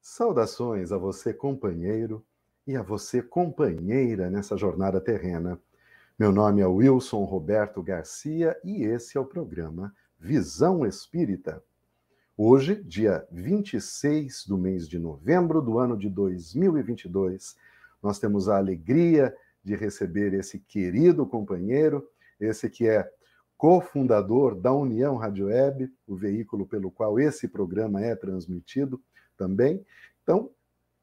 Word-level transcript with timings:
Saudações 0.00 0.92
a 0.92 0.98
você, 0.98 1.34
companheiro, 1.34 2.24
e 2.66 2.74
a 2.74 2.82
você, 2.82 3.22
companheira, 3.22 4.28
nessa 4.28 4.56
jornada 4.56 5.00
terrena. 5.00 5.60
Meu 6.18 6.32
nome 6.32 6.60
é 6.60 6.66
Wilson 6.66 7.24
Roberto 7.24 7.82
Garcia 7.82 8.58
e 8.64 8.82
esse 8.82 9.16
é 9.16 9.20
o 9.20 9.24
programa 9.24 9.94
Visão 10.18 10.86
Espírita. 10.86 11.62
Hoje, 12.36 12.82
dia 12.82 13.26
26 13.30 14.46
do 14.46 14.58
mês 14.58 14.88
de 14.88 14.98
novembro 14.98 15.62
do 15.62 15.78
ano 15.78 15.96
de 15.96 16.10
2022, 16.10 17.56
nós 18.02 18.18
temos 18.18 18.48
a 18.48 18.56
alegria 18.56 19.34
de 19.66 19.74
receber 19.74 20.32
esse 20.32 20.60
querido 20.60 21.26
companheiro, 21.26 22.08
esse 22.38 22.70
que 22.70 22.86
é 22.86 23.10
cofundador 23.58 24.54
da 24.54 24.72
União 24.72 25.16
Rádio 25.16 25.46
Web, 25.46 25.92
o 26.06 26.14
veículo 26.14 26.64
pelo 26.64 26.88
qual 26.88 27.18
esse 27.18 27.48
programa 27.48 28.00
é 28.00 28.14
transmitido 28.14 29.02
também. 29.36 29.84
Então, 30.22 30.50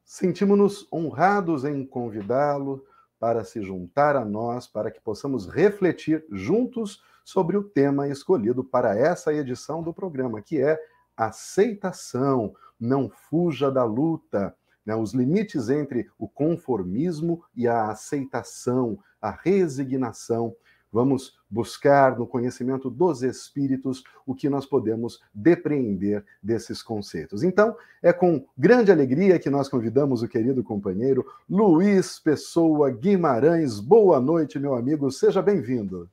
sentimos-nos 0.02 0.90
honrados 0.90 1.66
em 1.66 1.84
convidá-lo 1.84 2.82
para 3.20 3.44
se 3.44 3.60
juntar 3.62 4.16
a 4.16 4.24
nós, 4.24 4.66
para 4.66 4.90
que 4.90 5.00
possamos 5.00 5.46
refletir 5.46 6.24
juntos 6.32 7.02
sobre 7.22 7.58
o 7.58 7.64
tema 7.64 8.08
escolhido 8.08 8.64
para 8.64 8.96
essa 8.96 9.30
edição 9.34 9.82
do 9.82 9.92
programa, 9.92 10.40
que 10.40 10.58
é 10.58 10.80
aceitação. 11.14 12.54
Não 12.80 13.10
fuja 13.10 13.70
da 13.70 13.84
luta. 13.84 14.56
Né? 14.84 14.94
Os 14.94 15.12
limites 15.12 15.68
entre 15.68 16.10
o 16.18 16.28
conformismo 16.28 17.42
e 17.54 17.66
a 17.66 17.90
aceitação, 17.90 18.98
a 19.20 19.30
resignação 19.30 20.54
Vamos 20.94 21.36
buscar 21.50 22.16
no 22.16 22.24
conhecimento 22.24 22.88
dos 22.88 23.24
espíritos 23.24 24.04
o 24.24 24.32
que 24.32 24.48
nós 24.48 24.64
podemos 24.64 25.20
depreender 25.34 26.24
desses 26.40 26.84
conceitos. 26.84 27.42
Então, 27.42 27.76
é 28.00 28.12
com 28.12 28.46
grande 28.56 28.92
alegria 28.92 29.40
que 29.40 29.50
nós 29.50 29.68
convidamos 29.68 30.22
o 30.22 30.28
querido 30.28 30.62
companheiro 30.62 31.26
Luiz 31.50 32.20
Pessoa 32.20 32.92
Guimarães. 32.92 33.80
Boa 33.80 34.20
noite, 34.20 34.56
meu 34.56 34.76
amigo, 34.76 35.10
seja 35.10 35.42
bem-vindo. 35.42 36.08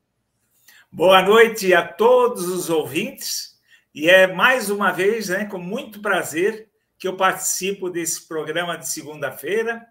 Boa 0.92 1.22
noite 1.22 1.76
a 1.76 1.88
todos 1.88 2.48
os 2.48 2.68
ouvintes, 2.68 3.62
e 3.94 4.10
é 4.10 4.34
mais 4.34 4.72
uma 4.72 4.92
vez, 4.92 5.30
né, 5.30 5.46
com 5.46 5.60
muito 5.60 6.02
prazer, 6.02 6.71
que 7.02 7.08
eu 7.08 7.18
participo 7.18 7.90
desse 7.90 8.26
programa 8.26 8.78
de 8.78 8.88
segunda-feira. 8.88 9.86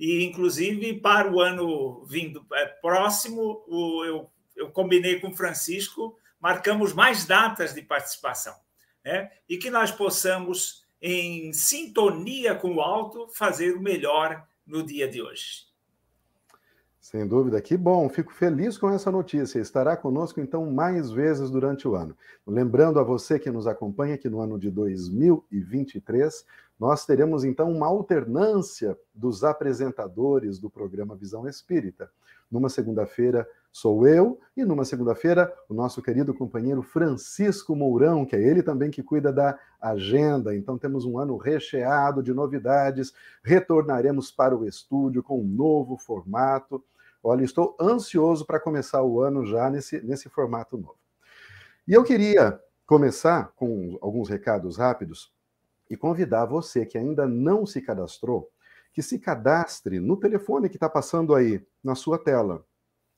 E, 0.00 0.24
inclusive, 0.24 0.94
para 0.94 1.30
o 1.30 1.40
ano 1.40 2.04
vindo 2.06 2.44
é, 2.52 2.66
próximo, 2.66 3.64
eu 4.04 4.28
eu 4.56 4.70
combinei 4.70 5.20
com 5.20 5.28
o 5.28 5.36
Francisco, 5.36 6.16
marcamos 6.40 6.92
mais 6.92 7.24
datas 7.24 7.74
de 7.74 7.82
participação, 7.82 8.54
né? 9.04 9.30
e 9.48 9.56
que 9.56 9.70
nós 9.70 9.90
possamos, 9.90 10.84
em 11.00 11.52
sintonia 11.52 12.54
com 12.54 12.76
o 12.76 12.80
alto, 12.80 13.28
fazer 13.28 13.76
o 13.76 13.80
melhor 13.80 14.46
no 14.66 14.84
dia 14.84 15.08
de 15.08 15.20
hoje. 15.20 15.64
Sem 17.04 17.28
dúvida, 17.28 17.60
que 17.60 17.76
bom, 17.76 18.08
fico 18.08 18.32
feliz 18.32 18.78
com 18.78 18.88
essa 18.88 19.10
notícia. 19.10 19.58
Estará 19.58 19.94
conosco 19.94 20.40
então 20.40 20.64
mais 20.72 21.10
vezes 21.10 21.50
durante 21.50 21.86
o 21.86 21.94
ano. 21.94 22.16
Lembrando 22.46 22.98
a 22.98 23.02
você 23.02 23.38
que 23.38 23.50
nos 23.50 23.66
acompanha 23.66 24.16
que 24.16 24.26
no 24.26 24.40
ano 24.40 24.58
de 24.58 24.70
2023 24.70 26.46
nós 26.80 27.04
teremos 27.04 27.44
então 27.44 27.70
uma 27.70 27.86
alternância 27.86 28.98
dos 29.14 29.44
apresentadores 29.44 30.58
do 30.58 30.70
programa 30.70 31.14
Visão 31.14 31.46
Espírita. 31.46 32.10
Numa 32.50 32.70
segunda-feira, 32.70 33.46
sou 33.70 34.06
eu, 34.08 34.40
e 34.56 34.64
numa 34.64 34.86
segunda-feira, 34.86 35.52
o 35.68 35.74
nosso 35.74 36.00
querido 36.00 36.32
companheiro 36.32 36.82
Francisco 36.82 37.76
Mourão, 37.76 38.24
que 38.24 38.34
é 38.34 38.42
ele 38.42 38.62
também 38.62 38.90
que 38.90 39.02
cuida 39.02 39.30
da 39.30 39.58
agenda. 39.78 40.56
Então, 40.56 40.78
temos 40.78 41.04
um 41.04 41.18
ano 41.18 41.36
recheado 41.36 42.22
de 42.22 42.32
novidades. 42.32 43.12
Retornaremos 43.42 44.30
para 44.30 44.56
o 44.56 44.66
estúdio 44.66 45.22
com 45.22 45.40
um 45.40 45.46
novo 45.46 45.98
formato. 45.98 46.82
Olha, 47.26 47.42
estou 47.42 47.74
ansioso 47.80 48.44
para 48.44 48.60
começar 48.60 49.02
o 49.02 49.18
ano 49.18 49.46
já 49.46 49.70
nesse, 49.70 49.98
nesse 50.02 50.28
formato 50.28 50.76
novo. 50.76 50.98
E 51.88 51.94
eu 51.94 52.04
queria 52.04 52.60
começar 52.86 53.50
com 53.56 53.98
alguns 54.02 54.28
recados 54.28 54.76
rápidos 54.76 55.32
e 55.88 55.96
convidar 55.96 56.44
você 56.44 56.84
que 56.84 56.98
ainda 56.98 57.26
não 57.26 57.64
se 57.64 57.80
cadastrou, 57.80 58.50
que 58.92 59.00
se 59.00 59.18
cadastre 59.18 59.98
no 60.00 60.18
telefone 60.18 60.68
que 60.68 60.76
está 60.76 60.88
passando 60.88 61.34
aí 61.34 61.66
na 61.82 61.94
sua 61.94 62.18
tela 62.18 62.62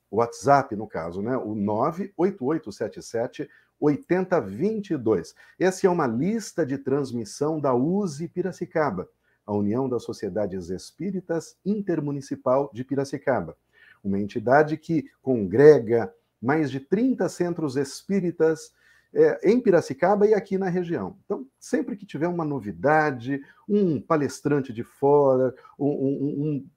WhatsApp, 0.09 0.73
no 0.73 0.87
caso, 0.87 1.21
né? 1.21 1.35
O 1.35 1.53
98877 1.53 3.49
8022. 3.77 5.35
Essa 5.59 5.85
é 5.85 5.89
uma 5.89 6.07
lista 6.07 6.65
de 6.65 6.77
transmissão 6.77 7.59
da 7.59 7.75
USE 7.75 8.29
Piracicaba, 8.29 9.09
a 9.45 9.53
União 9.53 9.89
das 9.89 10.03
Sociedades 10.03 10.69
Espíritas 10.69 11.57
Intermunicipal 11.65 12.71
de 12.73 12.85
Piracicaba, 12.85 13.57
uma 14.07 14.19
entidade 14.19 14.77
que 14.77 15.05
congrega 15.21 16.13
mais 16.41 16.71
de 16.71 16.79
30 16.79 17.27
centros 17.29 17.75
espíritas 17.75 18.71
é, 19.13 19.51
em 19.51 19.59
Piracicaba 19.59 20.27
e 20.27 20.33
aqui 20.33 20.57
na 20.57 20.69
região. 20.69 21.17
Então, 21.25 21.45
sempre 21.59 21.95
que 21.95 22.05
tiver 22.05 22.27
uma 22.27 22.45
novidade, 22.45 23.41
um 23.67 24.01
palestrante 24.01 24.73
de 24.73 24.83
fora, 24.83 25.53
um, 25.79 25.87
um, 25.87 26.69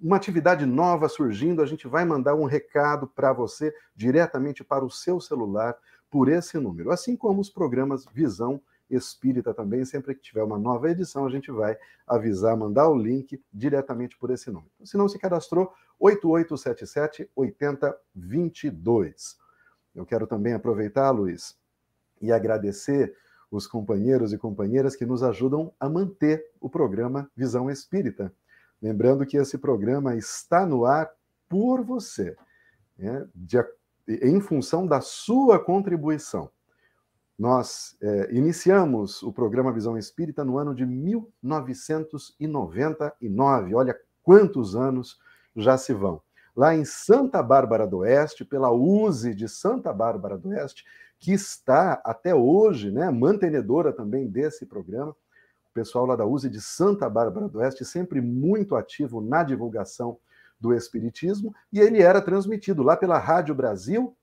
uma 0.00 0.16
atividade 0.16 0.64
nova 0.64 1.08
surgindo, 1.08 1.62
a 1.62 1.66
gente 1.66 1.88
vai 1.88 2.04
mandar 2.04 2.34
um 2.34 2.44
recado 2.44 3.06
para 3.06 3.32
você 3.32 3.74
diretamente 3.94 4.62
para 4.62 4.84
o 4.84 4.90
seu 4.90 5.20
celular 5.20 5.76
por 6.10 6.28
esse 6.28 6.58
número. 6.58 6.90
Assim 6.90 7.16
como 7.16 7.40
os 7.40 7.50
programas 7.50 8.04
Visão 8.12 8.60
Espírita 8.90 9.52
também, 9.52 9.84
sempre 9.84 10.14
que 10.14 10.22
tiver 10.22 10.42
uma 10.42 10.58
nova 10.58 10.90
edição, 10.90 11.26
a 11.26 11.30
gente 11.30 11.50
vai 11.50 11.76
avisar, 12.06 12.56
mandar 12.56 12.88
o 12.88 12.96
link 12.96 13.42
diretamente 13.52 14.16
por 14.16 14.30
esse 14.30 14.50
número. 14.50 14.70
Se 14.82 14.96
não 14.96 15.08
se 15.08 15.18
cadastrou, 15.18 15.70
8877 15.98 17.28
8022. 17.34 19.38
Eu 19.94 20.04
quero 20.06 20.26
também 20.26 20.52
aproveitar, 20.52 21.10
Luiz, 21.10 21.56
e 22.20 22.32
agradecer 22.32 23.16
os 23.50 23.66
companheiros 23.66 24.30
e 24.32 24.38
companheiras 24.38 24.94
que 24.94 25.04
nos 25.06 25.22
ajudam 25.22 25.72
a 25.80 25.88
manter 25.88 26.44
o 26.60 26.68
programa 26.68 27.30
Visão 27.34 27.70
Espírita. 27.70 28.30
Lembrando 28.80 29.26
que 29.26 29.36
esse 29.36 29.58
programa 29.58 30.14
está 30.14 30.64
no 30.66 30.84
ar 30.84 31.10
por 31.48 31.82
você, 31.82 32.36
né, 32.96 33.26
de, 33.34 33.58
em 34.06 34.40
função 34.40 34.86
da 34.86 35.00
sua 35.00 35.58
contribuição. 35.58 36.48
Nós 37.38 37.96
é, 38.00 38.32
iniciamos 38.32 39.22
o 39.22 39.32
programa 39.32 39.72
Visão 39.72 39.96
Espírita 39.96 40.44
no 40.44 40.58
ano 40.58 40.74
de 40.74 40.84
1999. 40.84 43.74
Olha 43.74 43.98
quantos 44.22 44.76
anos 44.76 45.18
já 45.60 45.76
se 45.76 45.92
vão. 45.92 46.20
Lá 46.56 46.74
em 46.74 46.84
Santa 46.84 47.42
Bárbara 47.42 47.86
do 47.86 47.98
Oeste, 47.98 48.44
pela 48.44 48.72
USE 48.72 49.34
de 49.34 49.48
Santa 49.48 49.92
Bárbara 49.92 50.38
do 50.38 50.48
Oeste, 50.48 50.84
que 51.18 51.32
está 51.32 52.00
até 52.04 52.34
hoje, 52.34 52.90
né, 52.90 53.10
mantenedora 53.10 53.92
também 53.92 54.26
desse 54.26 54.64
programa 54.66 55.14
pessoal 55.78 56.06
lá 56.06 56.16
da 56.16 56.26
USE 56.26 56.50
de 56.50 56.60
Santa 56.60 57.08
Bárbara 57.08 57.48
do 57.48 57.58
Oeste, 57.58 57.84
sempre 57.84 58.20
muito 58.20 58.74
ativo 58.74 59.20
na 59.20 59.44
divulgação 59.44 60.18
do 60.58 60.74
Espiritismo, 60.74 61.54
e 61.72 61.78
ele 61.78 62.02
era 62.02 62.20
transmitido 62.20 62.82
lá 62.82 62.96
pela 62.96 63.16
Rádio 63.16 63.54
Brasil 63.54 64.16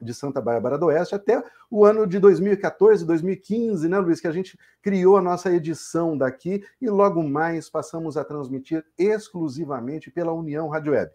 de 0.00 0.12
Santa 0.14 0.40
Bárbara 0.40 0.76
do 0.78 0.86
Oeste 0.86 1.14
até 1.14 1.42
o 1.70 1.84
ano 1.84 2.06
de 2.06 2.18
2014, 2.18 3.04
2015, 3.04 3.88
né, 3.88 3.98
Luiz, 3.98 4.20
que 4.20 4.28
a 4.28 4.32
gente 4.32 4.58
criou 4.82 5.16
a 5.16 5.22
nossa 5.22 5.50
edição 5.50 6.16
daqui 6.16 6.62
e 6.80 6.88
logo 6.88 7.22
mais 7.22 7.70
passamos 7.70 8.16
a 8.16 8.24
transmitir 8.24 8.84
exclusivamente 8.98 10.10
pela 10.10 10.32
União 10.32 10.68
Rádio 10.68 10.92
Web. 10.92 11.10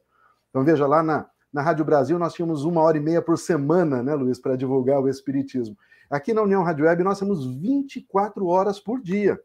Então 0.50 0.63
veja 0.63 0.88
lá 0.88 1.04
na, 1.04 1.30
na 1.54 1.62
Rádio 1.62 1.86
Brasil 1.86 2.18
nós 2.18 2.33
tínhamos 2.33 2.63
uma 2.63 2.81
hora 2.81 2.98
e 2.98 3.01
meia 3.01 3.22
por 3.22 3.38
semana, 3.38 4.01
né, 4.01 4.16
Luiz, 4.16 4.39
para 4.39 4.56
divulgar 4.56 5.00
o 5.00 5.07
Espiritismo. 5.07 5.78
Aqui 6.10 6.33
na 6.33 6.42
União 6.42 6.63
Rádio 6.63 6.86
Web 6.86 7.04
nós 7.04 7.19
temos 7.19 7.45
24 7.45 8.45
horas 8.48 8.80
por 8.80 9.00
dia. 9.01 9.39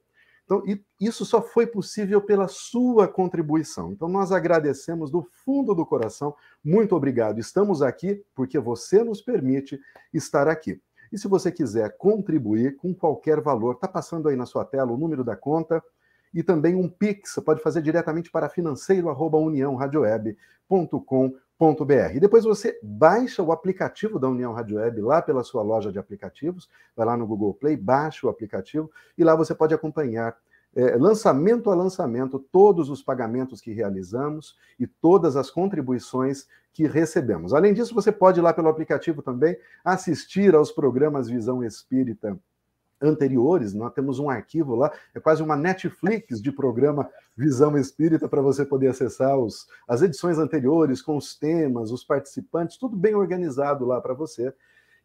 Então, 0.46 0.62
isso 1.00 1.24
só 1.24 1.42
foi 1.42 1.66
possível 1.66 2.22
pela 2.22 2.46
sua 2.46 3.08
contribuição. 3.08 3.90
Então, 3.92 4.06
nós 4.08 4.30
agradecemos 4.30 5.10
do 5.10 5.28
fundo 5.44 5.74
do 5.74 5.84
coração. 5.84 6.36
Muito 6.64 6.94
obrigado. 6.94 7.40
Estamos 7.40 7.82
aqui 7.82 8.22
porque 8.32 8.56
você 8.58 9.02
nos 9.02 9.20
permite 9.20 9.80
estar 10.14 10.46
aqui. 10.46 10.80
E 11.12 11.18
se 11.18 11.26
você 11.26 11.50
quiser 11.50 11.96
contribuir 11.98 12.76
com 12.76 12.94
qualquer 12.94 13.40
valor, 13.40 13.74
está 13.74 13.88
passando 13.88 14.28
aí 14.28 14.36
na 14.36 14.46
sua 14.46 14.64
tela 14.64 14.92
o 14.92 14.96
número 14.96 15.24
da 15.24 15.34
conta 15.34 15.82
e 16.32 16.44
também 16.44 16.76
um 16.76 16.88
Pix. 16.88 17.32
Você 17.32 17.40
pode 17.40 17.60
fazer 17.60 17.82
diretamente 17.82 18.30
para 18.30 18.48
financeiro.uniãoradioweb.com.br. 18.48 21.45
E 22.14 22.20
depois 22.20 22.44
você 22.44 22.78
baixa 22.82 23.42
o 23.42 23.50
aplicativo 23.50 24.18
da 24.18 24.28
União 24.28 24.52
Rádio 24.52 24.76
Web 24.76 25.00
lá 25.00 25.22
pela 25.22 25.42
sua 25.42 25.62
loja 25.62 25.90
de 25.90 25.98
aplicativos, 25.98 26.68
vai 26.94 27.06
lá 27.06 27.16
no 27.16 27.26
Google 27.26 27.54
Play, 27.54 27.76
baixa 27.76 28.26
o 28.26 28.30
aplicativo 28.30 28.90
e 29.16 29.24
lá 29.24 29.34
você 29.34 29.54
pode 29.54 29.74
acompanhar 29.74 30.36
é, 30.74 30.96
lançamento 30.96 31.70
a 31.70 31.74
lançamento, 31.74 32.38
todos 32.38 32.90
os 32.90 33.02
pagamentos 33.02 33.62
que 33.62 33.72
realizamos 33.72 34.54
e 34.78 34.86
todas 34.86 35.34
as 35.34 35.50
contribuições 35.50 36.46
que 36.74 36.86
recebemos. 36.86 37.54
Além 37.54 37.72
disso, 37.72 37.94
você 37.94 38.12
pode 38.12 38.38
ir 38.38 38.42
lá 38.42 38.52
pelo 38.52 38.68
aplicativo 38.68 39.22
também 39.22 39.56
assistir 39.82 40.54
aos 40.54 40.70
programas 40.70 41.26
Visão 41.26 41.64
Espírita 41.64 42.38
anteriores, 43.00 43.74
nós 43.74 43.92
temos 43.92 44.18
um 44.18 44.30
arquivo 44.30 44.74
lá, 44.74 44.92
é 45.14 45.20
quase 45.20 45.42
uma 45.42 45.56
Netflix 45.56 46.40
de 46.40 46.50
programa 46.50 47.08
Visão 47.36 47.76
Espírita 47.76 48.28
para 48.28 48.40
você 48.40 48.64
poder 48.64 48.88
acessar 48.88 49.38
os, 49.38 49.66
as 49.86 50.02
edições 50.02 50.38
anteriores 50.38 51.02
com 51.02 51.16
os 51.16 51.36
temas, 51.36 51.90
os 51.90 52.04
participantes, 52.04 52.78
tudo 52.78 52.96
bem 52.96 53.14
organizado 53.14 53.84
lá 53.84 54.00
para 54.00 54.14
você. 54.14 54.52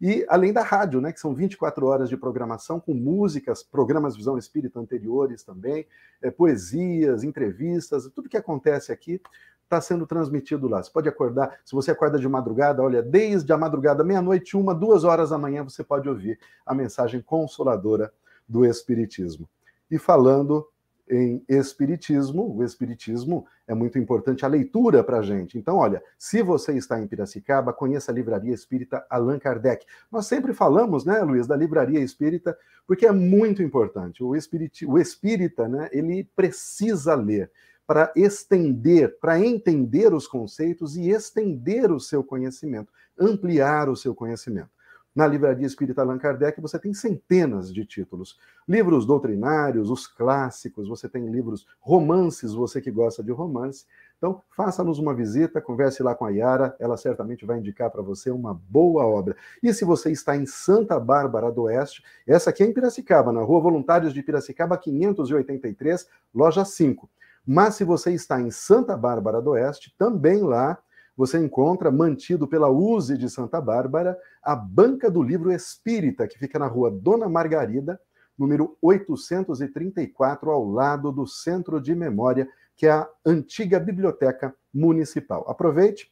E 0.02 0.26
além 0.28 0.52
da 0.52 0.64
rádio, 0.64 1.00
né, 1.00 1.12
que 1.12 1.20
são 1.20 1.36
24 1.36 1.86
horas 1.86 2.10
de 2.10 2.18
programação 2.18 2.80
com 2.80 2.94
músicas, 2.94 3.62
programas 3.62 4.16
Visão 4.16 4.36
Espírita 4.36 4.80
anteriores 4.80 5.44
também, 5.44 5.86
é, 6.24 6.32
poesias, 6.32 7.24
entrevistas, 7.24 8.10
tudo 8.16 8.28
que 8.28 8.38
acontece 8.38 8.92
aqui 8.92 9.22
está 9.72 9.80
sendo 9.80 10.06
transmitido 10.06 10.68
lá. 10.68 10.84
Você 10.84 10.92
pode 10.92 11.08
acordar, 11.08 11.58
se 11.64 11.74
você 11.74 11.92
acorda 11.92 12.20
de 12.20 12.28
madrugada, 12.28 12.84
olha, 12.84 13.02
desde 13.02 13.52
a 13.54 13.58
madrugada, 13.58 14.04
meia-noite, 14.04 14.58
uma, 14.58 14.76
duas 14.76 15.06
horas 15.06 15.30
da 15.30 15.38
manhã, 15.38 15.64
você 15.64 15.84
pode 15.84 16.10
ouvir 16.10 16.38
a 16.66 16.76
mensagem 16.76 17.22
consoladora 17.22 18.12
do 18.48 18.66
Espiritismo. 18.66 19.48
E 19.90 19.98
falando 19.98 20.68
em 21.10 21.44
Espiritismo, 21.48 22.56
o 22.56 22.64
Espiritismo 22.64 23.46
é 23.66 23.74
muito 23.74 23.98
importante 23.98 24.46
a 24.46 24.50
leitura 24.50 25.04
para 25.04 25.20
a 25.20 25.22
gente. 25.22 25.58
Então, 25.58 25.78
olha, 25.78 26.04
se 26.18 26.42
você 26.42 26.74
está 26.74 27.00
em 27.00 27.08
Piracicaba, 27.08 27.72
conheça 27.72 28.12
a 28.12 28.16
Livraria 28.16 28.54
Espírita 28.54 29.06
Allan 29.10 29.40
Kardec. 29.40 29.86
Nós 30.12 30.26
sempre 30.26 30.54
falamos, 30.54 31.06
né, 31.06 31.22
Luiz, 31.22 31.48
da 31.48 31.56
Livraria 31.56 32.00
Espírita, 32.00 32.58
porque 32.86 33.06
é 33.06 33.12
muito 33.12 33.64
importante. 33.64 34.22
O, 34.24 34.36
espírita, 34.36 34.86
o 34.86 35.00
espírita, 35.00 35.68
né, 35.68 35.90
ele 35.94 36.30
precisa 36.36 37.16
ler 37.16 37.50
para 37.86 38.12
estender, 38.16 39.20
para 39.20 39.40
entender 39.40 40.14
os 40.14 40.28
conceitos 40.28 40.96
e 40.96 41.10
estender 41.10 41.92
o 41.92 42.00
seu 42.00 42.24
conhecimento, 42.24 42.92
ampliar 43.20 43.90
o 43.90 43.96
seu 43.96 44.16
conhecimento. 44.16 44.70
Na 45.14 45.28
Livraria 45.28 45.68
Espírita 45.68 46.02
Allan 46.02 46.18
Kardec 46.18 46.62
você 46.62 46.80
tem 46.80 46.94
centenas 46.94 47.74
de 47.74 47.84
títulos. 47.84 48.40
Livros 48.66 49.06
doutrinários, 49.06 49.90
os 49.90 50.08
clássicos, 50.08 50.88
você 50.88 51.10
tem 51.10 51.30
livros 51.30 51.68
romances, 51.82 52.54
você 52.54 52.80
que 52.80 52.90
gosta 52.90 53.22
de 53.22 53.30
romance. 53.30 53.86
Então, 54.18 54.42
faça-nos 54.56 55.00
uma 55.00 55.14
visita, 55.14 55.60
converse 55.60 56.02
lá 56.02 56.16
com 56.16 56.24
a 56.24 56.30
Yara, 56.30 56.76
ela 56.80 56.96
certamente 56.96 57.46
vai 57.46 57.58
indicar 57.58 57.92
para 57.92 58.02
você 58.02 58.32
uma 58.32 58.54
boa 58.54 59.06
obra. 59.06 59.36
E 59.62 59.74
se 59.74 59.84
você 59.84 60.12
está 60.12 60.38
em 60.38 60.46
Santa 60.46 60.98
Bárbara 60.98 61.52
do 61.52 61.64
Oeste, 61.64 62.02
essa 62.26 62.52
aqui 62.52 62.64
é 62.64 62.68
em 62.68 62.74
Piracicaba, 62.74 63.34
na 63.34 63.42
Rua 63.42 63.60
Voluntários 63.60 64.14
de 64.14 64.24
Piracicaba, 64.24 64.78
583, 64.78 66.08
loja 66.34 66.64
5. 66.64 67.10
Mas 67.46 67.76
se 67.76 67.84
você 67.84 68.14
está 68.14 68.40
em 68.40 68.52
Santa 68.52 68.96
Bárbara 68.96 69.42
do 69.42 69.52
Oeste, 69.52 69.94
também 69.98 70.42
lá 70.42 70.78
você 71.16 71.38
encontra, 71.38 71.92
mantido 71.92 72.48
pela 72.48 72.70
USE 72.70 73.18
de 73.18 73.30
Santa 73.30 73.60
Bárbara, 73.60 74.18
a 74.42 74.56
Banca 74.56 75.10
do 75.10 75.22
Livro 75.22 75.52
Espírita, 75.52 76.28
que 76.28 76.40
fica 76.40 76.58
na 76.58 76.68
rua 76.68 76.90
Dona 76.90 77.28
Margarida, 77.28 78.00
número 78.38 78.78
834, 78.82 80.50
ao 80.50 80.66
lado 80.66 81.12
do 81.12 81.28
Centro 81.28 81.82
de 81.82 81.94
Memória, 81.94 82.48
que 82.76 82.88
é 82.88 82.92
a 82.92 83.08
antiga 83.26 83.80
Biblioteca 83.80 84.56
Municipal. 84.74 85.46
Aproveite 85.48 86.12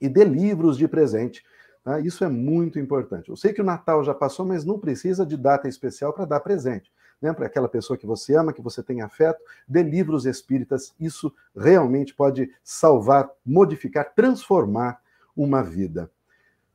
e 0.00 0.08
dê 0.08 0.24
livros 0.24 0.76
de 0.76 0.88
presente. 0.88 1.44
Tá? 1.84 2.00
Isso 2.00 2.24
é 2.24 2.28
muito 2.28 2.78
importante. 2.78 3.28
Eu 3.28 3.36
sei 3.36 3.52
que 3.52 3.60
o 3.60 3.64
Natal 3.64 4.02
já 4.02 4.14
passou, 4.14 4.46
mas 4.46 4.64
não 4.64 4.78
precisa 4.78 5.24
de 5.24 5.36
data 5.36 5.68
especial 5.68 6.12
para 6.12 6.24
dar 6.24 6.40
presente 6.40 6.90
né, 7.20 7.32
para 7.32 7.46
aquela 7.46 7.68
pessoa 7.68 7.96
que 7.96 8.06
você 8.06 8.34
ama, 8.34 8.52
que 8.52 8.62
você 8.62 8.82
tem 8.82 9.02
afeto, 9.02 9.40
dê 9.66 9.82
livros 9.82 10.26
espíritas. 10.26 10.94
Isso 10.98 11.32
realmente 11.56 12.14
pode 12.14 12.50
salvar, 12.62 13.28
modificar, 13.44 14.12
transformar 14.14 15.00
uma 15.36 15.62
vida. 15.62 16.10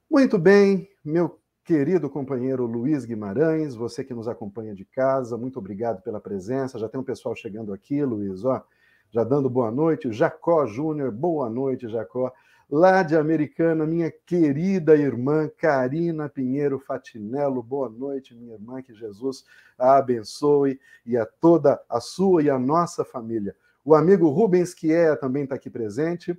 Muito 0.09 0.37
bem, 0.37 0.89
meu 1.03 1.39
querido 1.63 2.09
companheiro 2.09 2.65
Luiz 2.65 3.05
Guimarães, 3.05 3.73
você 3.73 4.03
que 4.03 4.13
nos 4.13 4.27
acompanha 4.27 4.75
de 4.75 4.83
casa, 4.83 5.37
muito 5.37 5.57
obrigado 5.57 6.01
pela 6.01 6.19
presença. 6.19 6.77
Já 6.77 6.89
tem 6.89 6.99
um 6.99 7.03
pessoal 7.03 7.35
chegando 7.35 7.73
aqui, 7.73 8.03
Luiz, 8.03 8.43
ó, 8.43 8.63
já 9.09 9.23
dando 9.23 9.49
boa 9.49 9.71
noite. 9.71 10.11
Jacó 10.11 10.65
Júnior, 10.65 11.11
boa 11.11 11.49
noite, 11.49 11.87
Jacó 11.87 12.33
lá 12.69 13.03
de 13.03 13.15
Americana, 13.15 13.85
minha 13.85 14.11
querida 14.25 14.95
irmã 14.95 15.49
Karina 15.57 16.29
Pinheiro 16.29 16.79
Fatinello. 16.79 17.61
Boa 17.61 17.89
noite, 17.89 18.35
minha 18.35 18.53
irmã, 18.53 18.81
que 18.81 18.93
Jesus 18.93 19.45
a 19.77 19.97
abençoe 19.97 20.79
e 21.05 21.17
a 21.17 21.25
toda 21.25 21.81
a 21.89 21.99
sua 21.99 22.43
e 22.43 22.49
a 22.49 22.57
nossa 22.57 23.03
família. 23.03 23.55
O 23.83 23.93
amigo 23.93 24.29
Rubens 24.29 24.73
Quié 24.73 25.15
também 25.15 25.43
está 25.43 25.55
aqui 25.55 25.69
presente. 25.69 26.37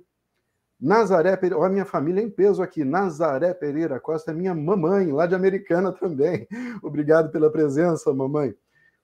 Nazaré 0.79 1.37
Pereira, 1.37 1.57
olha 1.57 1.67
a 1.67 1.71
minha 1.71 1.85
família 1.85 2.21
em 2.21 2.29
peso 2.29 2.61
aqui. 2.61 2.83
Nazaré 2.83 3.53
Pereira 3.53 3.99
Costa 3.99 4.31
é 4.31 4.33
minha 4.33 4.53
mamãe, 4.53 5.11
lá 5.11 5.25
de 5.25 5.35
Americana 5.35 5.91
também. 5.93 6.47
Obrigado 6.81 7.31
pela 7.31 7.51
presença, 7.51 8.13
mamãe. 8.13 8.53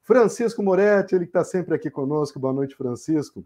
Francisco 0.02 0.64
Moretti, 0.64 1.16
ele 1.16 1.26
que 1.26 1.30
está 1.30 1.44
sempre 1.44 1.76
aqui 1.76 1.90
conosco. 1.90 2.40
Boa 2.40 2.54
noite, 2.54 2.76
Francisco. 2.76 3.46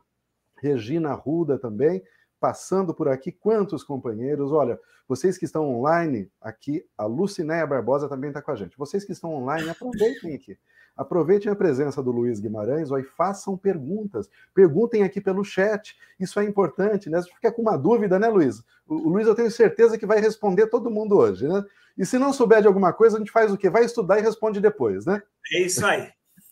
Regina 0.57 1.13
Ruda 1.13 1.59
também 1.59 2.01
passando 2.45 2.93
por 2.93 3.07
aqui. 3.07 3.31
Quantos 3.31 3.83
companheiros? 3.83 4.51
Olha, 4.51 4.79
vocês 5.07 5.35
que 5.35 5.45
estão 5.45 5.67
online 5.67 6.29
aqui, 6.39 6.85
a 6.95 7.05
Lucinéia 7.05 7.65
Barbosa 7.65 8.07
também 8.07 8.27
está 8.27 8.39
com 8.39 8.51
a 8.51 8.55
gente. 8.55 8.77
Vocês 8.77 9.03
que 9.03 9.11
estão 9.11 9.33
online, 9.33 9.67
aproveitem 9.67 10.35
aqui. 10.35 10.55
Aproveitem 10.95 11.51
a 11.51 11.55
presença 11.55 12.03
do 12.03 12.11
Luiz 12.11 12.39
Guimarães 12.39 12.91
ó, 12.91 12.99
e 12.99 13.03
façam 13.03 13.57
perguntas. 13.57 14.29
Perguntem 14.53 15.01
aqui 15.01 15.19
pelo 15.19 15.43
chat. 15.43 15.97
Isso 16.19 16.39
é 16.39 16.43
importante, 16.43 17.09
né? 17.09 17.19
Se 17.19 17.33
fica 17.33 17.51
com 17.51 17.63
uma 17.63 17.77
dúvida, 17.77 18.19
né, 18.19 18.27
Luiz? 18.27 18.59
O, 18.85 18.93
o 18.93 19.09
Luiz, 19.09 19.25
eu 19.25 19.33
tenho 19.33 19.49
certeza 19.49 19.97
que 19.97 20.05
vai 20.05 20.19
responder 20.19 20.67
todo 20.67 20.91
mundo 20.91 21.17
hoje, 21.17 21.47
né? 21.47 21.65
E 21.97 22.05
se 22.05 22.19
não 22.19 22.31
souber 22.31 22.61
de 22.61 22.67
alguma 22.67 22.93
coisa, 22.93 23.15
a 23.15 23.19
gente 23.19 23.31
faz 23.31 23.51
o 23.51 23.57
quê? 23.57 23.71
Vai 23.71 23.85
estudar 23.85 24.19
e 24.19 24.21
responde 24.21 24.61
depois, 24.61 25.03
né? 25.03 25.19
É 25.51 25.61
isso 25.61 25.83
aí. 25.83 26.11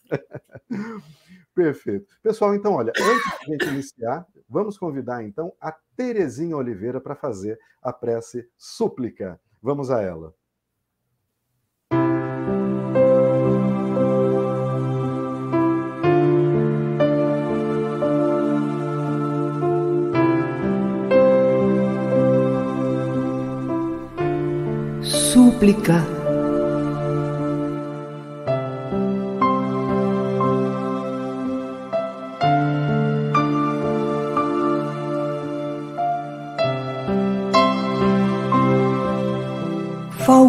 Perfeito. 1.54 2.08
Pessoal, 2.24 2.56
então, 2.56 2.74
olha, 2.74 2.92
antes 2.98 3.24
de 3.26 3.34
a 3.34 3.46
gente 3.46 3.68
iniciar, 3.68 4.26
vamos 4.50 4.76
convidar 4.76 5.24
então 5.24 5.54
a 5.62 5.72
Terezinha 5.96 6.58
Oliveira 6.58 7.00
para 7.00 7.16
fazer 7.16 7.60
a 7.82 7.92
prece 7.94 8.50
súplica. 8.58 9.40
Vamos 9.62 9.90
a 9.90 10.02
ela. 10.02 10.34
Súplica 25.02 26.23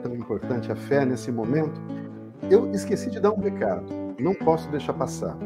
Tão 0.00 0.14
importante 0.14 0.70
a 0.72 0.76
fé 0.76 1.04
nesse 1.04 1.30
momento. 1.30 1.80
Eu 2.50 2.70
esqueci 2.72 3.10
de 3.10 3.20
dar 3.20 3.32
um 3.32 3.40
recado, 3.40 3.86
não 4.18 4.34
posso 4.34 4.70
deixar 4.70 4.94
passar. 4.94 5.36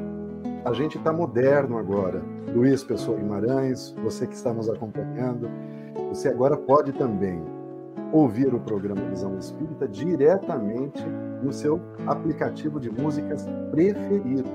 A 0.64 0.73
gente 0.73 0.96
está 0.96 1.12
moderno 1.12 1.76
agora. 1.76 2.23
Luiz 2.54 2.82
Pessoa 2.84 3.18
Guimarães, 3.18 3.94
você 4.02 4.26
que 4.26 4.34
está 4.34 4.52
nos 4.52 4.70
acompanhando, 4.70 5.50
você 6.08 6.28
agora 6.28 6.56
pode 6.56 6.92
também 6.92 7.42
ouvir 8.12 8.54
o 8.54 8.61
programa 8.61 9.02
Visão 9.11 9.37
Espírita 9.37 9.88
diretamente 9.88 11.04
no 11.42 11.52
seu 11.52 11.80
aplicativo 12.06 12.78
de 12.78 12.90
músicas 12.90 13.46
preferido. 13.70 14.49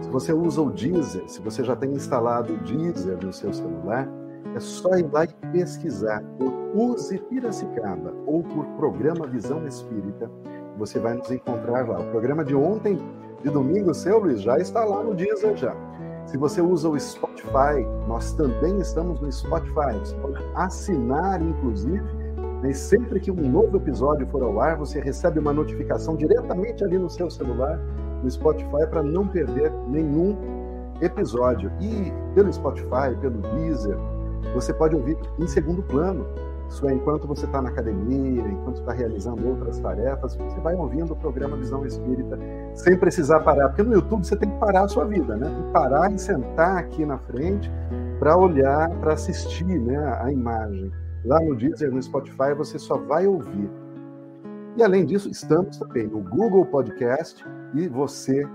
Se 0.00 0.08
você 0.08 0.32
usa 0.32 0.62
o 0.62 0.70
Deezer, 0.70 1.28
se 1.28 1.40
você 1.40 1.62
já 1.62 1.76
tem 1.76 1.92
instalado 1.92 2.54
o 2.54 2.58
Deezer 2.58 3.18
no 3.22 3.32
seu 3.32 3.52
celular, 3.52 4.08
é 4.54 4.60
só 4.60 4.96
ir 4.96 5.08
lá 5.12 5.24
e 5.24 5.28
pesquisar 5.52 6.22
por 6.38 6.52
Use 6.74 7.18
Piracicaba 7.18 8.12
ou 8.26 8.42
por 8.42 8.64
Programa 8.76 9.26
Visão 9.26 9.66
Espírita. 9.66 10.30
Você 10.78 10.98
vai 10.98 11.14
nos 11.14 11.30
encontrar 11.30 11.88
lá. 11.88 12.00
O 12.00 12.10
programa 12.10 12.44
de 12.44 12.54
ontem, 12.54 12.98
de 13.42 13.50
domingo, 13.50 13.92
seu 13.94 14.18
Luiz, 14.18 14.42
já 14.42 14.58
está 14.58 14.84
lá 14.84 15.02
no 15.02 15.14
Deezer 15.14 15.56
já. 15.56 15.74
Se 16.26 16.36
você 16.38 16.60
usa 16.60 16.88
o 16.88 16.98
Spotify, 16.98 17.84
nós 18.08 18.32
também 18.34 18.78
estamos 18.78 19.20
no 19.20 19.30
Spotify. 19.30 19.98
Você 19.98 20.14
pode 20.16 20.42
assinar, 20.54 21.42
inclusive, 21.42 22.02
e 22.64 22.72
sempre 22.72 23.18
que 23.18 23.30
um 23.30 23.50
novo 23.50 23.76
episódio 23.76 24.26
for 24.28 24.42
ao 24.42 24.60
ar, 24.60 24.76
você 24.76 25.00
recebe 25.00 25.40
uma 25.40 25.52
notificação 25.52 26.16
diretamente 26.16 26.84
ali 26.84 26.96
no 26.96 27.10
seu 27.10 27.28
celular, 27.28 27.78
no 28.22 28.30
Spotify, 28.30 28.86
para 28.88 29.02
não 29.02 29.26
perder 29.26 29.72
nenhum 29.88 30.36
episódio. 31.00 31.72
E 31.80 32.12
pelo 32.34 32.52
Spotify, 32.52 33.16
pelo 33.20 33.38
Deezer, 33.54 33.98
você 34.54 34.72
pode 34.72 34.94
ouvir 34.94 35.16
em 35.38 35.46
segundo 35.46 35.82
plano. 35.82 36.26
Isso 36.68 36.88
é, 36.88 36.94
enquanto 36.94 37.26
você 37.26 37.44
está 37.44 37.60
na 37.60 37.68
academia, 37.68 38.42
enquanto 38.48 38.76
está 38.76 38.92
realizando 38.92 39.46
outras 39.46 39.78
tarefas, 39.78 40.34
você 40.34 40.58
vai 40.60 40.74
ouvindo 40.74 41.12
o 41.12 41.16
programa 41.16 41.56
Visão 41.56 41.84
Espírita 41.84 42.38
sem 42.74 42.96
precisar 42.96 43.40
parar. 43.40 43.68
Porque 43.68 43.82
no 43.82 43.92
YouTube 43.92 44.24
você 44.24 44.36
tem 44.36 44.48
que 44.48 44.58
parar 44.58 44.84
a 44.84 44.88
sua 44.88 45.04
vida, 45.04 45.36
né? 45.36 45.46
Tem 45.46 45.66
que 45.66 45.72
parar 45.72 46.10
e 46.12 46.18
sentar 46.18 46.78
aqui 46.78 47.04
na 47.04 47.18
frente 47.18 47.70
para 48.18 48.38
olhar, 48.38 48.88
para 49.00 49.12
assistir 49.12 49.66
né, 49.66 49.98
a 50.20 50.32
imagem. 50.32 50.90
Lá 51.24 51.38
no 51.40 51.54
Deezer, 51.54 51.92
no 51.92 52.02
Spotify, 52.02 52.54
você 52.56 52.78
só 52.78 52.96
vai 52.96 53.26
ouvir. 53.26 53.70
E 54.76 54.82
além 54.82 55.04
disso, 55.04 55.28
estamos 55.28 55.76
também 55.76 56.06
no 56.06 56.20
Google 56.20 56.64
Podcast 56.64 57.44
e 57.74 57.86
você 57.86 58.48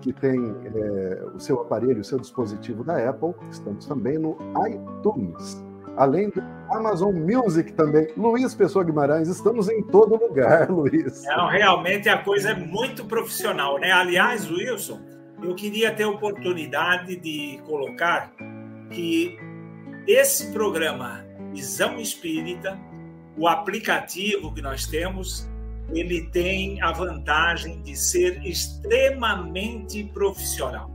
que 0.00 0.12
tem 0.12 0.54
é, 0.74 1.24
o 1.34 1.38
seu 1.38 1.60
aparelho, 1.60 2.00
o 2.00 2.04
seu 2.04 2.18
dispositivo 2.18 2.84
da 2.84 3.08
Apple, 3.08 3.34
estamos 3.50 3.86
também 3.86 4.18
no 4.18 4.36
iTunes. 4.68 5.64
Além 5.96 6.28
do 6.28 6.42
Amazon 6.70 7.14
Music 7.14 7.72
também. 7.72 8.08
Luiz 8.16 8.54
Pessoa 8.54 8.84
Guimarães, 8.84 9.28
estamos 9.28 9.68
em 9.68 9.82
todo 9.82 10.16
lugar, 10.16 10.68
Luiz. 10.70 11.24
Não, 11.24 11.48
realmente 11.48 12.08
a 12.08 12.18
coisa 12.22 12.50
é 12.50 12.54
muito 12.54 13.04
profissional, 13.06 13.78
né? 13.78 13.92
Aliás, 13.92 14.50
Wilson, 14.50 15.00
eu 15.42 15.54
queria 15.54 15.94
ter 15.94 16.04
a 16.04 16.08
oportunidade 16.08 17.16
de 17.16 17.60
colocar 17.66 18.32
que 18.90 19.38
esse 20.06 20.52
programa 20.52 21.24
Visão 21.52 21.98
Espírita, 21.98 22.78
o 23.36 23.48
aplicativo 23.48 24.52
que 24.52 24.60
nós 24.60 24.86
temos, 24.86 25.48
ele 25.90 26.26
tem 26.28 26.80
a 26.82 26.92
vantagem 26.92 27.80
de 27.82 27.96
ser 27.96 28.44
extremamente 28.44 30.04
profissional. 30.04 30.90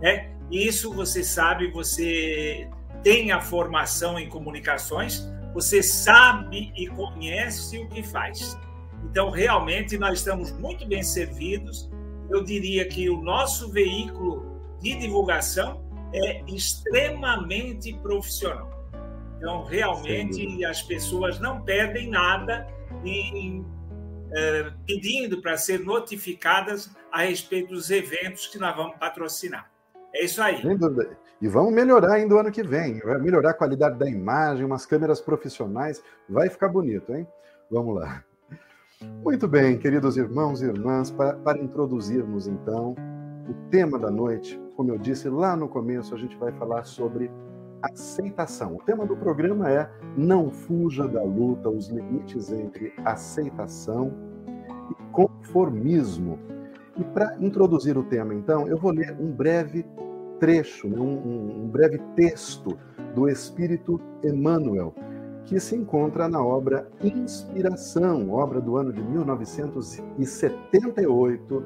Né? 0.00 0.30
Isso 0.50 0.92
você 0.92 1.22
sabe, 1.22 1.70
você 1.70 2.68
tem 3.02 3.32
a 3.32 3.40
formação 3.40 4.18
em 4.18 4.28
comunicações, 4.28 5.28
você 5.54 5.82
sabe 5.82 6.72
e 6.76 6.86
conhece 6.88 7.78
o 7.78 7.88
que 7.88 8.02
faz. 8.02 8.58
Então, 9.04 9.30
realmente, 9.30 9.98
nós 9.98 10.18
estamos 10.18 10.52
muito 10.52 10.86
bem 10.86 11.02
servidos. 11.02 11.90
Eu 12.28 12.44
diria 12.44 12.86
que 12.86 13.08
o 13.10 13.20
nosso 13.20 13.70
veículo 13.70 14.60
de 14.80 14.94
divulgação 14.96 15.82
é 16.12 16.42
extremamente 16.46 17.92
profissional. 17.94 18.70
Então, 19.36 19.64
realmente, 19.64 20.64
as 20.64 20.82
pessoas 20.82 21.40
não 21.40 21.62
perdem 21.62 22.10
nada 22.10 22.66
em 23.04 23.64
é, 24.34 24.72
pedindo 24.86 25.40
para 25.40 25.56
ser 25.56 25.80
notificadas 25.80 26.90
a 27.10 27.22
respeito 27.22 27.74
dos 27.74 27.90
eventos 27.90 28.46
que 28.46 28.58
nós 28.58 28.74
vamos 28.76 28.96
patrocinar. 28.98 29.70
É 30.14 30.24
isso 30.24 30.42
aí. 30.42 30.60
E 31.40 31.48
vamos 31.48 31.72
melhorar 31.72 32.14
ainda 32.14 32.34
o 32.34 32.38
ano 32.38 32.50
que 32.50 32.62
vem. 32.62 32.98
Vai 33.00 33.18
melhorar 33.18 33.50
a 33.50 33.54
qualidade 33.54 33.98
da 33.98 34.08
imagem, 34.08 34.64
umas 34.64 34.84
câmeras 34.84 35.20
profissionais. 35.20 36.02
Vai 36.28 36.48
ficar 36.48 36.68
bonito, 36.68 37.14
hein? 37.14 37.26
Vamos 37.70 37.94
lá. 37.94 38.24
Muito 39.22 39.48
bem, 39.48 39.78
queridos 39.78 40.18
irmãos 40.18 40.60
e 40.60 40.66
irmãs, 40.66 41.10
para, 41.10 41.34
para 41.36 41.58
introduzirmos 41.58 42.46
então 42.46 42.94
o 43.48 43.54
tema 43.70 43.98
da 43.98 44.10
noite, 44.10 44.60
como 44.76 44.90
eu 44.90 44.98
disse 44.98 45.28
lá 45.28 45.56
no 45.56 45.68
começo, 45.68 46.14
a 46.14 46.18
gente 46.18 46.36
vai 46.36 46.52
falar 46.52 46.84
sobre 46.84 47.30
aceitação. 47.82 48.76
O 48.76 48.82
tema 48.82 49.06
do 49.06 49.16
programa 49.16 49.70
é 49.70 49.88
Não 50.16 50.50
fuja 50.50 51.06
da 51.06 51.22
luta, 51.22 51.68
os 51.68 51.88
limites 51.88 52.50
entre 52.52 52.92
aceitação 53.04 54.12
e 54.90 54.94
conformismo. 55.12 56.38
E 56.96 57.04
para 57.04 57.36
introduzir 57.40 57.96
o 57.96 58.02
tema, 58.02 58.34
então, 58.34 58.66
eu 58.66 58.76
vou 58.76 58.90
ler 58.92 59.16
um 59.18 59.32
breve 59.32 59.86
trecho, 60.38 60.86
né, 60.88 60.98
um, 60.98 61.64
um 61.64 61.68
breve 61.68 61.98
texto 62.16 62.76
do 63.14 63.28
Espírito 63.28 64.00
Emmanuel, 64.24 64.92
que 65.44 65.60
se 65.60 65.76
encontra 65.76 66.28
na 66.28 66.44
obra 66.44 66.90
Inspiração, 67.02 68.30
obra 68.30 68.60
do 68.60 68.76
ano 68.76 68.92
de 68.92 69.02
1978, 69.02 71.64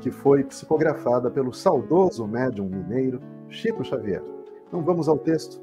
que 0.00 0.10
foi 0.10 0.44
psicografada 0.44 1.30
pelo 1.30 1.52
saudoso 1.52 2.26
médium 2.26 2.68
mineiro 2.68 3.20
Chico 3.48 3.84
Xavier. 3.84 4.35
Então 4.66 4.82
vamos 4.82 5.08
ao 5.08 5.18
texto. 5.18 5.60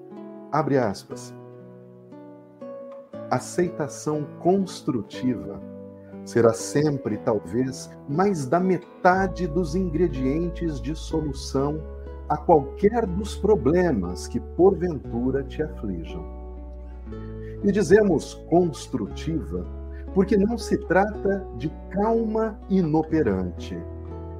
Abre 0.51 0.77
aspas. 0.77 1.33
Aceitação 3.29 4.25
construtiva 4.39 5.59
será 6.23 6.53
sempre, 6.53 7.17
talvez, 7.17 7.89
mais 8.07 8.45
da 8.45 8.59
metade 8.59 9.47
dos 9.47 9.75
ingredientes 9.75 10.79
de 10.79 10.95
solução 10.95 11.81
a 12.29 12.37
qualquer 12.37 13.05
dos 13.05 13.35
problemas 13.35 14.27
que 14.27 14.39
porventura 14.39 15.43
te 15.43 15.61
aflijam. 15.61 16.23
E 17.63 17.71
dizemos 17.71 18.35
construtiva 18.49 19.65
porque 20.13 20.37
não 20.37 20.57
se 20.57 20.77
trata 20.77 21.45
de 21.57 21.69
calma 21.89 22.59
inoperante, 22.69 23.77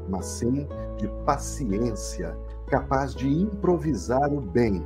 mas 0.08 0.26
sim 0.26 0.68
de 0.98 1.08
paciência 1.26 2.36
capaz 2.74 3.14
de 3.14 3.30
improvisar 3.30 4.34
o 4.34 4.42
bem, 4.42 4.84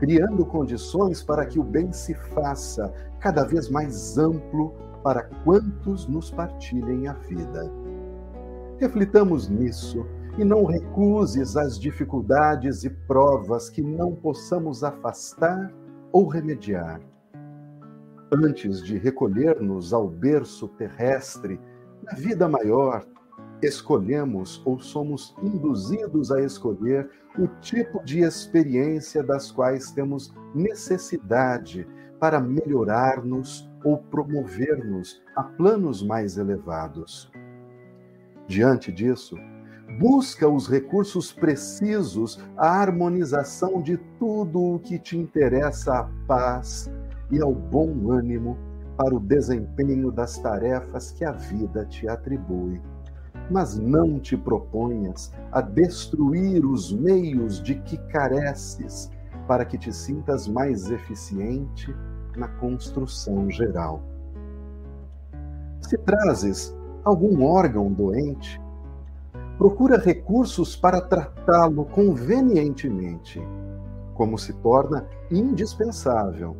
criando 0.00 0.44
condições 0.44 1.22
para 1.22 1.46
que 1.46 1.60
o 1.60 1.62
bem 1.62 1.92
se 1.92 2.12
faça 2.12 2.92
cada 3.20 3.44
vez 3.44 3.68
mais 3.68 4.18
amplo 4.18 4.74
para 5.04 5.22
quantos 5.44 6.08
nos 6.08 6.32
partilhem 6.32 7.06
a 7.06 7.12
vida. 7.12 7.70
Reflitamos 8.80 9.48
nisso 9.48 10.04
e 10.36 10.44
não 10.44 10.64
recuses 10.64 11.56
as 11.56 11.78
dificuldades 11.78 12.82
e 12.82 12.90
provas 12.90 13.70
que 13.70 13.82
não 13.82 14.16
possamos 14.16 14.82
afastar 14.82 15.72
ou 16.10 16.26
remediar. 16.26 17.00
Antes 18.32 18.82
de 18.82 18.98
recolher-nos 18.98 19.92
ao 19.92 20.08
berço 20.08 20.66
terrestre, 20.70 21.60
na 22.02 22.14
vida 22.14 22.48
maior, 22.48 23.06
escolhemos 23.62 24.62
ou 24.64 24.78
somos 24.78 25.34
induzidos 25.42 26.30
a 26.30 26.40
escolher 26.40 27.08
o 27.38 27.46
tipo 27.60 28.02
de 28.04 28.20
experiência 28.20 29.22
das 29.22 29.50
quais 29.50 29.90
temos 29.90 30.32
necessidade 30.54 31.86
para 32.20 32.40
melhorar-nos 32.40 33.68
ou 33.84 33.98
promover-nos 33.98 35.22
a 35.36 35.42
planos 35.42 36.02
mais 36.02 36.36
elevados. 36.36 37.30
Diante 38.46 38.90
disso, 38.90 39.36
busca 40.00 40.48
os 40.48 40.68
recursos 40.68 41.32
precisos 41.32 42.40
à 42.56 42.80
harmonização 42.80 43.80
de 43.82 43.96
tudo 44.18 44.74
o 44.74 44.78
que 44.78 44.98
te 44.98 45.16
interessa 45.16 45.94
à 45.94 46.10
paz 46.26 46.90
e 47.30 47.40
ao 47.40 47.54
bom 47.54 48.10
ânimo 48.10 48.56
para 48.96 49.14
o 49.14 49.20
desempenho 49.20 50.10
das 50.10 50.38
tarefas 50.38 51.12
que 51.12 51.24
a 51.24 51.30
vida 51.30 51.84
te 51.84 52.08
atribui 52.08 52.80
mas 53.50 53.78
não 53.78 54.18
te 54.18 54.36
proponhas 54.36 55.32
a 55.52 55.60
destruir 55.60 56.64
os 56.64 56.92
meios 56.92 57.62
de 57.62 57.76
que 57.76 57.96
careces 58.08 59.10
para 59.46 59.64
que 59.64 59.78
te 59.78 59.92
sintas 59.92 60.46
mais 60.46 60.90
eficiente 60.90 61.94
na 62.36 62.48
construção 62.48 63.50
geral. 63.50 64.02
Se 65.80 65.96
trazes 65.98 66.76
algum 67.04 67.42
órgão 67.44 67.90
doente, 67.90 68.60
procura 69.56 69.98
recursos 69.98 70.76
para 70.76 71.00
tratá-lo 71.00 71.84
convenientemente, 71.86 73.40
como 74.14 74.38
se 74.38 74.52
torna 74.54 75.08
indispensável. 75.30 76.56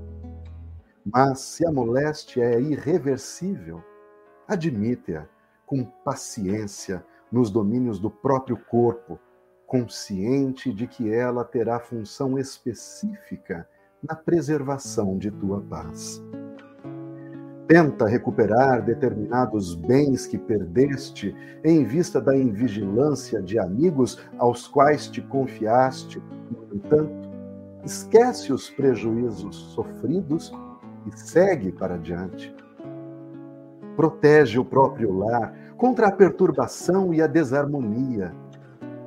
Mas 1.04 1.40
se 1.40 1.66
a 1.66 1.72
moléstia 1.72 2.44
é 2.44 2.60
irreversível, 2.60 3.82
admite-a 4.46 5.26
com 5.68 5.84
paciência 5.84 7.04
nos 7.30 7.50
domínios 7.50 8.00
do 8.00 8.10
próprio 8.10 8.56
corpo, 8.56 9.20
consciente 9.66 10.72
de 10.72 10.86
que 10.86 11.12
ela 11.12 11.44
terá 11.44 11.78
função 11.78 12.38
específica 12.38 13.68
na 14.02 14.16
preservação 14.16 15.18
de 15.18 15.30
tua 15.30 15.60
paz. 15.60 16.22
Tenta 17.66 18.06
recuperar 18.06 18.82
determinados 18.82 19.74
bens 19.74 20.26
que 20.26 20.38
perdeste 20.38 21.36
em 21.62 21.84
vista 21.84 22.18
da 22.18 22.34
invigilância 22.34 23.42
de 23.42 23.58
amigos 23.58 24.18
aos 24.38 24.66
quais 24.66 25.06
te 25.06 25.20
confiaste. 25.20 26.18
No 26.50 26.76
entanto, 26.76 27.28
esquece 27.84 28.54
os 28.54 28.70
prejuízos 28.70 29.54
sofridos 29.74 30.50
e 31.06 31.14
segue 31.14 31.70
para 31.70 31.98
diante. 31.98 32.56
Protege 33.98 34.60
o 34.60 34.64
próprio 34.64 35.12
lar 35.12 35.52
contra 35.76 36.06
a 36.06 36.12
perturbação 36.12 37.12
e 37.12 37.20
a 37.20 37.26
desarmonia. 37.26 38.32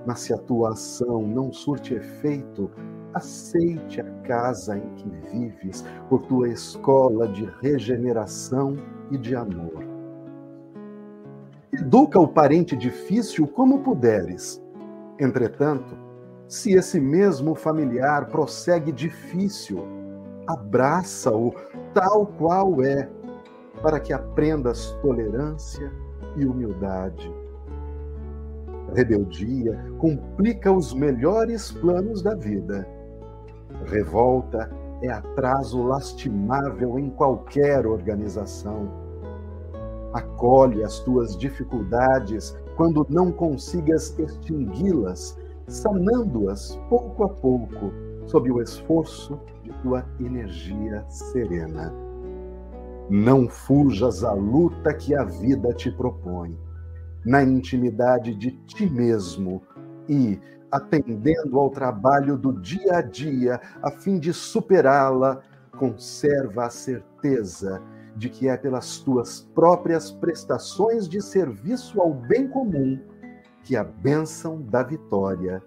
Mas 0.06 0.20
se 0.20 0.34
a 0.34 0.38
tua 0.38 0.74
ação 0.74 1.22
não 1.22 1.54
surte 1.54 1.94
efeito, 1.94 2.70
aceite 3.14 4.02
a 4.02 4.04
casa 4.28 4.78
em 4.78 4.90
que 4.96 5.10
vives 5.32 5.86
por 6.10 6.24
tua 6.24 6.50
escola 6.50 7.26
de 7.30 7.50
regeneração 7.62 8.76
e 9.10 9.18
de 9.18 9.34
amor. 9.34 9.82
Educa 11.72 12.20
o 12.20 12.28
parente 12.28 12.76
difícil 12.76 13.48
como 13.48 13.80
puderes. 13.80 14.62
Entretanto, 15.18 15.96
se 16.50 16.74
esse 16.74 17.00
mesmo 17.00 17.56
familiar 17.56 18.26
prossegue 18.26 18.92
difícil, 18.92 19.88
abraça-o 20.46 21.54
tal 21.94 22.26
qual 22.26 22.84
é, 22.84 23.08
para 23.82 24.00
que 24.00 24.14
aprendas 24.14 24.92
tolerância 25.02 25.92
e 26.36 26.46
humildade. 26.46 27.34
Rebeldia 28.94 29.80
complica 29.98 30.72
os 30.72 30.94
melhores 30.94 31.72
planos 31.72 32.22
da 32.22 32.36
vida 32.36 32.88
Revolta 33.86 34.70
é 35.02 35.10
atraso 35.10 35.82
lastimável 35.84 37.00
em 37.00 37.10
qualquer 37.10 37.88
organização. 37.88 38.88
Acolhe 40.14 40.84
as 40.84 41.00
tuas 41.00 41.38
dificuldades 41.38 42.56
quando 42.76 43.06
não 43.10 43.32
consigas 43.32 44.18
extingui-las, 44.20 45.38
sanando-as 45.68 46.76
pouco 46.90 47.24
a 47.24 47.30
pouco, 47.30 47.92
sob 48.28 48.52
o 48.52 48.62
esforço 48.62 49.40
de 49.64 49.72
tua 49.82 50.06
energia 50.20 51.04
serena. 51.10 52.11
Não 53.14 53.50
fujas 53.50 54.24
à 54.24 54.32
luta 54.32 54.94
que 54.94 55.14
a 55.14 55.26
vida 55.26 55.74
te 55.74 55.92
propõe. 55.92 56.58
Na 57.26 57.44
intimidade 57.44 58.34
de 58.34 58.52
ti 58.66 58.90
mesmo 58.90 59.62
e 60.08 60.40
atendendo 60.72 61.60
ao 61.60 61.70
trabalho 61.70 62.38
do 62.38 62.54
dia 62.62 63.00
a 63.00 63.02
dia, 63.02 63.60
a 63.84 63.92
fim 63.92 64.18
de 64.18 64.32
superá-la, 64.32 65.42
conserva 65.78 66.68
a 66.68 66.70
certeza 66.70 67.82
de 68.16 68.30
que 68.30 68.48
é 68.48 68.56
pelas 68.56 69.00
tuas 69.00 69.42
próprias 69.54 70.10
prestações 70.10 71.06
de 71.06 71.22
serviço 71.22 72.00
ao 72.00 72.14
bem 72.14 72.48
comum 72.48 72.98
que 73.62 73.76
a 73.76 73.84
bênção 73.84 74.62
da 74.62 74.84
vitória 74.84 75.62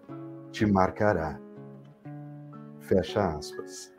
te 0.51 0.65
marcará. 0.65 1.39
Fecha 2.81 3.37
aspas. 3.37 3.94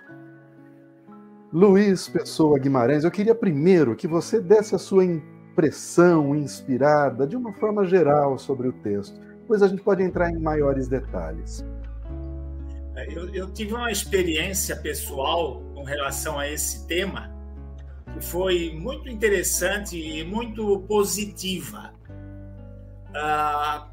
Luiz 1.54 2.10
Pessoa 2.10 2.60
Guimarães, 2.60 3.04
eu 3.04 3.12
queria 3.12 3.36
primeiro 3.36 3.96
que 3.96 4.08
você 4.08 4.42
desse 4.42 4.76
a 4.76 4.80
sua 4.80 5.06
impressão 5.06 6.36
inspirada, 6.36 7.26
de 7.26 7.36
uma 7.36 7.54
forma 7.54 7.86
geral, 7.86 8.38
sobre 8.38 8.68
o 8.68 8.74
texto 8.74 9.26
depois 9.46 9.62
a 9.62 9.68
gente 9.68 9.84
pode 9.84 10.02
entrar 10.02 10.32
em 10.32 10.40
maiores 10.40 10.88
detalhes. 10.88 11.64
É, 12.96 13.14
eu, 13.14 13.32
eu, 13.32 13.54
tive 13.54 13.76
uma 13.76 13.92
experiência 13.92 14.76
pessoal 14.76 15.62
com 15.76 15.84
relação 15.84 16.40
a 16.40 16.50
esse 16.50 16.88
tema 16.88 17.32
que 18.12 18.26
foi 18.26 18.76
muito 18.76 19.08
interessante 19.08 19.96
e 20.00 20.24
muito 20.24 20.80
positiva. 20.88 21.94
Ah, 23.14 23.88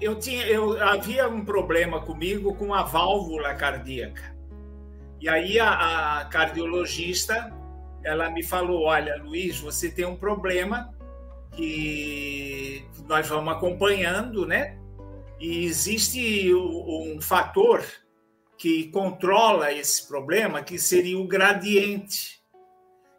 eu 0.00 0.18
tinha, 0.18 0.46
eu 0.46 0.82
havia 0.82 1.28
um 1.28 1.44
problema 1.44 2.00
comigo 2.00 2.54
com 2.54 2.72
a 2.72 2.82
válvula 2.82 3.52
cardíaca. 3.54 4.37
E 5.20 5.28
aí 5.28 5.58
a, 5.58 6.20
a 6.20 6.24
cardiologista 6.26 7.52
ela 8.04 8.30
me 8.30 8.42
falou: 8.42 8.84
olha, 8.84 9.16
Luiz, 9.16 9.60
você 9.60 9.90
tem 9.90 10.04
um 10.04 10.16
problema 10.16 10.94
que 11.52 12.84
nós 13.06 13.26
vamos 13.28 13.52
acompanhando, 13.52 14.46
né? 14.46 14.78
E 15.40 15.64
existe 15.64 16.52
um 16.54 17.20
fator 17.20 17.84
que 18.56 18.90
controla 18.90 19.72
esse 19.72 20.06
problema, 20.08 20.62
que 20.62 20.78
seria 20.78 21.18
o 21.18 21.26
gradiente. 21.26 22.42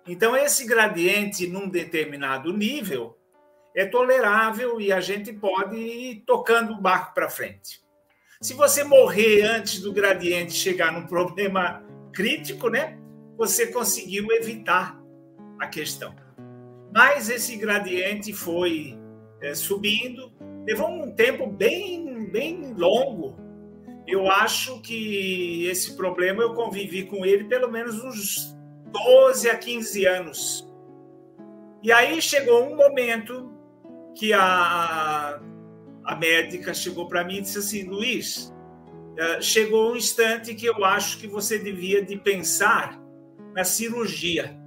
Então, 0.06 0.36
esse 0.36 0.66
gradiente, 0.66 1.48
num 1.48 1.70
determinado 1.70 2.52
nível, 2.52 3.18
é 3.76 3.86
tolerável 3.86 4.82
e 4.82 4.92
a 4.92 5.00
gente 5.00 5.32
pode 5.32 5.78
ir 5.78 6.24
tocando 6.26 6.74
o 6.74 6.82
barco 6.82 7.14
para 7.14 7.30
frente. 7.30 7.82
Se 8.42 8.54
você 8.54 8.84
morrer 8.84 9.44
antes 9.44 9.82
do 9.82 9.94
gradiente 9.94 10.54
chegar 10.54 10.92
num 10.92 11.06
problema 11.06 11.84
crítico, 12.12 12.70
né, 12.70 12.98
você 13.38 13.68
conseguiu 13.68 14.32
evitar 14.32 15.00
a 15.60 15.68
questão. 15.68 16.14
Mas 16.94 17.30
esse 17.30 17.56
gradiente 17.56 18.34
foi 18.34 18.98
é, 19.42 19.54
subindo, 19.54 20.32
levou 20.66 20.90
um 20.90 21.12
tempo 21.12 21.48
bem, 21.48 22.30
bem 22.30 22.74
longo. 22.74 23.38
Eu 24.08 24.30
acho 24.30 24.82
que 24.82 25.66
esse 25.68 25.96
problema 25.96 26.42
eu 26.42 26.54
convivi 26.54 27.04
com 27.04 27.26
ele 27.26 27.44
pelo 27.44 27.72
menos 27.72 28.04
uns 28.04 28.58
12 28.92 29.50
a 29.50 29.58
15 29.58 30.06
anos. 30.06 30.70
E 31.84 31.92
aí 31.92 32.22
chegou 32.22 32.64
um 32.64 32.76
momento 32.76 33.54
que 34.16 34.34
a, 34.34 35.40
a 36.04 36.16
médica 36.16 36.74
chegou 36.74 37.08
para 37.08 37.24
mim 37.24 37.38
e 37.38 37.42
disse 37.42 37.60
assim, 37.60 37.84
Luiz, 37.84 38.54
chegou 39.42 39.92
um 39.92 39.96
instante 39.96 40.56
que 40.56 40.66
eu 40.66 40.84
acho 40.86 41.20
que 41.20 41.28
você 41.28 41.60
devia 41.60 42.04
de 42.04 42.18
pensar 42.18 43.00
na 43.54 43.64
cirurgia, 43.64 44.58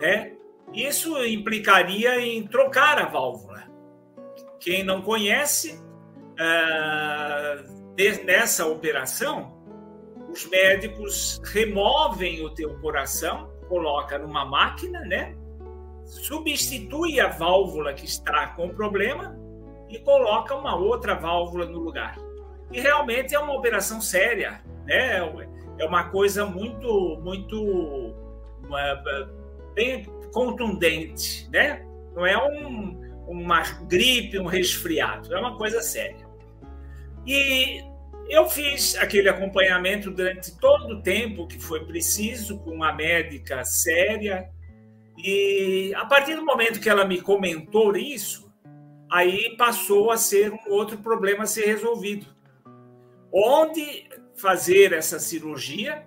né? 0.00 0.32
Isso 0.74 1.16
implicaria 1.24 2.20
em 2.20 2.46
trocar 2.46 2.98
a 2.98 3.06
válvula. 3.06 3.66
Quem 4.60 4.82
não 4.82 5.00
conhece, 5.00 5.80
nessa 8.24 8.66
operação, 8.66 9.56
os 10.30 10.44
médicos 10.46 11.40
removem 11.44 12.44
o 12.44 12.50
teu 12.50 12.78
coração, 12.80 13.50
coloca 13.68 14.18
numa 14.18 14.44
máquina, 14.44 15.00
né? 15.00 15.34
Substitui 16.04 17.18
a 17.20 17.28
válvula 17.28 17.94
que 17.94 18.04
está 18.04 18.48
com 18.48 18.68
problema 18.68 19.38
e 19.88 19.98
coloca 20.00 20.54
uma 20.54 20.76
outra 20.76 21.14
válvula 21.14 21.64
no 21.64 21.78
lugar. 21.78 22.16
E 22.72 22.80
realmente 22.80 23.34
é 23.34 23.38
uma 23.38 23.54
operação 23.54 24.00
séria, 24.00 24.62
né? 24.84 25.18
É 25.78 25.84
uma 25.84 26.10
coisa 26.10 26.44
muito, 26.44 27.18
muito 27.22 28.14
uma, 28.64 29.02
bem 29.74 30.04
contundente, 30.32 31.48
né? 31.50 31.86
Não 32.14 32.26
é 32.26 32.36
um, 32.36 33.00
uma 33.26 33.62
gripe, 33.86 34.38
um 34.38 34.46
resfriado, 34.46 35.32
é 35.34 35.38
uma 35.38 35.56
coisa 35.56 35.80
séria. 35.80 36.26
E 37.26 37.82
eu 38.28 38.48
fiz 38.48 38.96
aquele 38.96 39.28
acompanhamento 39.28 40.10
durante 40.10 40.58
todo 40.58 40.96
o 40.96 41.02
tempo 41.02 41.46
que 41.46 41.58
foi 41.58 41.84
preciso, 41.86 42.58
com 42.58 42.70
uma 42.70 42.92
médica 42.92 43.64
séria, 43.64 44.50
e 45.16 45.92
a 45.96 46.04
partir 46.04 46.34
do 46.36 46.44
momento 46.44 46.80
que 46.80 46.88
ela 46.88 47.04
me 47.04 47.20
comentou 47.20 47.96
isso, 47.96 48.52
aí 49.10 49.56
passou 49.56 50.10
a 50.10 50.16
ser 50.16 50.52
um 50.52 50.58
outro 50.68 50.98
problema 50.98 51.44
a 51.44 51.46
ser 51.46 51.66
resolvido. 51.66 52.26
Onde 53.32 54.08
fazer 54.36 54.92
essa 54.92 55.18
cirurgia, 55.18 56.06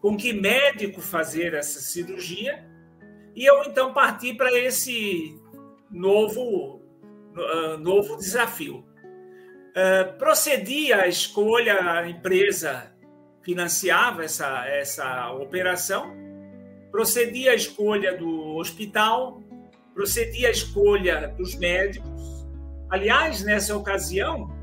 com 0.00 0.16
que 0.16 0.32
médico 0.32 1.00
fazer 1.00 1.54
essa 1.54 1.80
cirurgia, 1.80 2.64
e 3.34 3.44
eu 3.44 3.64
então 3.64 3.92
parti 3.92 4.32
para 4.34 4.52
esse 4.52 5.38
novo, 5.90 6.80
uh, 7.36 7.78
novo 7.78 8.16
desafio. 8.16 8.84
Uh, 9.70 10.16
procedi 10.18 10.92
à 10.92 11.08
escolha, 11.08 11.90
a 11.90 12.08
empresa 12.08 12.92
financiava 13.42 14.24
essa, 14.24 14.66
essa 14.68 15.32
operação, 15.32 16.14
procedi 16.90 17.48
à 17.48 17.54
escolha 17.54 18.16
do 18.16 18.56
hospital, 18.56 19.42
procedi 19.92 20.46
à 20.46 20.50
escolha 20.50 21.28
dos 21.36 21.56
médicos. 21.56 22.46
Aliás, 22.88 23.42
nessa 23.42 23.76
ocasião, 23.76 24.53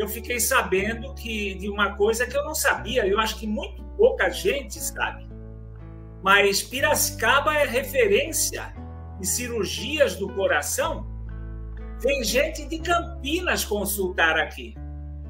eu 0.00 0.08
fiquei 0.08 0.40
sabendo 0.40 1.14
que 1.14 1.54
de 1.54 1.68
uma 1.68 1.94
coisa 1.96 2.26
que 2.26 2.36
eu 2.36 2.44
não 2.44 2.54
sabia, 2.54 3.06
eu 3.06 3.18
acho 3.20 3.38
que 3.38 3.46
muito 3.46 3.82
pouca 3.96 4.30
gente 4.30 4.78
sabe 4.80 5.30
mas 6.22 6.62
Piracicaba 6.62 7.54
é 7.54 7.64
referência 7.64 8.74
em 9.20 9.24
cirurgias 9.24 10.16
do 10.16 10.28
coração. 10.28 11.06
Tem 12.00 12.22
gente 12.24 12.66
de 12.66 12.78
Campinas 12.78 13.64
consultar 13.64 14.38
aqui. 14.38 14.74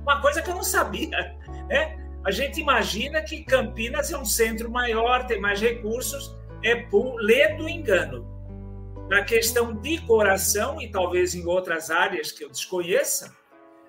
Uma 0.02 0.20
coisa 0.20 0.42
que 0.42 0.50
eu 0.50 0.54
não 0.54 0.62
sabia, 0.62 1.36
né? 1.68 1.96
A 2.24 2.30
gente 2.30 2.60
imagina 2.60 3.22
que 3.22 3.44
Campinas 3.44 4.12
é 4.12 4.18
um 4.18 4.24
centro 4.24 4.70
maior, 4.70 5.26
tem 5.26 5.40
mais 5.40 5.60
recursos, 5.60 6.36
é 6.62 6.76
por 6.76 7.16
lê 7.16 7.54
do 7.54 7.68
engano. 7.68 8.28
Na 9.08 9.24
questão 9.24 9.74
de 9.74 9.98
coração, 10.02 10.80
e 10.80 10.88
talvez 10.88 11.34
em 11.34 11.44
outras 11.46 11.90
áreas 11.90 12.30
que 12.30 12.44
eu 12.44 12.50
desconheça, 12.50 13.34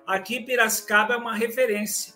aqui 0.06 0.40
Piracicaba 0.40 1.14
é 1.14 1.16
uma 1.16 1.34
referência. 1.34 2.14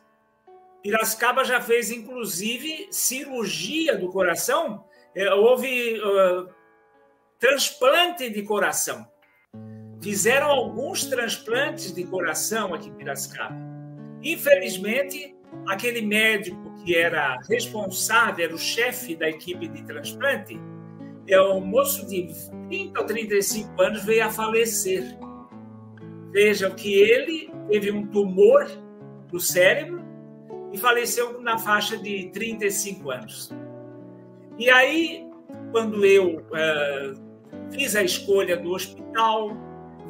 Piracicaba 0.82 1.44
já 1.44 1.60
fez, 1.60 1.90
inclusive, 1.90 2.88
cirurgia 2.90 3.96
do 3.96 4.08
coração. 4.08 4.84
É, 5.14 5.32
houve 5.32 6.00
uh, 6.00 6.48
transplante 7.38 8.30
de 8.30 8.42
coração. 8.42 9.06
Fizeram 10.02 10.48
alguns 10.48 11.04
transplantes 11.06 11.92
de 11.92 12.04
coração 12.04 12.74
aqui 12.74 12.88
em 12.88 12.94
Piracicaba. 12.94 13.56
Infelizmente, 14.22 15.34
aquele 15.66 16.02
médico 16.02 16.74
que 16.84 16.94
era 16.94 17.38
responsável, 17.48 18.44
era 18.44 18.54
o 18.54 18.58
chefe 18.58 19.16
da 19.16 19.28
equipe 19.28 19.66
de 19.68 19.82
transplante, 19.84 20.60
é 21.28 21.40
um 21.40 21.60
moço 21.60 22.06
de 22.06 22.28
30 22.68 23.00
ou 23.00 23.06
35 23.06 23.82
anos, 23.82 24.04
veio 24.04 24.24
a 24.24 24.30
falecer. 24.30 25.18
Vejam 26.36 26.70
que 26.72 26.92
ele 26.92 27.50
teve 27.70 27.90
um 27.90 28.06
tumor 28.08 28.70
no 29.32 29.40
cérebro 29.40 30.04
e 30.70 30.76
faleceu 30.76 31.40
na 31.40 31.56
faixa 31.56 31.96
de 31.96 32.28
35 32.28 33.10
anos. 33.10 33.50
E 34.58 34.68
aí, 34.68 35.26
quando 35.72 36.04
eu 36.04 36.40
uh, 36.40 37.72
fiz 37.72 37.96
a 37.96 38.02
escolha 38.02 38.54
do 38.54 38.72
hospital, 38.72 39.56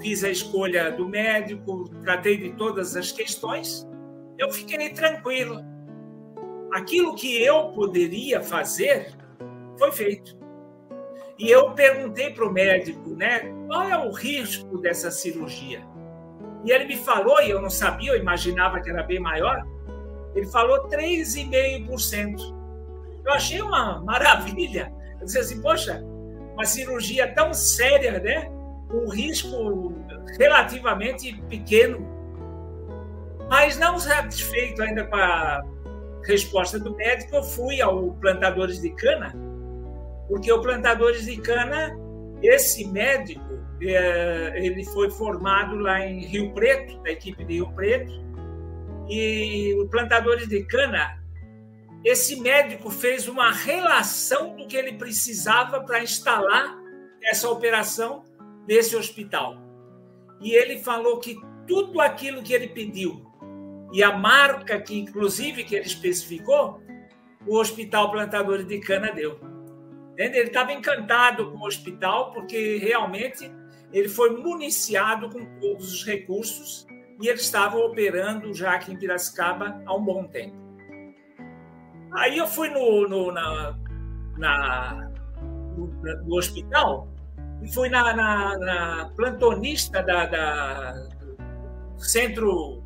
fiz 0.01 0.25
a 0.25 0.29
escolha 0.29 0.91
do 0.91 1.09
médico, 1.09 1.89
tratei 2.03 2.37
de 2.37 2.55
todas 2.55 2.97
as 2.97 3.12
questões, 3.12 3.89
eu 4.37 4.51
fiquei 4.51 4.91
tranquilo. 4.91 5.61
Aquilo 6.73 7.15
que 7.15 7.41
eu 7.41 7.69
poderia 7.69 8.43
fazer 8.43 9.15
foi 9.79 9.93
feito. 9.93 10.37
E 11.39 11.49
eu 11.49 11.71
perguntei 11.71 12.31
para 12.31 12.49
o 12.49 12.53
médico, 12.53 13.11
né, 13.11 13.43
qual 13.69 13.85
é 13.85 13.97
o 13.97 14.11
risco 14.11 14.77
dessa 14.79 15.09
cirurgia? 15.12 15.87
E 16.67 16.73
ele 16.73 16.85
me 16.85 16.97
falou, 16.97 17.41
e 17.41 17.49
eu 17.49 17.63
não 17.63 17.71
sabia, 17.71 18.11
eu 18.11 18.19
imaginava 18.19 18.81
que 18.81 18.91
era 18.91 19.05
bem 19.05 19.21
maior, 19.21 19.65
ele 20.35 20.47
falou 20.47 20.89
3,5%. 20.89 22.57
Eu 23.25 23.33
achei 23.33 23.63
uma 23.63 24.01
maravilha. 24.03 24.93
Eu 25.21 25.27
disse 25.27 25.39
assim, 25.39 25.63
poxa, 25.63 26.03
uma 26.55 26.65
cirurgia 26.65 27.33
tão 27.33 27.55
séria, 27.55 28.19
né? 28.19 28.51
Um 28.93 29.09
risco 29.09 29.95
relativamente 30.39 31.41
pequeno. 31.49 32.05
Mas 33.49 33.79
não 33.79 33.97
satisfeito 33.99 34.83
ainda 34.83 35.05
com 35.05 35.17
a 35.17 35.65
resposta 36.25 36.81
do 36.81 36.97
médico, 36.97 37.37
eu 37.37 37.43
fui 37.45 37.81
ao 37.81 38.11
Plantadores 38.15 38.81
de 38.81 38.91
Cana, 38.91 39.33
porque 40.27 40.51
o 40.51 40.61
Plantadores 40.61 41.25
de 41.25 41.37
Cana, 41.37 41.97
esse 42.43 42.89
médico, 42.89 43.56
ele 43.81 44.85
foi 44.87 45.11
formado 45.11 45.77
lá 45.77 46.05
em 46.07 46.25
Rio 46.27 46.53
Preto, 46.53 46.99
da 47.03 47.11
equipe 47.11 47.45
de 47.45 47.55
Rio 47.55 47.73
Preto, 47.73 48.12
e 49.09 49.75
o 49.81 49.89
plantadores 49.89 50.49
de 50.49 50.65
cana, 50.65 51.23
esse 52.05 52.41
médico 52.41 52.91
fez 52.91 53.29
uma 53.29 53.53
relação 53.53 54.57
do 54.57 54.67
que 54.67 54.77
ele 54.77 54.93
precisava 54.93 55.81
para 55.81 56.03
instalar 56.03 56.77
essa 57.23 57.49
operação 57.49 58.25
nesse 58.67 58.97
hospital. 58.97 59.57
E 60.41 60.53
ele 60.53 60.79
falou 60.79 61.19
que 61.19 61.37
tudo 61.67 62.01
aquilo 62.01 62.43
que 62.43 62.53
ele 62.53 62.69
pediu 62.69 63.27
e 63.93 64.03
a 64.03 64.17
marca 64.17 64.81
que 64.81 64.99
inclusive 64.99 65.65
que 65.65 65.75
ele 65.75 65.87
especificou, 65.87 66.81
o 67.47 67.59
Hospital 67.59 68.11
Plantadores 68.11 68.67
de 68.67 68.79
Cana 68.81 69.12
deu. 69.12 69.39
Ele 70.17 70.39
estava 70.39 70.73
encantado 70.73 71.51
com 71.51 71.59
o 71.59 71.67
hospital 71.67 72.33
porque 72.33 72.79
realmente 72.79 73.51
ele 73.92 74.09
foi 74.09 74.31
municiado 74.31 75.31
com 75.31 75.44
todos 75.61 75.92
os 75.92 76.05
recursos 76.05 76.87
e 77.20 77.29
eles 77.29 77.42
estavam 77.42 77.81
operando 77.81 78.53
já 78.53 78.75
aqui 78.75 78.92
em 78.92 78.96
Piracicaba 78.96 79.81
há 79.87 79.94
um 79.94 80.05
bom 80.05 80.25
tempo. 80.25 80.57
Aí 82.12 82.38
eu 82.38 82.46
fui 82.46 82.68
no, 82.68 83.09
no, 83.09 83.33
na, 83.33 83.77
na 84.37 85.11
no, 85.77 85.87
no, 86.25 86.37
hospital 86.37 87.09
e 87.62 87.72
fui 87.72 87.88
na, 87.88 88.14
na, 88.14 88.59
na 88.59 89.12
plantonista 89.16 90.03
da, 90.03 90.27
da, 90.27 91.09
centro, 91.99 92.83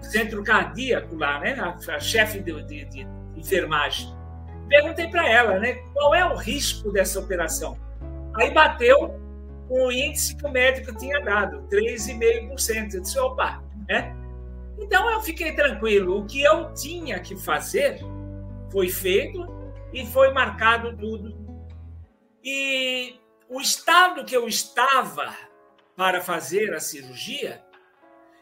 centro 0.00 0.42
cardíaco 0.42 1.16
lá, 1.16 1.40
né? 1.40 1.54
a, 1.58 1.76
a 1.94 2.00
chefe 2.00 2.40
de, 2.40 2.62
de, 2.64 2.84
de 2.86 3.06
enfermagem. 3.36 4.14
Perguntei 4.68 5.08
para 5.08 5.28
ela 5.28 5.58
né, 5.58 5.74
qual 5.92 6.14
é 6.14 6.24
o 6.24 6.36
risco 6.36 6.90
dessa 6.90 7.20
operação. 7.20 7.78
Aí 8.36 8.52
bateu 8.52 9.25
o 9.68 9.90
índice 9.90 10.36
que 10.36 10.46
o 10.46 10.50
médico 10.50 10.96
tinha 10.96 11.20
dado, 11.20 11.66
3,5%. 11.68 12.94
Eu 12.94 13.00
disse, 13.00 13.18
opa, 13.18 13.62
né? 13.88 14.14
Então 14.78 15.10
eu 15.10 15.20
fiquei 15.20 15.52
tranquilo. 15.52 16.20
O 16.20 16.26
que 16.26 16.42
eu 16.42 16.72
tinha 16.74 17.18
que 17.20 17.36
fazer 17.36 18.00
foi 18.70 18.88
feito 18.88 19.46
e 19.92 20.06
foi 20.06 20.32
marcado 20.32 20.96
tudo. 20.96 21.34
E 22.44 23.16
o 23.48 23.60
estado 23.60 24.24
que 24.24 24.36
eu 24.36 24.46
estava 24.46 25.34
para 25.96 26.20
fazer 26.20 26.74
a 26.74 26.80
cirurgia, 26.80 27.64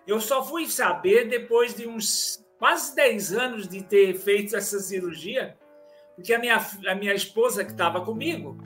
eu 0.06 0.20
só 0.20 0.44
fui 0.44 0.66
saber 0.66 1.28
depois 1.28 1.74
de 1.74 1.86
uns 1.86 2.44
quase 2.58 2.94
10 2.94 3.32
anos 3.32 3.68
de 3.68 3.82
ter 3.82 4.14
feito 4.14 4.56
essa 4.56 4.78
cirurgia, 4.80 5.56
porque 6.14 6.32
a 6.34 6.38
minha, 6.38 6.58
a 6.88 6.94
minha 6.94 7.14
esposa 7.14 7.64
que 7.64 7.72
estava 7.72 8.04
comigo, 8.04 8.58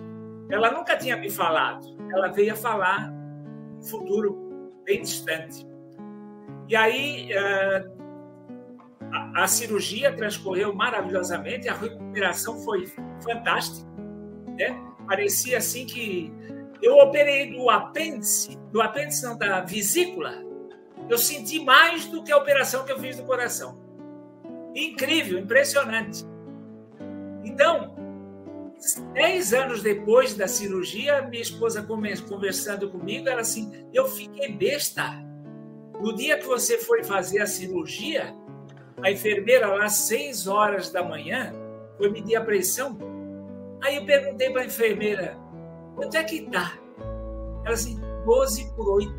ela 0.51 0.71
nunca 0.71 0.97
tinha 0.97 1.17
me 1.17 1.31
falado. 1.31 1.97
Ela 2.11 2.29
veio 2.29 2.53
a 2.53 2.57
falar 2.57 3.11
no 3.11 3.83
futuro 3.83 4.81
bem 4.85 5.03
distante. 5.03 5.67
E 6.69 6.77
aí 6.77 7.33
eh, 7.33 7.87
a, 9.13 9.45
a 9.45 9.49
cirurgia 9.49 10.15
transcorreu 10.15 10.75
maravilhosamente, 10.75 11.69
a 11.69 11.75
recuperação 11.75 12.59
foi 12.61 12.87
fantástica. 13.23 13.89
Né? 14.59 14.79
Parecia 15.07 15.59
assim 15.59 15.87
que 15.87 16.33
eu 16.83 16.97
operei 16.99 17.53
do 17.53 17.69
apêndice, 17.69 18.57
do 18.71 18.81
apêndice 18.81 19.25
não, 19.25 19.37
da 19.37 19.61
vesícula, 19.61 20.35
eu 21.09 21.19
senti 21.19 21.59
mais 21.59 22.07
do 22.07 22.23
que 22.23 22.31
a 22.31 22.37
operação 22.37 22.85
que 22.85 22.93
eu 22.93 22.99
fiz 22.99 23.17
do 23.17 23.25
coração. 23.25 23.79
Incrível, 24.75 25.39
impressionante. 25.39 26.25
Então, 27.45 27.97
dez 29.13 29.53
anos 29.53 29.83
depois 29.83 30.35
da 30.35 30.47
cirurgia, 30.47 31.23
minha 31.23 31.43
esposa 31.43 31.83
conversando 31.83 32.91
comigo, 32.91 33.29
ela 33.29 33.41
assim, 33.41 33.87
eu 33.93 34.07
fiquei 34.07 34.53
besta. 34.53 35.05
No 36.01 36.15
dia 36.15 36.39
que 36.39 36.47
você 36.47 36.79
foi 36.79 37.03
fazer 37.03 37.41
a 37.41 37.47
cirurgia, 37.47 38.35
a 39.03 39.11
enfermeira 39.11 39.67
lá, 39.67 39.89
seis 39.89 40.47
horas 40.47 40.91
da 40.91 41.03
manhã, 41.03 41.53
foi 41.97 42.11
medir 42.11 42.37
a 42.37 42.41
pressão. 42.41 42.97
Aí 43.83 43.97
eu 43.97 44.07
perguntei 44.07 44.51
para 44.51 44.63
a 44.63 44.67
enfermeira, 44.67 45.37
quanto 45.97 46.17
é 46.17 46.23
que 46.23 46.43
tá? 46.51 46.79
Ela 47.65 47.75
assim, 47.75 48.01
12 48.25 48.73
por 48.77 48.89
8. 48.95 49.13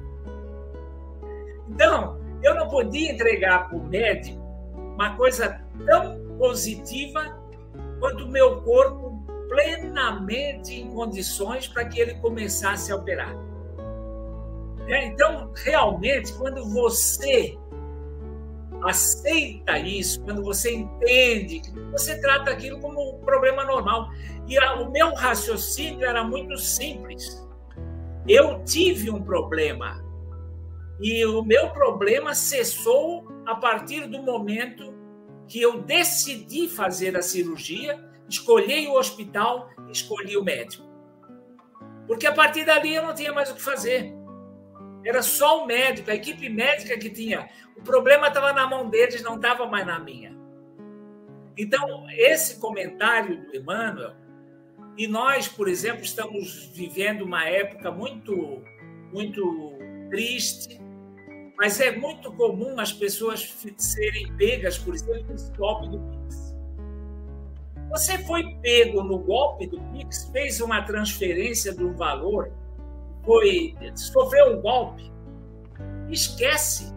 Então, 1.70 2.20
eu 2.42 2.56
não 2.56 2.68
podia 2.70 3.12
entregar 3.12 3.68
para 3.68 3.78
o 3.78 3.84
médico 3.84 4.40
uma 4.96 5.16
coisa 5.16 5.62
tão 5.86 6.38
positiva 6.38 7.38
quanto 8.00 8.26
o 8.26 8.30
meu 8.30 8.62
corpo 8.62 9.19
plenamente 9.50 10.74
em 10.76 10.90
condições 10.92 11.68
para 11.68 11.84
que 11.86 12.00
ele 12.00 12.14
começasse 12.16 12.92
a 12.92 12.96
operar. 12.96 13.36
É, 14.88 15.08
então, 15.08 15.52
realmente, 15.56 16.32
quando 16.34 16.64
você 16.70 17.58
aceita 18.84 19.78
isso, 19.78 20.22
quando 20.22 20.42
você 20.44 20.74
entende, 20.74 21.62
você 21.92 22.20
trata 22.22 22.52
aquilo 22.52 22.80
como 22.80 23.18
um 23.18 23.20
problema 23.20 23.66
normal. 23.66 24.10
E 24.48 24.58
a, 24.58 24.76
o 24.76 24.92
meu 24.92 25.14
raciocínio 25.14 26.06
era 26.06 26.24
muito 26.24 26.56
simples. 26.58 27.46
Eu 28.28 28.64
tive 28.64 29.10
um 29.10 29.22
problema 29.22 30.04
e 31.02 31.26
o 31.26 31.44
meu 31.44 31.70
problema 31.70 32.34
cessou 32.34 33.28
a 33.46 33.56
partir 33.56 34.08
do 34.08 34.22
momento 34.22 34.94
que 35.48 35.62
eu 35.62 35.82
decidi 35.82 36.68
fazer 36.68 37.18
a 37.18 37.22
cirurgia, 37.22 38.09
escolhi 38.30 38.88
o 38.88 38.94
hospital, 38.94 39.70
escolhi 39.92 40.38
o 40.38 40.44
médico. 40.44 40.88
Porque 42.08 42.28
a 42.28 42.34
partir 42.34 42.66
dali 42.66 42.96
eu 42.96 43.04
não 43.04 43.14
tinha 43.14 43.34
mais 43.34 43.50
o 43.52 43.56
que 43.56 43.62
fazer. 43.62 44.14
Era 45.06 45.22
só 45.22 45.64
o 45.64 45.68
médico, 45.68 46.12
a 46.12 46.16
equipe 46.16 46.50
médica 46.50 46.98
que 46.98 47.10
tinha. 47.10 47.50
O 47.78 47.82
problema 47.82 48.28
estava 48.28 48.52
na 48.54 48.68
mão 48.68 48.90
deles, 48.90 49.24
não 49.24 49.36
estava 49.36 49.66
mais 49.66 49.86
na 49.86 50.00
minha. 50.00 50.38
Então, 51.58 52.06
esse 52.12 52.60
comentário 52.60 53.46
do 53.46 53.56
Emmanuel 53.56 54.16
E 54.98 55.08
nós, 55.08 55.48
por 55.48 55.68
exemplo, 55.68 56.04
estamos 56.04 56.72
vivendo 56.74 57.24
uma 57.24 57.46
época 57.46 57.92
muito, 57.92 58.64
muito 59.14 59.78
triste, 60.10 60.80
mas 61.58 61.80
é 61.80 61.96
muito 61.96 62.32
comum 62.34 62.80
as 62.80 62.92
pessoas 62.92 63.56
serem 63.78 64.34
pegas, 64.36 64.78
por 64.78 64.94
exemplo, 64.94 65.26
nesse 65.30 65.52
golpe 65.54 65.90
do. 65.90 66.19
Você 67.90 68.20
foi 68.20 68.56
pego 68.62 69.04
no 69.04 69.18
golpe 69.18 69.66
do 69.66 69.82
Pix, 69.92 70.30
fez 70.32 70.62
uma 70.62 70.84
transferência 70.84 71.74
de 71.74 71.84
um 71.84 71.94
valor, 71.94 72.52
foi 73.26 73.76
sofreu 73.96 74.58
um 74.58 74.62
golpe, 74.62 75.12
esquece. 76.10 76.94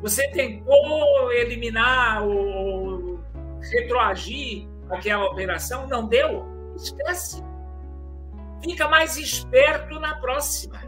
Você 0.00 0.28
tentou 0.30 1.32
eliminar 1.32 2.22
ou 2.26 3.20
retroagir 3.72 4.66
aquela 4.90 5.24
operação, 5.26 5.86
não 5.86 6.06
deu, 6.06 6.44
esquece. 6.76 7.42
Fica 8.62 8.88
mais 8.88 9.16
esperto 9.18 10.00
na 10.00 10.18
próxima. 10.20 10.80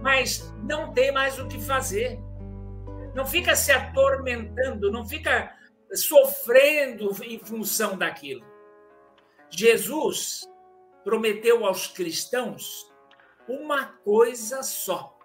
Mas 0.00 0.54
não 0.62 0.92
tem 0.92 1.12
mais 1.12 1.38
o 1.38 1.46
que 1.46 1.60
fazer. 1.60 2.20
Não 3.14 3.26
fica 3.26 3.56
se 3.56 3.72
atormentando, 3.72 4.90
não 4.90 5.06
fica 5.06 5.52
sofrendo 5.96 7.10
em 7.24 7.38
função 7.38 7.96
daquilo. 7.96 8.44
Jesus 9.50 10.48
prometeu 11.02 11.66
aos 11.66 11.86
cristãos 11.88 12.90
uma 13.48 13.86
coisa 14.04 14.62
só: 14.62 15.18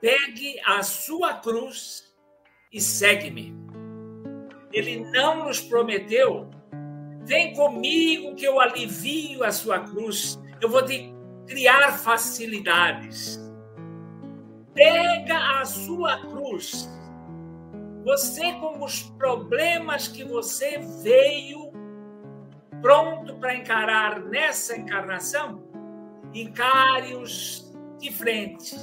pegue 0.00 0.60
a 0.64 0.82
sua 0.82 1.34
cruz 1.34 2.14
e 2.72 2.80
segue-me. 2.80 3.54
Ele 4.72 5.00
não 5.10 5.46
nos 5.46 5.60
prometeu, 5.60 6.50
vem 7.24 7.54
comigo 7.54 8.34
que 8.34 8.44
eu 8.44 8.60
alivio 8.60 9.42
a 9.42 9.50
sua 9.50 9.80
cruz, 9.80 10.38
eu 10.60 10.68
vou 10.68 10.84
te 10.84 11.12
criar 11.46 11.98
facilidades. 11.98 13.40
Pega 14.74 15.60
a 15.60 15.64
sua 15.64 16.20
cruz 16.20 16.88
você, 18.08 18.54
com 18.54 18.82
os 18.82 19.02
problemas 19.02 20.08
que 20.08 20.24
você 20.24 20.78
veio 21.02 21.70
pronto 22.80 23.34
para 23.34 23.54
encarar 23.54 24.18
nessa 24.20 24.74
encarnação, 24.74 25.62
encare-os 26.32 27.70
de 27.98 28.10
frente 28.10 28.74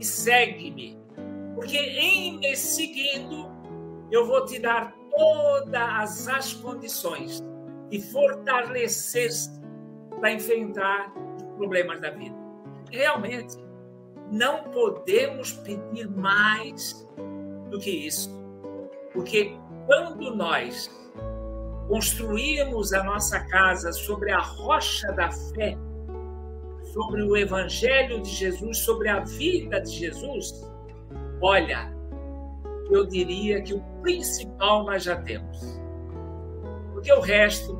e 0.00 0.04
segue-me. 0.04 0.98
Porque 1.54 1.76
em 1.76 2.40
me 2.40 2.56
seguindo, 2.56 3.48
eu 4.10 4.26
vou 4.26 4.44
te 4.44 4.58
dar 4.58 4.96
todas 5.16 6.26
as 6.26 6.52
condições 6.54 7.40
de 7.88 8.02
fortalecer-se 8.02 9.48
para 10.18 10.32
enfrentar 10.32 11.12
os 11.36 11.54
problemas 11.56 12.00
da 12.00 12.10
vida. 12.10 12.34
Realmente, 12.90 13.56
não 14.32 14.64
podemos 14.72 15.52
pedir 15.52 16.10
mais 16.10 17.08
do 17.70 17.78
que 17.78 17.90
isso. 17.90 18.39
Porque 19.12 19.56
quando 19.86 20.34
nós 20.34 20.88
construímos 21.88 22.92
a 22.92 23.02
nossa 23.02 23.40
casa 23.46 23.92
sobre 23.92 24.30
a 24.30 24.38
rocha 24.38 25.10
da 25.12 25.30
fé, 25.30 25.76
sobre 26.92 27.22
o 27.22 27.36
Evangelho 27.36 28.20
de 28.22 28.30
Jesus, 28.30 28.78
sobre 28.78 29.08
a 29.08 29.20
vida 29.20 29.80
de 29.80 29.90
Jesus, 29.90 30.68
olha, 31.40 31.92
eu 32.90 33.06
diria 33.06 33.62
que 33.62 33.74
o 33.74 33.80
principal 34.02 34.84
nós 34.84 35.04
já 35.04 35.20
temos. 35.22 35.80
Porque 36.92 37.12
o 37.12 37.20
resto, 37.20 37.76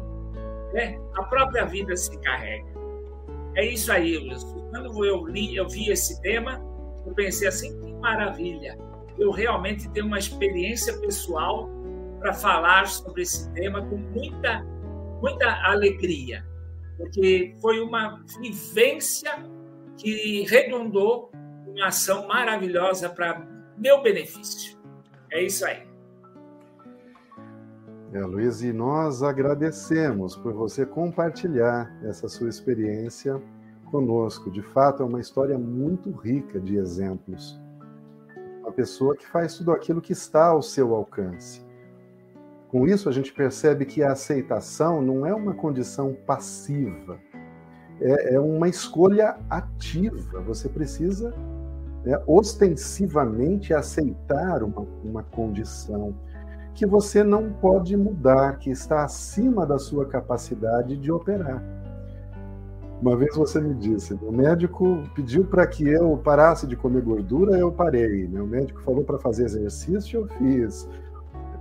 né, 0.73 0.99
a 1.17 1.23
própria 1.25 1.65
vida 1.65 1.97
se 1.97 2.17
carrega. 2.21 2.71
É 3.57 3.65
isso 3.67 3.93
aí, 3.93 4.17
Wilson. 4.17 4.69
Quando 4.71 5.05
eu, 5.05 5.27
li, 5.27 5.57
eu 5.57 5.69
vi 5.69 5.91
esse 5.91 6.21
tema, 6.23 6.61
eu 7.07 7.13
pensei 7.15 7.49
assim, 7.49 7.81
que 7.81 7.93
maravilha 7.95 8.79
eu 9.21 9.31
realmente 9.31 9.89
tenho 9.91 10.07
uma 10.07 10.19
experiência 10.19 10.99
pessoal 10.99 11.69
para 12.19 12.33
falar 12.33 12.89
sobre 12.89 13.23
esse 13.23 13.53
tema 13.53 13.87
com 13.87 13.97
muita, 13.97 14.65
muita 15.21 15.47
alegria, 15.67 16.45
porque 16.97 17.55
foi 17.61 17.81
uma 17.81 18.25
vivência 18.41 19.31
que 19.97 20.43
redundou 20.49 21.31
uma 21.67 21.89
ação 21.89 22.27
maravilhosa 22.27 23.11
para 23.11 23.47
meu 23.77 24.03
benefício. 24.03 24.79
É 25.31 25.43
isso 25.43 25.67
aí. 25.67 25.89
É, 28.13 28.25
Luiz, 28.25 28.63
e 28.63 28.73
nós 28.73 29.23
agradecemos 29.23 30.35
por 30.35 30.53
você 30.53 30.85
compartilhar 30.85 31.95
essa 32.03 32.27
sua 32.27 32.49
experiência 32.49 33.41
conosco. 33.91 34.51
De 34.51 34.63
fato, 34.63 35.03
é 35.03 35.07
uma 35.07 35.21
história 35.21 35.57
muito 35.57 36.11
rica 36.11 36.59
de 36.59 36.77
exemplos 36.77 37.61
uma 38.71 38.73
pessoa 38.73 39.17
que 39.17 39.27
faz 39.27 39.57
tudo 39.57 39.73
aquilo 39.73 40.01
que 40.01 40.13
está 40.13 40.47
ao 40.47 40.63
seu 40.63 40.95
alcance. 40.95 41.61
Com 42.69 42.87
isso, 42.87 43.09
a 43.09 43.13
gente 43.13 43.33
percebe 43.33 43.85
que 43.85 44.01
a 44.01 44.13
aceitação 44.13 45.03
não 45.03 45.27
é 45.27 45.35
uma 45.35 45.55
condição 45.55 46.17
passiva, 46.25 47.19
é, 48.01 48.35
é 48.35 48.41
uma 48.41 48.69
escolha 48.69 49.37
ativa. 49.51 50.41
Você 50.43 50.69
precisa 50.69 51.35
né, 52.05 52.23
ostensivamente 52.29 53.75
aceitar 53.75 54.63
uma, 54.63 54.87
uma 55.05 55.25
condição 55.25 56.15
que 56.73 56.87
você 56.87 57.25
não 57.25 57.53
pode 57.53 57.97
mudar, 57.97 58.59
que 58.59 58.71
está 58.71 59.05
acima 59.05 59.67
da 59.67 59.79
sua 59.79 60.07
capacidade 60.07 60.97
de 60.97 61.11
operar. 61.11 61.61
Uma 63.01 63.17
vez 63.17 63.35
você 63.35 63.59
me 63.59 63.73
disse, 63.73 64.13
o 64.13 64.31
médico 64.31 65.03
pediu 65.15 65.43
para 65.47 65.67
que 65.67 65.89
eu 65.89 66.19
parasse 66.19 66.67
de 66.67 66.77
comer 66.77 67.01
gordura, 67.01 67.57
eu 67.57 67.73
parei. 67.73 68.29
Meu 68.29 68.47
médico 68.47 68.83
falou 68.83 69.03
para 69.03 69.19
fazer 69.19 69.45
exercício, 69.45 70.21
eu 70.21 70.29
fiz. 70.37 70.87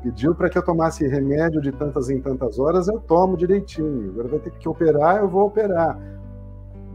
Pediu 0.03 0.35
para 0.35 0.49
que 0.49 0.57
eu 0.57 0.61
tomasse 0.61 1.07
remédio 1.07 1.61
de 1.61 1.71
tantas 1.71 2.09
em 2.09 2.19
tantas 2.19 2.59
horas, 2.59 2.89
eu 2.89 2.99
tomo 2.99 3.37
direitinho. 3.37 4.11
Agora 4.11 4.27
vai 4.27 4.39
ter 4.39 4.51
que 4.51 4.67
operar, 4.67 5.21
eu 5.21 5.29
vou 5.29 5.47
operar. 5.47 5.97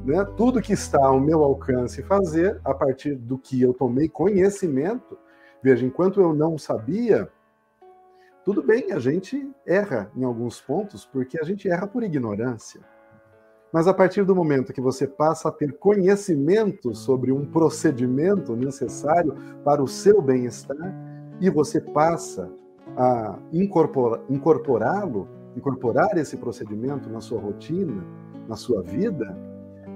Né? 0.04 0.22
Tudo 0.36 0.60
que 0.60 0.74
está 0.74 1.02
ao 1.02 1.18
meu 1.18 1.42
alcance 1.42 2.02
fazer, 2.02 2.60
a 2.62 2.74
partir 2.74 3.14
do 3.14 3.38
que 3.38 3.62
eu 3.62 3.72
tomei 3.72 4.10
conhecimento, 4.10 5.16
veja, 5.62 5.86
enquanto 5.86 6.20
eu 6.20 6.34
não 6.34 6.58
sabia, 6.58 7.30
tudo 8.44 8.62
bem, 8.62 8.92
a 8.92 8.98
gente 8.98 9.50
erra 9.66 10.10
em 10.14 10.22
alguns 10.22 10.60
pontos, 10.60 11.06
porque 11.06 11.40
a 11.40 11.44
gente 11.44 11.66
erra 11.66 11.86
por 11.86 12.02
ignorância. 12.02 12.82
Mas 13.74 13.88
a 13.88 13.92
partir 13.92 14.24
do 14.24 14.36
momento 14.36 14.72
que 14.72 14.80
você 14.80 15.04
passa 15.04 15.48
a 15.48 15.50
ter 15.50 15.76
conhecimento 15.78 16.94
sobre 16.94 17.32
um 17.32 17.44
procedimento 17.44 18.54
necessário 18.54 19.34
para 19.64 19.82
o 19.82 19.88
seu 19.88 20.22
bem-estar 20.22 20.94
e 21.40 21.50
você 21.50 21.80
passa 21.80 22.48
a 22.96 23.36
incorporá-lo, 23.52 25.28
incorporar 25.56 26.16
esse 26.16 26.36
procedimento 26.36 27.10
na 27.10 27.20
sua 27.20 27.40
rotina, 27.40 28.00
na 28.46 28.54
sua 28.54 28.80
vida, 28.80 29.36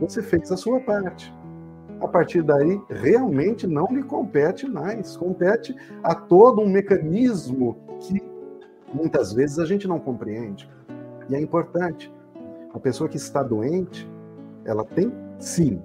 você 0.00 0.22
fez 0.22 0.50
a 0.50 0.56
sua 0.56 0.80
parte. 0.80 1.32
A 2.00 2.08
partir 2.08 2.42
daí, 2.42 2.82
realmente 2.90 3.64
não 3.64 3.86
lhe 3.92 4.02
compete 4.02 4.68
mais, 4.68 5.16
compete 5.16 5.72
a 6.02 6.16
todo 6.16 6.62
um 6.62 6.68
mecanismo 6.68 7.78
que 8.00 8.20
muitas 8.92 9.32
vezes 9.32 9.60
a 9.60 9.64
gente 9.64 9.86
não 9.86 10.00
compreende. 10.00 10.68
E 11.28 11.36
é 11.36 11.40
importante 11.40 12.12
a 12.78 12.80
pessoa 12.80 13.08
que 13.08 13.16
está 13.16 13.42
doente, 13.42 14.10
ela 14.64 14.84
tem 14.84 15.12
sim 15.38 15.82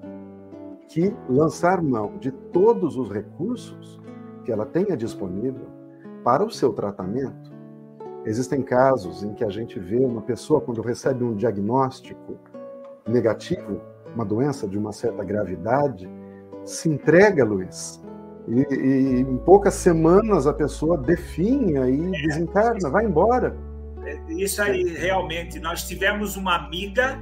que 0.87 1.13
lançar 1.27 1.81
mão 1.81 2.17
de 2.19 2.31
todos 2.31 2.97
os 2.97 3.09
recursos 3.09 3.99
que 4.45 4.51
ela 4.51 4.65
tenha 4.65 4.95
disponível 4.95 5.65
para 6.23 6.45
o 6.45 6.51
seu 6.51 6.71
tratamento. 6.71 7.51
Existem 8.25 8.61
casos 8.61 9.23
em 9.23 9.33
que 9.33 9.43
a 9.43 9.49
gente 9.49 9.79
vê 9.79 10.05
uma 10.05 10.21
pessoa, 10.21 10.61
quando 10.61 10.81
recebe 10.81 11.23
um 11.23 11.35
diagnóstico 11.35 12.37
negativo, 13.07 13.81
uma 14.13 14.23
doença 14.23 14.67
de 14.67 14.77
uma 14.77 14.93
certa 14.93 15.23
gravidade, 15.23 16.09
se 16.63 16.89
entrega, 16.89 17.43
Luiz, 17.43 18.01
e, 18.47 18.73
e 18.73 19.19
em 19.21 19.37
poucas 19.37 19.73
semanas 19.73 20.45
a 20.45 20.53
pessoa 20.53 20.97
definha 20.97 21.89
e 21.89 22.11
desencarna, 22.11 22.89
vai 22.89 23.05
embora. 23.05 23.57
Isso 24.29 24.61
aí, 24.61 24.83
realmente. 24.83 25.59
Nós 25.59 25.83
tivemos 25.87 26.35
uma 26.35 26.55
amiga 26.55 27.19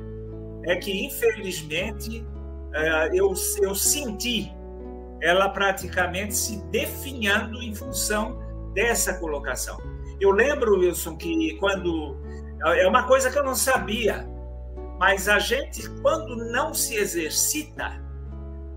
é 0.64 0.76
que, 0.76 1.06
infelizmente, 1.06 2.26
é, 2.74 3.10
eu, 3.14 3.34
eu 3.62 3.76
senti 3.76 4.52
ela 5.22 5.50
praticamente 5.50 6.36
se 6.36 6.62
definhando 6.66 7.62
em 7.62 7.74
função 7.74 8.40
dessa 8.74 9.20
colocação. 9.20 9.78
Eu 10.20 10.32
lembro, 10.32 10.80
Wilson, 10.80 11.16
que 11.16 11.56
quando. 11.58 12.20
É 12.64 12.88
uma 12.88 13.08
coisa 13.08 13.32
que 13.32 13.40
eu 13.40 13.44
não 13.44 13.56
sabia, 13.56 14.28
mas 15.00 15.28
a 15.28 15.40
gente, 15.40 15.90
quando 16.02 16.36
não 16.52 16.76
se 16.76 16.96
exercita, 16.96 18.00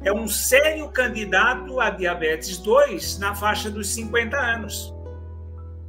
é 0.03 0.11
um 0.11 0.27
sério 0.27 0.89
candidato 0.91 1.79
a 1.81 1.91
diabetes 1.91 2.57
2 2.59 3.19
na 3.19 3.35
faixa 3.35 3.71
dos 3.71 3.89
50 3.89 4.35
anos. 4.37 4.94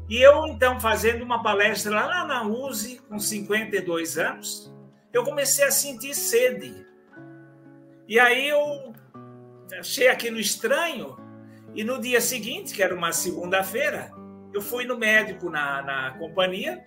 E 0.08 0.22
eu, 0.22 0.46
então, 0.48 0.80
fazendo 0.80 1.24
uma 1.24 1.42
palestra 1.42 1.92
lá 1.92 2.26
na 2.26 2.44
USE, 2.44 3.00
com 3.10 3.18
52 3.18 4.18
anos, 4.18 4.72
eu 5.12 5.24
comecei 5.24 5.66
a 5.66 5.72
sentir 5.72 6.14
sede. 6.14 6.86
E 8.08 8.20
aí 8.20 8.50
eu 8.50 8.94
achei 9.80 10.08
aquilo 10.08 10.40
estranho, 10.40 11.18
e 11.74 11.84
no 11.84 12.00
dia 12.00 12.22
seguinte, 12.22 12.74
que 12.74 12.84
era 12.84 12.96
uma 12.96 13.12
segunda-feira, 13.12 14.12
eu 14.54 14.62
fui 14.62 14.86
no 14.86 14.98
médico 14.98 15.50
na, 15.50 15.82
na 15.82 16.12
companhia 16.12 16.84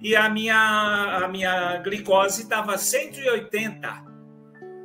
e 0.00 0.16
a 0.16 0.28
minha, 0.28 1.22
a 1.24 1.28
minha 1.28 1.78
glicose 1.78 2.42
estava 2.42 2.76
180. 2.76 4.04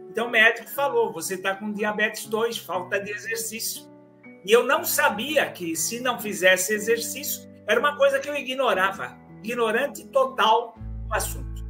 Então 0.10 0.28
o 0.28 0.30
médico 0.30 0.70
falou: 0.70 1.12
você 1.12 1.36
está 1.36 1.56
com 1.56 1.74
diabetes 1.74 2.28
2, 2.28 2.58
falta 2.60 3.00
de 3.00 3.12
exercício. 3.12 3.84
E 4.46 4.52
eu 4.52 4.66
não 4.66 4.86
sabia 4.86 5.50
que 5.52 5.76
se 5.76 6.00
não 6.00 6.20
fizesse 6.20 6.74
exercício, 6.74 7.50
era 7.68 7.80
uma 7.80 7.98
coisa 7.98 8.20
que 8.20 8.30
eu 8.30 8.36
ignorava, 8.36 9.18
ignorante 9.44 10.06
total 10.08 10.76
do 11.08 11.14
assunto. 11.14 11.66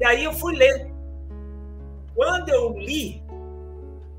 E 0.00 0.04
aí 0.04 0.24
eu 0.24 0.32
fui 0.32 0.56
ler. 0.56 0.90
Quando 2.14 2.48
eu 2.48 2.78
li, 2.78 3.22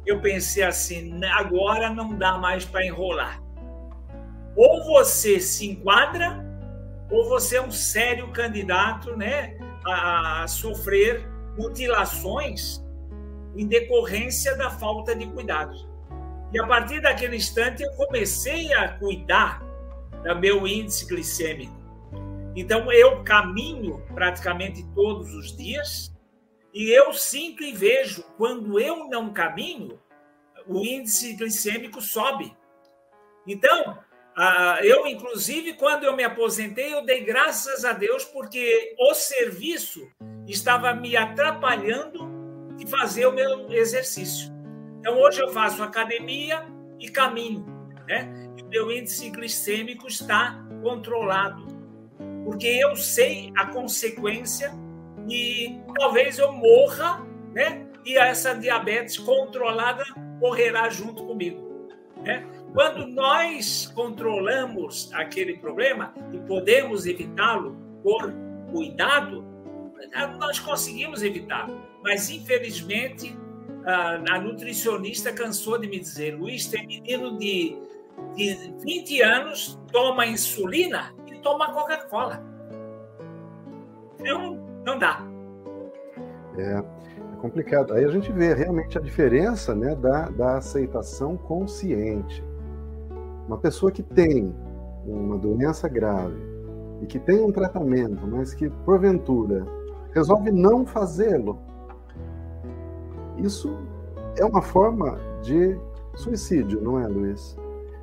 eu 0.05 0.21
pensei 0.21 0.63
assim: 0.63 1.23
agora 1.25 1.89
não 1.89 2.15
dá 2.15 2.37
mais 2.37 2.65
para 2.65 2.85
enrolar. 2.85 3.41
Ou 4.55 4.83
você 4.83 5.39
se 5.39 5.69
enquadra, 5.69 6.45
ou 7.09 7.27
você 7.29 7.57
é 7.57 7.61
um 7.61 7.71
sério 7.71 8.31
candidato 8.31 9.15
né, 9.15 9.57
a 9.85 10.45
sofrer 10.47 11.27
mutilações 11.57 12.83
em 13.55 13.67
decorrência 13.67 14.55
da 14.55 14.69
falta 14.69 15.15
de 15.15 15.25
cuidados. 15.27 15.87
E 16.53 16.59
a 16.59 16.67
partir 16.67 17.01
daquele 17.01 17.37
instante 17.37 17.81
eu 17.81 17.91
comecei 17.93 18.73
a 18.73 18.89
cuidar 18.89 19.63
do 20.23 20.35
meu 20.35 20.67
índice 20.67 21.05
glicêmico. 21.05 21.79
Então 22.55 22.91
eu 22.91 23.23
caminho 23.23 24.03
praticamente 24.13 24.85
todos 24.93 25.33
os 25.33 25.55
dias 25.55 26.11
e 26.73 26.89
eu 26.89 27.13
sinto 27.13 27.63
e 27.63 27.73
vejo, 27.73 28.23
quando 28.37 28.79
eu 28.79 29.07
não 29.09 29.33
caminho, 29.33 29.99
o 30.67 30.79
índice 30.79 31.33
glicêmico 31.33 32.01
sobe. 32.01 32.55
Então, 33.45 33.97
eu, 34.81 35.05
inclusive, 35.05 35.73
quando 35.73 36.05
eu 36.05 36.15
me 36.15 36.23
aposentei, 36.23 36.93
eu 36.93 37.03
dei 37.03 37.23
graças 37.23 37.83
a 37.83 37.91
Deus 37.91 38.23
porque 38.23 38.95
o 38.97 39.13
serviço 39.13 40.09
estava 40.47 40.93
me 40.93 41.17
atrapalhando 41.17 42.29
de 42.77 42.87
fazer 42.87 43.25
o 43.25 43.33
meu 43.33 43.69
exercício. 43.71 44.51
Então, 44.99 45.19
hoje 45.19 45.41
eu 45.41 45.49
faço 45.49 45.83
academia 45.83 46.65
e 46.99 47.09
caminho, 47.09 47.65
né? 48.07 48.40
E 48.57 48.61
o 48.63 48.67
meu 48.67 48.91
índice 48.91 49.29
glicêmico 49.29 50.07
está 50.07 50.63
controlado, 50.81 51.65
porque 52.43 52.67
eu 52.67 52.95
sei 52.95 53.51
a 53.55 53.67
consequência 53.67 54.71
e 55.29 55.79
talvez 55.97 56.39
eu 56.39 56.51
morra, 56.51 57.25
né? 57.53 57.87
E 58.05 58.17
essa 58.17 58.53
diabetes 58.53 59.17
controlada 59.17 60.03
morrerá 60.39 60.89
junto 60.89 61.25
comigo, 61.25 61.87
né? 62.23 62.45
Quando 62.73 63.05
nós 63.05 63.91
controlamos 63.93 65.11
aquele 65.13 65.57
problema 65.57 66.13
e 66.33 66.39
podemos 66.39 67.05
evitá-lo 67.05 67.75
por 68.01 68.33
cuidado, 68.71 69.45
nós 70.39 70.59
conseguimos 70.59 71.21
evitá-lo. 71.21 71.81
Mas, 72.01 72.29
infelizmente, 72.29 73.37
a 73.85 74.39
nutricionista 74.39 75.31
cansou 75.31 75.77
de 75.77 75.87
me 75.87 75.99
dizer: 75.99 76.35
Luiz, 76.35 76.65
tem 76.67 76.87
menino 76.87 77.37
de, 77.37 77.77
de 78.35 78.73
20 78.79 79.21
anos, 79.21 79.79
toma 79.91 80.25
insulina 80.25 81.13
e 81.27 81.37
toma 81.39 81.73
Coca-Cola. 81.73 82.43
Então, 84.19 84.59
não 84.85 84.97
dá. 84.97 85.21
É, 86.57 86.61
é, 86.61 86.83
complicado. 87.39 87.93
Aí 87.93 88.05
a 88.05 88.09
gente 88.09 88.31
vê 88.31 88.53
realmente 88.53 88.97
a 88.97 89.01
diferença 89.01 89.75
né, 89.75 89.95
da, 89.95 90.29
da 90.29 90.57
aceitação 90.57 91.37
consciente. 91.37 92.43
Uma 93.47 93.57
pessoa 93.57 93.91
que 93.91 94.03
tem 94.03 94.55
uma 95.05 95.37
doença 95.37 95.89
grave 95.89 96.39
e 97.01 97.05
que 97.05 97.19
tem 97.19 97.43
um 97.43 97.51
tratamento, 97.51 98.25
mas 98.27 98.53
que 98.53 98.69
porventura 98.69 99.65
resolve 100.13 100.51
não 100.51 100.85
fazê-lo, 100.85 101.59
isso 103.37 103.75
é 104.37 104.45
uma 104.45 104.61
forma 104.61 105.17
de 105.41 105.77
suicídio, 106.15 106.81
não 106.81 106.99
é, 106.99 107.07
Luiz? 107.07 107.57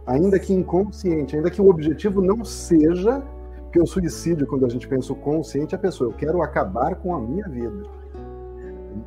Ainda 0.09 0.39
que 0.39 0.55
inconsciente, 0.55 1.37
ainda 1.37 1.51
que 1.51 1.61
o 1.61 1.69
objetivo 1.69 2.23
não 2.23 2.43
seja, 2.43 3.23
que 3.71 3.79
o 3.79 3.87
suicídio, 3.87 4.47
quando 4.47 4.65
a 4.65 4.69
gente 4.69 4.89
pensa 4.89 5.13
o 5.13 5.17
consciente, 5.17 5.75
é 5.75 5.79
a 5.79 5.81
pessoa, 5.81 6.11
eu 6.11 6.17
quero 6.17 6.41
acabar 6.41 6.95
com 6.95 7.15
a 7.15 7.21
minha 7.21 7.47
vida. 7.47 7.83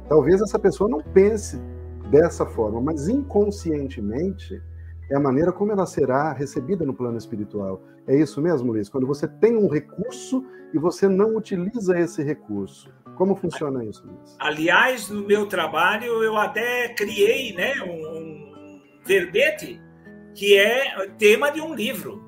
Talvez 0.07 0.39
essa 0.41 0.59
pessoa 0.59 0.87
não 0.87 1.01
pense 1.01 1.59
dessa 2.11 2.45
forma, 2.45 2.79
mas 2.79 3.07
inconscientemente 3.07 4.61
é 5.09 5.15
a 5.15 5.19
maneira 5.19 5.51
como 5.51 5.71
ela 5.71 5.87
será 5.87 6.33
recebida 6.33 6.85
no 6.85 6.93
plano 6.93 7.17
espiritual. 7.17 7.81
É 8.05 8.15
isso 8.15 8.39
mesmo, 8.39 8.71
Luiz? 8.71 8.87
Quando 8.87 9.07
você 9.07 9.27
tem 9.27 9.57
um 9.57 9.67
recurso 9.67 10.45
e 10.71 10.77
você 10.77 11.07
não 11.07 11.35
utiliza 11.35 11.99
esse 11.99 12.21
recurso. 12.21 12.93
Como 13.15 13.35
funciona 13.35 13.83
isso, 13.83 14.05
Luiz? 14.05 14.35
Aliás, 14.39 15.09
no 15.09 15.25
meu 15.25 15.47
trabalho, 15.47 16.23
eu 16.23 16.37
até 16.37 16.93
criei 16.93 17.55
né, 17.55 17.73
um, 17.81 17.89
um 17.89 18.81
verbete 19.03 19.81
que 20.35 20.57
é 20.57 21.07
tema 21.17 21.51
de 21.51 21.61
um 21.61 21.73
livro. 21.73 22.23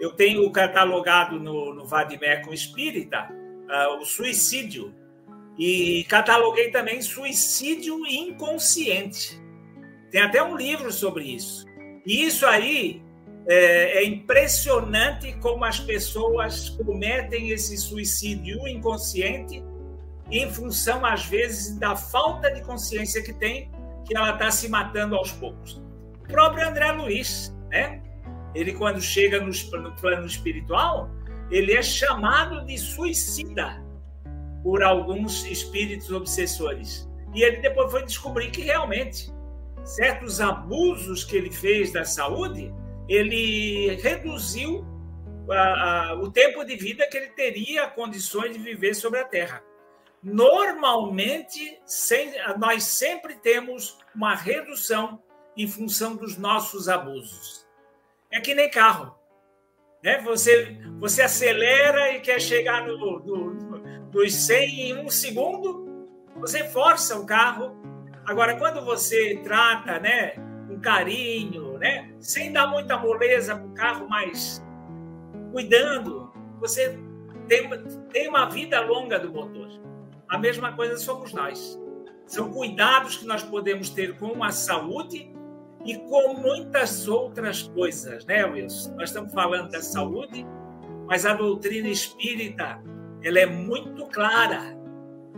Eu 0.00 0.12
tenho 0.12 0.50
catalogado 0.50 1.38
no, 1.38 1.74
no 1.74 1.84
Vadimeco 1.86 2.52
Espírita 2.52 3.28
uh, 3.30 4.00
o 4.00 4.04
suicídio. 4.04 4.94
E 5.58 6.04
cataloguei 6.08 6.70
também 6.70 7.02
suicídio 7.02 8.06
inconsciente. 8.06 9.40
Tem 10.10 10.20
até 10.20 10.42
um 10.42 10.56
livro 10.56 10.90
sobre 10.92 11.24
isso. 11.24 11.64
E 12.06 12.24
isso 12.24 12.46
aí 12.46 13.02
é, 13.46 13.98
é, 13.98 14.04
impressionante 14.04 15.32
como 15.40 15.64
as 15.64 15.78
pessoas 15.80 16.70
cometem 16.70 17.50
esse 17.50 17.76
suicídio 17.76 18.66
inconsciente 18.66 19.62
em 20.30 20.50
função, 20.50 21.04
às 21.04 21.26
vezes, 21.26 21.78
da 21.78 21.94
falta 21.94 22.50
de 22.50 22.62
consciência 22.62 23.22
que 23.22 23.34
tem, 23.34 23.70
que 24.04 24.16
ela 24.16 24.32
está 24.32 24.50
se 24.50 24.68
matando 24.68 25.14
aos 25.14 25.30
poucos. 25.32 25.82
O 26.24 26.28
próprio 26.28 26.68
André 26.68 26.92
Luiz, 26.92 27.54
né? 27.70 28.02
Ele, 28.54 28.72
quando 28.72 29.00
chega 29.00 29.40
no, 29.40 29.50
no 29.80 29.92
plano 29.96 30.26
espiritual, 30.26 31.10
ele 31.50 31.72
é 31.72 31.82
chamado 31.82 32.64
de 32.64 32.78
suicida 32.78 33.82
por 34.62 34.82
alguns 34.82 35.44
espíritos 35.46 36.10
obsessores. 36.10 37.08
E 37.34 37.42
ele 37.42 37.58
depois 37.58 37.90
foi 37.90 38.04
descobrir 38.04 38.50
que 38.50 38.62
realmente 38.62 39.32
certos 39.84 40.40
abusos 40.40 41.24
que 41.24 41.36
ele 41.36 41.50
fez 41.50 41.92
da 41.92 42.04
saúde, 42.04 42.72
ele 43.08 43.96
reduziu 43.96 44.84
a, 45.50 46.10
a, 46.10 46.14
o 46.14 46.30
tempo 46.30 46.64
de 46.64 46.76
vida 46.76 47.06
que 47.08 47.16
ele 47.16 47.28
teria 47.28 47.88
condições 47.88 48.52
de 48.52 48.62
viver 48.62 48.94
sobre 48.94 49.18
a 49.18 49.24
Terra. 49.24 49.62
Normalmente, 50.22 51.80
sem, 51.84 52.32
nós 52.58 52.84
sempre 52.84 53.34
temos 53.36 53.98
uma 54.14 54.36
redução 54.36 55.20
em 55.56 55.66
função 55.66 56.16
dos 56.16 56.36
nossos 56.36 56.88
abusos. 56.88 57.66
É 58.30 58.40
que 58.40 58.54
nem 58.54 58.70
carro. 58.70 59.14
Né? 60.02 60.20
Você, 60.22 60.78
você 60.98 61.22
acelera 61.22 62.12
e 62.12 62.20
quer 62.20 62.40
chegar 62.40 62.86
no, 62.86 63.18
no, 63.20 64.08
dos 64.10 64.34
100 64.34 64.80
em 64.80 64.98
um 64.98 65.08
segundo, 65.08 66.08
você 66.36 66.64
força 66.64 67.18
o 67.18 67.26
carro 67.26 67.82
Agora, 68.24 68.56
quando 68.56 68.84
você 68.84 69.40
trata, 69.42 69.98
né, 69.98 70.34
com 70.68 70.80
carinho, 70.80 71.76
né, 71.78 72.12
sem 72.20 72.52
dar 72.52 72.68
muita 72.68 72.96
moleza 72.96 73.56
para 73.56 73.66
o 73.66 73.74
carro, 73.74 74.08
mas 74.08 74.62
cuidando, 75.50 76.32
você 76.60 76.98
tem, 77.48 77.68
tem 78.12 78.28
uma 78.28 78.46
vida 78.46 78.80
longa 78.80 79.18
do 79.18 79.30
motor. 79.30 79.68
A 80.28 80.38
mesma 80.38 80.72
coisa 80.72 80.96
somos 80.96 81.32
nós. 81.32 81.78
São 82.26 82.50
cuidados 82.50 83.16
que 83.16 83.26
nós 83.26 83.42
podemos 83.42 83.90
ter 83.90 84.16
com 84.18 84.42
a 84.44 84.52
saúde 84.52 85.30
e 85.84 85.96
com 85.98 86.34
muitas 86.34 87.08
outras 87.08 87.62
coisas, 87.62 88.24
né, 88.26 88.44
Wilson? 88.44 88.94
Nós 88.94 89.10
estamos 89.10 89.32
falando 89.32 89.70
da 89.70 89.82
saúde, 89.82 90.46
mas 91.06 91.26
a 91.26 91.34
doutrina 91.34 91.88
espírita 91.88 92.80
ela 93.22 93.38
é 93.38 93.46
muito 93.46 94.06
clara 94.06 94.76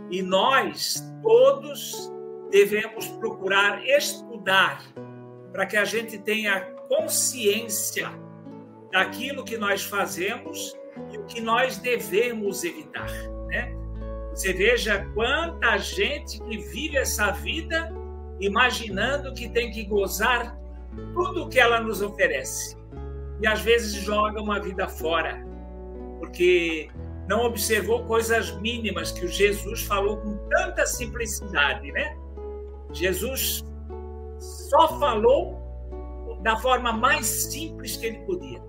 e 0.09 0.21
nós 0.21 1.03
todos 1.21 2.11
devemos 2.51 3.07
procurar 3.07 3.85
estudar 3.85 4.83
para 5.51 5.65
que 5.65 5.77
a 5.77 5.85
gente 5.85 6.17
tenha 6.19 6.59
consciência 6.87 8.09
daquilo 8.91 9.43
que 9.43 9.57
nós 9.57 9.83
fazemos 9.83 10.77
e 11.11 11.17
o 11.17 11.25
que 11.25 11.41
nós 11.41 11.77
devemos 11.77 12.63
evitar, 12.63 13.09
né? 13.47 13.73
Você 14.29 14.53
veja 14.53 15.05
quanta 15.13 15.77
gente 15.77 16.39
que 16.41 16.57
vive 16.57 16.97
essa 16.97 17.31
vida 17.31 17.91
imaginando 18.39 19.33
que 19.33 19.49
tem 19.49 19.71
que 19.71 19.83
gozar 19.85 20.57
tudo 21.13 21.49
que 21.49 21.59
ela 21.59 21.79
nos 21.79 22.01
oferece. 22.01 22.77
E 23.41 23.47
às 23.47 23.61
vezes 23.61 23.93
joga 23.93 24.41
uma 24.41 24.59
vida 24.59 24.87
fora. 24.87 25.43
porque 26.19 26.89
não 27.27 27.45
observou 27.45 28.05
coisas 28.05 28.51
mínimas 28.61 29.11
que 29.11 29.25
o 29.25 29.27
Jesus 29.27 29.83
falou 29.83 30.17
com 30.17 30.37
tanta 30.49 30.85
simplicidade, 30.85 31.91
né? 31.91 32.15
Jesus 32.93 33.63
só 34.39 34.99
falou 34.99 35.59
da 36.41 36.55
forma 36.57 36.93
mais 36.93 37.25
simples 37.25 37.97
que 37.97 38.05
ele 38.05 38.19
podia. 38.19 38.61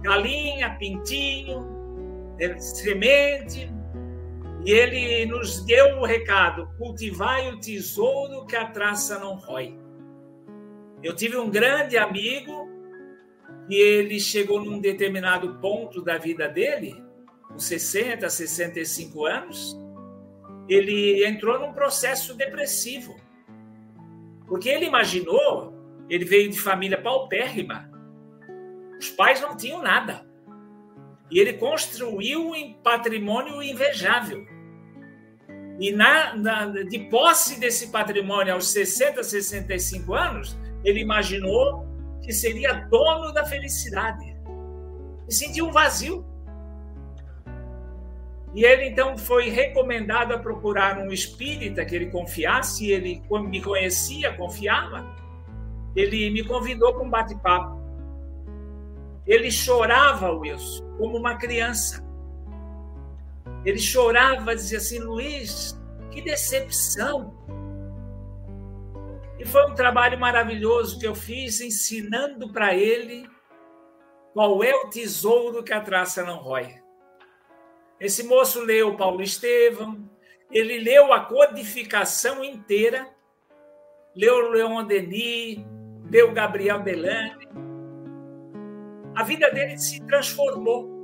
Galinha, 0.00 0.74
pintinho, 0.78 1.66
é, 2.40 2.58
semente, 2.58 3.70
e 4.66 4.72
ele 4.72 5.26
nos 5.26 5.64
deu 5.64 5.98
o 5.98 6.04
recado: 6.04 6.68
cultivai 6.76 7.52
o 7.52 7.60
tesouro 7.60 8.44
que 8.46 8.56
a 8.56 8.66
traça 8.66 9.16
não 9.20 9.36
rói. 9.36 9.78
Eu 11.00 11.14
tive 11.14 11.36
um 11.36 11.48
grande 11.48 11.96
amigo 11.96 12.68
e 13.68 13.76
ele 13.76 14.18
chegou 14.18 14.64
num 14.64 14.80
determinado 14.80 15.60
ponto 15.60 16.02
da 16.02 16.18
vida 16.18 16.48
dele, 16.48 17.00
com 17.48 17.58
60, 17.58 18.28
65 18.28 19.24
anos, 19.24 19.78
ele 20.68 21.24
entrou 21.24 21.60
num 21.60 21.72
processo 21.72 22.34
depressivo. 22.34 23.14
Porque 24.48 24.68
ele 24.68 24.86
imaginou, 24.86 25.74
ele 26.08 26.24
veio 26.24 26.50
de 26.50 26.58
família 26.58 27.00
paupérrima, 27.00 27.88
os 28.98 29.10
pais 29.10 29.40
não 29.40 29.56
tinham 29.56 29.80
nada. 29.80 30.26
E 31.30 31.38
ele 31.38 31.52
construiu 31.52 32.50
um 32.50 32.72
patrimônio 32.82 33.62
invejável. 33.62 34.55
E 35.78 35.92
na, 35.92 36.34
na, 36.34 36.66
de 36.66 36.98
posse 36.98 37.60
desse 37.60 37.88
patrimônio 37.88 38.54
aos 38.54 38.70
60, 38.70 39.22
65 39.22 40.14
anos, 40.14 40.56
ele 40.82 41.00
imaginou 41.00 41.86
que 42.22 42.32
seria 42.32 42.72
dono 42.90 43.32
da 43.32 43.44
felicidade. 43.44 44.36
E 45.28 45.34
sentiu 45.34 45.68
um 45.68 45.72
vazio. 45.72 46.24
E 48.54 48.64
ele 48.64 48.86
então 48.86 49.18
foi 49.18 49.50
recomendado 49.50 50.32
a 50.32 50.38
procurar 50.38 50.98
um 50.98 51.12
espírita 51.12 51.84
que 51.84 51.94
ele 51.94 52.06
confiasse, 52.06 52.90
ele 52.90 53.22
me 53.30 53.60
conhecia, 53.60 54.32
confiava. 54.32 55.04
Ele 55.94 56.30
me 56.30 56.42
convidou 56.42 56.94
para 56.94 57.02
um 57.02 57.10
bate-papo. 57.10 57.76
Ele 59.26 59.50
chorava, 59.50 60.30
Wilson, 60.30 60.84
como 60.96 61.18
uma 61.18 61.34
criança. 61.34 62.05
Ele 63.66 63.78
chorava, 63.78 64.54
dizia 64.54 64.78
assim: 64.78 65.00
Luiz, 65.00 65.76
que 66.12 66.22
decepção. 66.22 67.34
E 69.38 69.44
foi 69.44 69.66
um 69.66 69.74
trabalho 69.74 70.18
maravilhoso 70.18 70.98
que 70.98 71.06
eu 71.06 71.14
fiz 71.14 71.60
ensinando 71.60 72.50
para 72.52 72.74
ele 72.74 73.28
qual 74.32 74.62
é 74.62 74.74
o 74.74 74.88
tesouro 74.88 75.64
que 75.64 75.72
a 75.72 75.80
traça 75.80 76.22
não 76.22 76.38
rói. 76.38 76.80
Esse 77.98 78.22
moço 78.22 78.62
leu 78.62 78.96
Paulo 78.96 79.22
Estevam, 79.22 80.08
ele 80.50 80.78
leu 80.78 81.12
a 81.12 81.20
codificação 81.20 82.44
inteira, 82.44 83.08
leu 84.14 84.50
Leon 84.50 84.84
Denis, 84.84 85.58
leu 86.10 86.32
Gabriel 86.32 86.82
Delane. 86.82 87.48
A 89.14 89.22
vida 89.22 89.50
dele 89.50 89.78
se 89.78 90.00
transformou, 90.06 90.95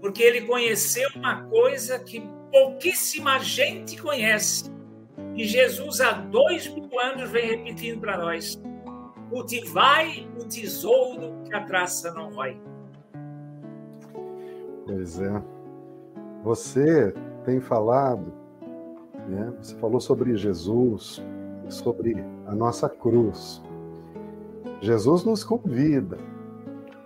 porque 0.00 0.22
ele 0.22 0.42
conheceu 0.42 1.08
uma 1.16 1.44
coisa 1.44 1.98
que 1.98 2.22
pouquíssima 2.50 3.38
gente 3.38 4.00
conhece 4.00 4.70
e 5.38 5.44
Jesus, 5.44 6.00
há 6.00 6.10
dois 6.12 6.66
mil 6.66 6.88
anos, 6.98 7.30
vem 7.30 7.46
repetindo 7.46 8.00
para 8.00 8.18
nós: 8.18 8.60
cultivai 9.30 10.28
o 10.36 10.44
tesouro 10.44 11.32
que 11.44 11.54
a 11.54 11.64
traça 11.64 12.12
não 12.12 12.34
rói. 12.34 12.60
Pois 14.84 15.20
é. 15.20 15.42
Você 16.42 17.14
tem 17.44 17.60
falado, 17.60 18.32
né? 19.28 19.52
você 19.60 19.76
falou 19.76 20.00
sobre 20.00 20.36
Jesus, 20.36 21.22
sobre 21.68 22.16
a 22.46 22.54
nossa 22.54 22.88
cruz. 22.88 23.62
Jesus 24.80 25.24
nos 25.24 25.44
convida. 25.44 26.18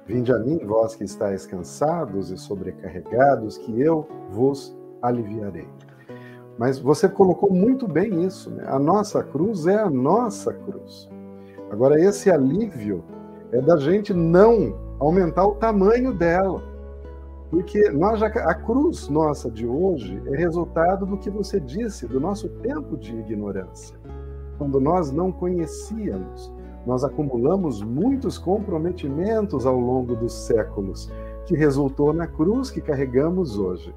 Vinde 0.06 0.32
a 0.32 0.38
mim, 0.38 0.58
vós 0.64 0.96
que 0.96 1.04
estáis 1.04 1.46
cansados 1.46 2.30
e 2.30 2.36
sobrecarregados, 2.36 3.56
que 3.58 3.80
eu 3.80 4.06
vos 4.30 4.76
aliviarei. 5.00 5.68
Mas 6.58 6.78
você 6.78 7.08
colocou 7.08 7.52
muito 7.52 7.86
bem 7.86 8.24
isso. 8.24 8.50
Né? 8.50 8.64
A 8.66 8.78
nossa 8.78 9.22
cruz 9.22 9.66
é 9.66 9.76
a 9.76 9.88
nossa 9.88 10.52
cruz. 10.52 11.08
Agora, 11.70 12.00
esse 12.00 12.30
alívio 12.30 13.02
é 13.52 13.60
da 13.60 13.76
gente 13.76 14.12
não 14.12 14.76
aumentar 14.98 15.46
o 15.46 15.54
tamanho 15.54 16.12
dela. 16.12 16.62
Porque 17.50 17.90
nós 17.90 18.18
já, 18.18 18.26
a 18.26 18.54
cruz 18.54 19.08
nossa 19.08 19.50
de 19.50 19.66
hoje 19.66 20.22
é 20.26 20.36
resultado 20.36 21.04
do 21.04 21.18
que 21.18 21.30
você 21.30 21.60
disse, 21.60 22.06
do 22.06 22.18
nosso 22.18 22.48
tempo 22.48 22.96
de 22.96 23.14
ignorância. 23.14 23.96
Quando 24.58 24.80
nós 24.80 25.10
não 25.10 25.30
conhecíamos, 25.30 26.52
nós 26.86 27.04
acumulamos 27.04 27.82
muitos 27.82 28.38
comprometimentos 28.38 29.66
ao 29.66 29.78
longo 29.78 30.16
dos 30.16 30.32
séculos, 30.32 31.10
que 31.46 31.56
resultou 31.56 32.12
na 32.12 32.26
cruz 32.26 32.70
que 32.70 32.80
carregamos 32.80 33.58
hoje. 33.58 33.94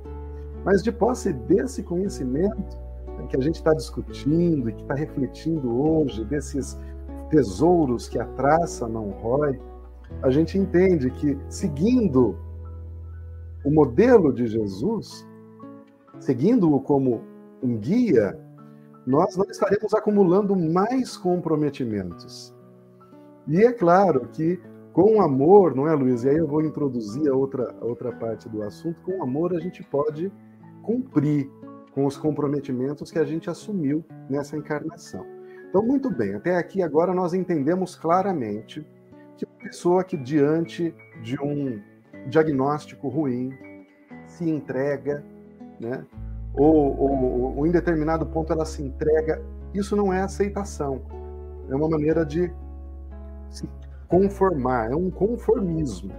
Mas 0.64 0.82
de 0.84 0.92
posse 0.92 1.32
desse 1.32 1.84
conhecimento 1.84 2.78
que 3.30 3.38
a 3.38 3.42
gente 3.42 3.56
está 3.56 3.74
discutindo 3.74 4.70
e 4.70 4.74
que 4.74 4.82
está 4.82 4.94
refletindo 4.94 5.82
hoje, 5.82 6.24
desses 6.26 6.78
tesouros 7.30 8.08
que 8.08 8.20
a 8.20 8.26
traça 8.26 8.88
não 8.88 9.10
rói, 9.10 9.60
a 10.22 10.30
gente 10.30 10.58
entende 10.58 11.10
que 11.10 11.38
seguindo 11.50 12.38
o 13.64 13.72
modelo 13.72 14.32
de 14.32 14.46
Jesus, 14.46 15.28
seguindo-o 16.20 16.80
como 16.80 17.22
um 17.64 17.78
guia, 17.78 18.40
nós 19.06 19.36
não 19.36 19.46
estaremos 19.46 19.94
acumulando 19.94 20.56
mais 20.56 21.18
comprometimentos. 21.18 22.55
E 23.48 23.64
é 23.64 23.72
claro 23.72 24.28
que 24.32 24.60
com 24.94 25.22
amor, 25.22 25.76
não 25.76 25.88
é, 25.88 25.94
Luiz? 25.94 26.24
E 26.24 26.30
aí 26.30 26.38
eu 26.38 26.48
vou 26.48 26.62
introduzir 26.62 27.30
a 27.30 27.36
outra, 27.36 27.76
a 27.82 27.86
outra 27.86 28.14
parte 28.14 28.48
do 28.48 28.64
assunto. 28.64 29.02
Com 29.02 29.22
amor, 29.22 29.54
a 29.54 29.60
gente 29.60 29.84
pode 29.84 30.32
cumprir 30.82 31.52
com 31.92 32.06
os 32.06 32.16
comprometimentos 32.18 33.12
que 33.12 33.20
a 33.20 33.26
gente 33.26 33.50
assumiu 33.50 34.06
nessa 34.30 34.56
encarnação. 34.56 35.26
Então, 35.68 35.86
muito 35.86 36.10
bem, 36.10 36.36
até 36.36 36.56
aqui 36.56 36.82
agora 36.82 37.14
nós 37.14 37.34
entendemos 37.34 37.96
claramente 37.96 38.88
que 39.38 39.46
uma 39.46 39.60
pessoa 39.64 40.04
que, 40.04 40.16
diante 40.16 40.96
de 41.22 41.38
um 41.42 41.82
diagnóstico 42.30 43.10
ruim, 43.10 43.52
se 44.26 44.50
entrega, 44.50 45.24
né? 45.78 46.06
ou, 46.54 46.98
ou, 46.98 47.58
ou 47.58 47.68
em 47.68 47.72
determinado 47.72 48.26
ponto 48.26 48.54
ela 48.54 48.66
se 48.66 48.82
entrega, 48.82 49.42
isso 49.74 49.96
não 49.96 50.14
é 50.14 50.22
aceitação, 50.22 51.02
é 51.70 51.76
uma 51.76 51.90
maneira 51.90 52.26
de 52.26 52.52
se 53.58 53.70
conformar, 54.08 54.92
é 54.92 54.96
um 54.96 55.10
conformismo. 55.10 56.14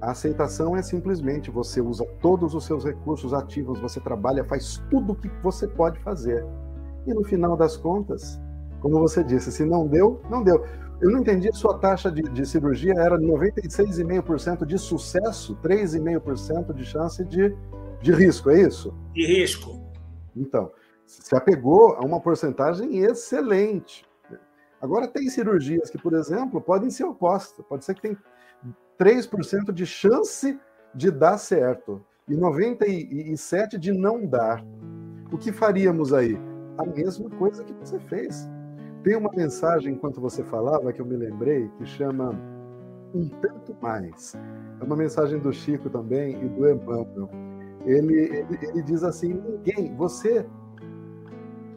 A 0.00 0.12
aceitação 0.12 0.76
é 0.76 0.82
simplesmente 0.82 1.50
você 1.50 1.80
usa 1.80 2.04
todos 2.20 2.54
os 2.54 2.64
seus 2.64 2.84
recursos 2.84 3.34
ativos, 3.34 3.80
você 3.80 4.00
trabalha, 4.00 4.44
faz 4.44 4.80
tudo 4.90 5.12
o 5.12 5.16
que 5.16 5.28
você 5.42 5.66
pode 5.66 5.98
fazer. 6.00 6.44
E 7.06 7.12
no 7.12 7.24
final 7.24 7.56
das 7.56 7.76
contas, 7.76 8.40
como 8.80 9.00
você 9.00 9.24
disse, 9.24 9.50
se 9.50 9.64
não 9.64 9.86
deu, 9.86 10.20
não 10.30 10.42
deu. 10.42 10.64
Eu 11.00 11.10
não 11.10 11.20
entendi, 11.20 11.48
sua 11.52 11.78
taxa 11.78 12.10
de, 12.10 12.22
de 12.22 12.46
cirurgia 12.46 12.94
era 12.94 13.18
96,5% 13.18 14.64
de 14.64 14.78
sucesso, 14.78 15.56
3,5% 15.62 16.72
de 16.72 16.84
chance 16.84 17.24
de, 17.24 17.54
de 18.00 18.12
risco, 18.12 18.50
é 18.50 18.62
isso? 18.62 18.94
De 19.12 19.26
risco. 19.26 19.80
Então, 20.36 20.70
se 21.06 21.34
apegou 21.34 21.94
a 21.94 22.04
uma 22.04 22.20
porcentagem 22.20 22.98
excelente. 22.98 24.07
Agora, 24.80 25.08
tem 25.08 25.28
cirurgias 25.28 25.90
que, 25.90 25.98
por 25.98 26.12
exemplo, 26.12 26.60
podem 26.60 26.90
ser 26.90 27.04
opostas. 27.04 27.64
Pode 27.66 27.84
ser 27.84 27.94
que 27.94 28.02
tem 28.02 28.16
3% 28.98 29.72
de 29.72 29.86
chance 29.86 30.58
de 30.94 31.10
dar 31.10 31.38
certo 31.38 32.04
e 32.28 32.34
97% 32.34 33.78
de 33.78 33.92
não 33.92 34.24
dar. 34.26 34.64
O 35.32 35.38
que 35.38 35.52
faríamos 35.52 36.12
aí? 36.12 36.38
A 36.76 36.84
mesma 36.84 37.28
coisa 37.30 37.64
que 37.64 37.72
você 37.72 37.98
fez. 38.00 38.48
Tem 39.02 39.16
uma 39.16 39.30
mensagem 39.30 39.94
enquanto 39.94 40.20
você 40.20 40.42
falava 40.42 40.92
que 40.92 41.00
eu 41.00 41.06
me 41.06 41.16
lembrei 41.16 41.68
que 41.78 41.86
chama 41.86 42.30
Um 43.14 43.28
Tanto 43.28 43.76
Mais. 43.80 44.34
É 44.80 44.84
uma 44.84 44.96
mensagem 44.96 45.38
do 45.38 45.52
Chico 45.52 45.88
também 45.88 46.42
e 46.44 46.48
do 46.48 46.68
Emmanuel. 46.68 47.30
Ele, 47.86 48.14
ele, 48.14 48.58
ele 48.62 48.82
diz 48.82 49.02
assim: 49.02 49.34
ninguém, 49.34 49.94
você, 49.96 50.44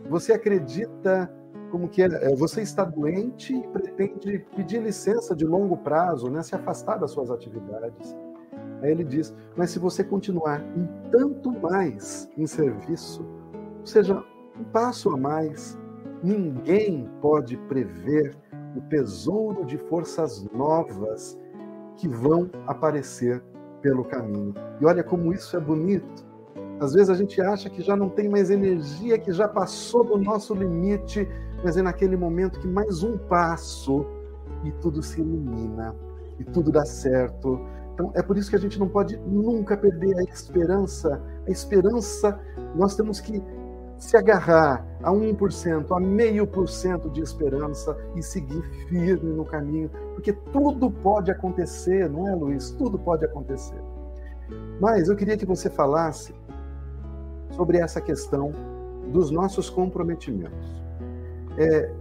você 0.09 0.33
acredita 0.33 1.31
como 1.71 1.87
que 1.87 2.03
é, 2.03 2.07
é, 2.07 2.35
você 2.35 2.61
está 2.61 2.83
doente 2.83 3.55
e 3.55 3.67
pretende 3.69 4.45
pedir 4.55 4.81
licença 4.81 5.35
de 5.35 5.45
longo 5.45 5.77
prazo, 5.77 6.29
né, 6.29 6.43
se 6.43 6.53
afastar 6.53 6.97
das 6.97 7.11
suas 7.11 7.31
atividades. 7.31 8.15
Aí 8.81 8.91
ele 8.91 9.03
diz: 9.03 9.33
mas 9.55 9.71
se 9.71 9.79
você 9.79 10.03
continuar 10.03 10.61
um 10.61 10.87
tanto 11.09 11.51
mais 11.51 12.29
em 12.37 12.45
serviço, 12.45 13.25
ou 13.79 13.85
seja, 13.85 14.23
um 14.59 14.63
passo 14.65 15.09
a 15.09 15.17
mais, 15.17 15.77
ninguém 16.21 17.09
pode 17.21 17.57
prever 17.57 18.35
o 18.75 18.81
tesouro 18.81 19.65
de 19.65 19.77
forças 19.77 20.43
novas 20.53 21.37
que 21.95 22.07
vão 22.07 22.49
aparecer 22.67 23.43
pelo 23.81 24.03
caminho. 24.03 24.53
E 24.79 24.85
olha 24.85 25.03
como 25.03 25.33
isso 25.33 25.55
é 25.57 25.59
bonito. 25.59 26.31
Às 26.79 26.93
vezes 26.93 27.09
a 27.09 27.15
gente 27.15 27.39
acha 27.41 27.69
que 27.69 27.81
já 27.81 27.95
não 27.95 28.09
tem 28.09 28.27
mais 28.27 28.49
energia, 28.49 29.17
que 29.17 29.31
já 29.31 29.47
passou 29.47 30.03
do 30.03 30.17
nosso 30.17 30.55
limite, 30.55 31.27
mas 31.63 31.77
é 31.77 31.81
naquele 31.81 32.15
momento 32.15 32.59
que 32.59 32.67
mais 32.67 33.03
um 33.03 33.17
passo 33.17 34.05
e 34.63 34.71
tudo 34.73 35.01
se 35.01 35.21
ilumina 35.21 35.95
e 36.39 36.43
tudo 36.43 36.71
dá 36.71 36.85
certo. 36.85 37.59
Então 37.93 38.11
é 38.15 38.21
por 38.21 38.37
isso 38.37 38.49
que 38.49 38.55
a 38.55 38.59
gente 38.59 38.79
não 38.79 38.87
pode 38.87 39.17
nunca 39.17 39.77
perder 39.77 40.17
a 40.17 40.23
esperança. 40.23 41.21
A 41.47 41.51
esperança, 41.51 42.39
nós 42.75 42.95
temos 42.95 43.19
que 43.19 43.41
se 44.01 44.17
agarrar 44.17 44.83
a 45.03 45.11
1%, 45.11 45.95
a 45.95 45.99
meio 45.99 46.47
por 46.47 46.67
cento 46.67 47.07
de 47.07 47.21
esperança 47.21 47.95
e 48.15 48.23
seguir 48.23 48.63
firme 48.89 49.31
no 49.31 49.45
caminho, 49.45 49.91
porque 50.15 50.33
tudo 50.33 50.89
pode 50.89 51.29
acontecer, 51.29 52.09
não 52.09 52.27
é, 52.27 52.33
Luiz? 52.33 52.71
Tudo 52.71 52.97
pode 52.97 53.23
acontecer. 53.23 53.79
Mas 54.79 55.07
eu 55.07 55.15
queria 55.15 55.37
que 55.37 55.45
você 55.45 55.69
falasse 55.69 56.33
sobre 57.51 57.77
essa 57.77 58.01
questão 58.01 58.51
dos 59.11 59.29
nossos 59.29 59.69
comprometimentos. 59.69 60.80
É, 61.57 61.91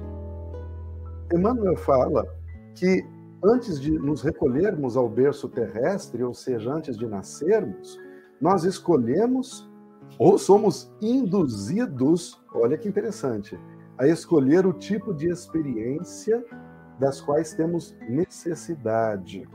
Emmanuel 1.32 1.76
fala 1.76 2.26
que 2.74 3.04
antes 3.42 3.80
de 3.80 3.90
nos 3.92 4.22
recolhermos 4.22 4.96
ao 4.96 5.08
berço 5.08 5.48
terrestre, 5.48 6.22
ou 6.22 6.34
seja, 6.34 6.72
antes 6.72 6.96
de 6.96 7.06
nascermos, 7.06 7.98
nós 8.40 8.64
escolhemos 8.64 9.68
ou 10.18 10.38
somos 10.38 10.92
induzidos, 11.00 12.40
olha 12.52 12.76
que 12.76 12.88
interessante, 12.88 13.58
a 13.96 14.06
escolher 14.06 14.66
o 14.66 14.72
tipo 14.72 15.14
de 15.14 15.28
experiência 15.28 16.44
das 16.98 17.20
quais 17.20 17.54
temos 17.54 17.96
necessidade. 18.08 19.48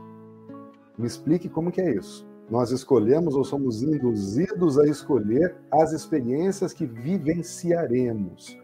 Me 0.98 1.06
explique 1.06 1.48
como 1.48 1.70
que 1.70 1.80
é 1.80 1.94
isso. 1.94 2.26
Nós 2.50 2.70
escolhemos 2.70 3.34
ou 3.34 3.44
somos 3.44 3.82
induzidos 3.82 4.78
a 4.78 4.86
escolher 4.86 5.56
as 5.70 5.92
experiências 5.92 6.72
que 6.72 6.86
vivenciaremos. 6.86 8.56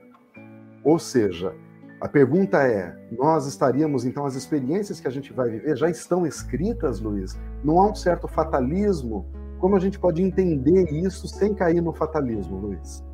Ou 0.84 0.98
seja, 0.98 1.54
a 2.00 2.08
pergunta 2.08 2.58
é: 2.66 2.96
nós 3.12 3.46
estaríamos, 3.46 4.04
então, 4.04 4.26
as 4.26 4.34
experiências 4.34 5.00
que 5.00 5.08
a 5.08 5.10
gente 5.10 5.32
vai 5.32 5.50
viver 5.50 5.76
já 5.76 5.88
estão 5.88 6.26
escritas, 6.26 7.00
Luiz? 7.00 7.38
Não 7.62 7.80
há 7.80 7.90
um 7.90 7.94
certo 7.94 8.26
fatalismo 8.26 9.26
como 9.62 9.76
a 9.76 9.78
gente 9.78 9.96
pode 9.96 10.20
entender 10.20 10.90
isso 10.90 11.28
sem 11.28 11.54
cair 11.54 11.80
no 11.80 11.92
fatalismo, 11.92 12.58
Luiz? 12.58 13.04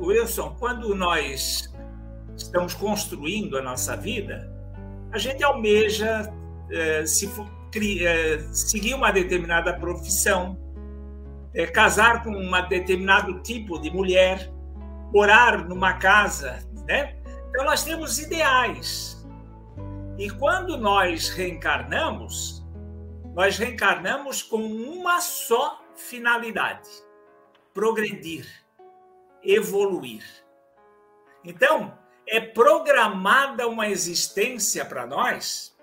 Wilson, 0.00 0.56
quando 0.58 0.94
nós 0.94 1.70
estamos 2.34 2.72
construindo 2.72 3.58
a 3.58 3.62
nossa 3.62 3.94
vida, 3.98 4.50
a 5.12 5.18
gente 5.18 5.44
almeja 5.44 6.32
é, 6.70 7.04
se, 7.04 7.30
é, 8.02 8.38
seguir 8.50 8.94
uma 8.94 9.12
determinada 9.12 9.74
profissão, 9.74 10.58
é, 11.52 11.66
casar 11.66 12.22
com 12.22 12.30
um 12.30 12.68
determinado 12.68 13.42
tipo 13.42 13.78
de 13.78 13.90
mulher, 13.90 14.50
morar 15.14 15.64
numa 15.68 15.94
casa, 15.94 16.58
né? 16.88 17.16
Então 17.48 17.64
nós 17.64 17.84
temos 17.84 18.18
ideais. 18.18 19.24
E 20.18 20.28
quando 20.28 20.76
nós 20.76 21.28
reencarnamos, 21.28 22.64
nós 23.32 23.56
reencarnamos 23.56 24.42
com 24.42 24.58
uma 24.58 25.20
só 25.20 25.80
finalidade: 25.94 26.88
progredir, 27.72 28.46
evoluir. 29.42 30.24
Então, 31.44 31.96
é 32.26 32.40
programada 32.40 33.68
uma 33.68 33.88
existência 33.88 34.84
para 34.84 35.06
nós 35.06 35.76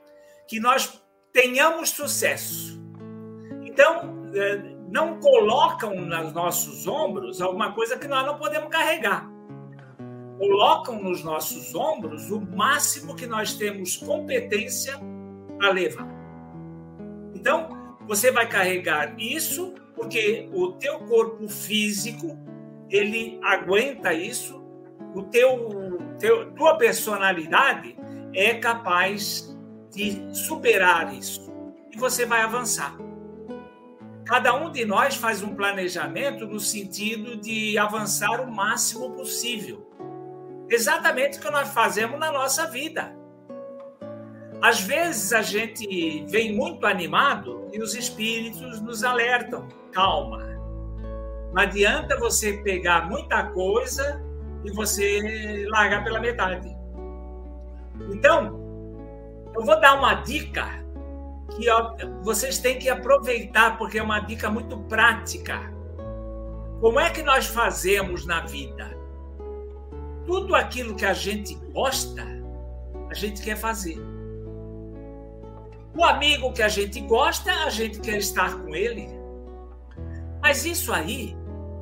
que 0.48 0.60
nós 0.60 1.02
tenhamos 1.32 1.92
sucesso. 1.92 2.82
Então, 3.64 4.30
é, 4.34 4.71
não 4.92 5.20
colocam 5.22 5.96
nos 5.96 6.34
nossos 6.34 6.86
ombros 6.86 7.42
alguma 7.42 7.72
coisa 7.72 7.98
que 7.98 8.10
nós 8.10 8.26
não 8.26 8.38
podemos 8.38 8.70
carregar. 8.70 9.26
Colocam 10.38 11.02
nos 11.02 11.24
nossos 11.24 11.74
ombros 11.74 12.30
o 12.30 12.42
máximo 12.42 13.16
que 13.16 13.26
nós 13.26 13.54
temos 13.54 13.96
competência 13.96 15.00
para 15.58 15.72
levar. 15.72 16.08
Então, 17.34 17.70
você 18.06 18.32
vai 18.32 18.50
carregar 18.50 19.16
isso 19.18 19.74
porque 19.96 20.50
o 20.52 20.74
teu 20.74 21.00
corpo 21.00 21.48
físico 21.48 22.38
ele 22.90 23.40
aguenta 23.42 24.14
isso, 24.14 24.62
o 25.16 25.24
teu, 25.24 26.00
teu 26.20 26.52
tua 26.52 26.76
personalidade 26.78 27.96
é 28.34 28.56
capaz 28.56 29.58
de 29.90 30.36
superar 30.36 31.14
isso 31.14 31.50
e 31.92 31.98
você 31.98 32.26
vai 32.26 32.42
avançar. 32.42 33.11
Cada 34.32 34.56
um 34.56 34.72
de 34.72 34.86
nós 34.86 35.18
faz 35.18 35.44
um 35.44 35.54
planejamento 35.54 36.48
no 36.48 36.58
sentido 36.58 37.36
de 37.36 37.78
avançar 37.78 38.40
o 38.40 38.50
máximo 38.50 39.12
possível. 39.12 39.86
Exatamente 40.70 41.38
o 41.38 41.42
que 41.42 41.52
nós 41.52 41.68
fazemos 41.74 42.18
na 42.18 42.32
nossa 42.32 42.66
vida. 42.68 43.14
Às 44.62 44.80
vezes 44.80 45.34
a 45.34 45.42
gente 45.42 46.26
vem 46.30 46.56
muito 46.56 46.86
animado 46.86 47.68
e 47.74 47.82
os 47.82 47.94
espíritos 47.94 48.80
nos 48.80 49.04
alertam: 49.04 49.68
calma. 49.92 50.38
Não 51.54 51.62
adianta 51.62 52.18
você 52.18 52.54
pegar 52.64 53.10
muita 53.10 53.48
coisa 53.48 54.24
e 54.64 54.72
você 54.72 55.66
largar 55.68 56.06
pela 56.06 56.22
metade. 56.22 56.74
Então, 58.14 58.58
eu 59.54 59.62
vou 59.62 59.78
dar 59.82 59.96
uma 59.96 60.14
dica 60.14 60.82
que 61.56 61.66
vocês 62.24 62.60
têm 62.60 62.80
que 62.80 62.90
aproveitar, 62.90 63.78
porque 63.78 64.00
é 64.00 64.04
uma 64.04 64.20
dica 64.20 64.50
muito 64.50 64.78
prática. 64.84 65.60
Como 66.80 67.00
é 67.00 67.10
que 67.10 67.22
nós 67.22 67.46
fazemos 67.46 68.26
na 68.26 68.46
vida? 68.46 68.98
Tudo 70.26 70.56
aquilo 70.56 70.96
que 70.96 71.06
a 71.06 71.14
gente 71.14 71.56
gosta, 71.74 72.26
a 73.10 73.14
gente 73.14 73.42
quer 73.42 73.56
fazer. 73.58 73.98
O 75.94 76.04
amigo 76.06 76.54
que 76.54 76.64
a 76.64 76.70
gente 76.70 77.02
gosta, 77.02 77.52
a 77.52 77.70
gente 77.70 78.00
quer 78.00 78.18
estar 78.18 78.56
com 78.62 78.74
ele. 78.74 79.10
Mas 80.42 80.66
isso 80.66 80.94
aí 80.94 81.36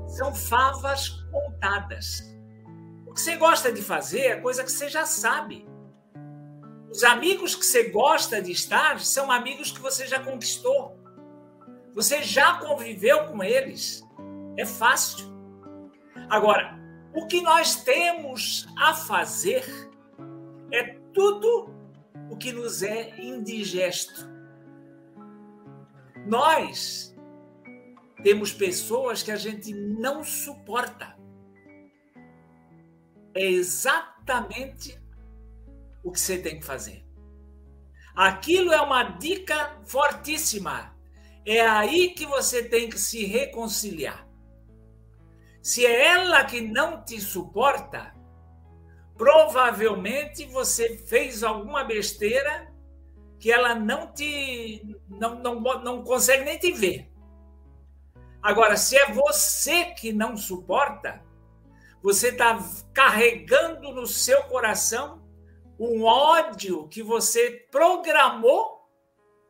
são 0.08 0.34
favas 0.34 1.10
contadas. 1.32 2.28
O 3.06 3.14
que 3.14 3.22
você 3.22 3.36
gosta 3.38 3.72
de 3.72 3.82
fazer 3.82 4.22
é 4.22 4.36
coisa 4.38 4.64
que 4.64 4.72
você 4.72 4.90
já 4.90 5.06
sabe. 5.06 5.69
Os 6.90 7.04
amigos 7.04 7.54
que 7.54 7.66
você 7.66 7.90
gosta 7.90 8.42
de 8.42 8.52
estar 8.52 9.00
são 9.00 9.32
amigos 9.32 9.72
que 9.72 9.80
você 9.80 10.08
já 10.08 10.20
conquistou. 10.20 10.98
Você 11.94 12.24
já 12.24 12.58
conviveu 12.60 13.28
com 13.28 13.44
eles. 13.44 14.04
É 14.58 14.66
fácil. 14.66 15.30
Agora, 16.30 16.80
o 17.14 17.28
que 17.28 17.42
nós 17.42 17.76
temos 17.84 18.68
a 18.78 18.94
fazer 18.94 19.64
é 20.72 20.96
tudo 21.14 21.74
o 22.30 22.38
que 22.38 22.52
nos 22.52 22.82
é 22.82 23.20
indigesto. 23.20 24.28
Nós 26.26 27.16
temos 28.24 28.52
pessoas 28.52 29.24
que 29.24 29.32
a 29.32 29.36
gente 29.36 29.74
não 29.74 30.24
suporta. 30.24 31.18
É 33.34 33.46
exatamente 33.46 35.00
o 36.10 36.12
que 36.12 36.20
você 36.20 36.38
tem 36.38 36.60
que 36.60 36.66
fazer. 36.66 37.06
Aquilo 38.16 38.74
é 38.74 38.82
uma 38.82 39.04
dica 39.04 39.80
fortíssima. 39.86 40.96
É 41.46 41.62
aí 41.62 42.10
que 42.10 42.26
você 42.26 42.64
tem 42.64 42.90
que 42.90 43.00
se 43.00 43.26
reconciliar. 43.26 44.28
Se 45.62 45.86
é 45.86 46.08
ela 46.08 46.44
que 46.44 46.62
não 46.62 47.04
te 47.04 47.20
suporta, 47.22 48.14
provavelmente 49.18 50.46
você 50.46 50.98
fez 50.98 51.44
alguma 51.44 51.84
besteira 51.84 52.74
que 53.40 53.52
ela 53.52 53.74
não 53.74 54.12
te 54.14 54.82
não, 55.08 55.40
não, 55.40 55.60
não 55.60 56.04
consegue 56.04 56.44
nem 56.44 56.58
te 56.58 56.72
ver. 56.72 57.10
Agora, 58.42 58.76
se 58.78 58.98
é 58.98 59.12
você 59.12 59.86
que 59.86 60.12
não 60.12 60.36
suporta, 60.38 61.22
você 62.02 62.30
está 62.30 62.58
carregando 62.94 63.92
no 63.94 64.08
seu 64.08 64.44
coração 64.44 65.19
um 65.80 66.04
ódio 66.04 66.88
que 66.90 67.02
você 67.02 67.66
programou 67.72 68.80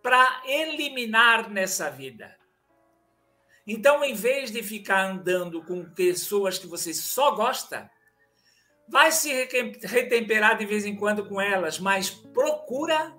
para 0.03 0.43
eliminar 0.45 1.49
nessa 1.49 1.89
vida. 1.89 2.37
Então, 3.65 4.03
em 4.03 4.13
vez 4.13 4.51
de 4.51 4.63
ficar 4.63 5.09
andando 5.09 5.63
com 5.63 5.83
pessoas 5.91 6.57
que 6.57 6.67
você 6.67 6.93
só 6.93 7.31
gosta, 7.31 7.89
vai 8.87 9.11
se 9.11 9.31
retemperar 9.83 10.57
de 10.57 10.65
vez 10.65 10.85
em 10.85 10.95
quando 10.95 11.27
com 11.27 11.39
elas, 11.39 11.79
mas 11.79 12.09
procura 12.09 13.15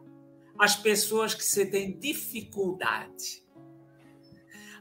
as 0.58 0.76
pessoas 0.76 1.34
que 1.34 1.44
você 1.44 1.64
tem 1.64 1.98
dificuldade. 1.98 3.44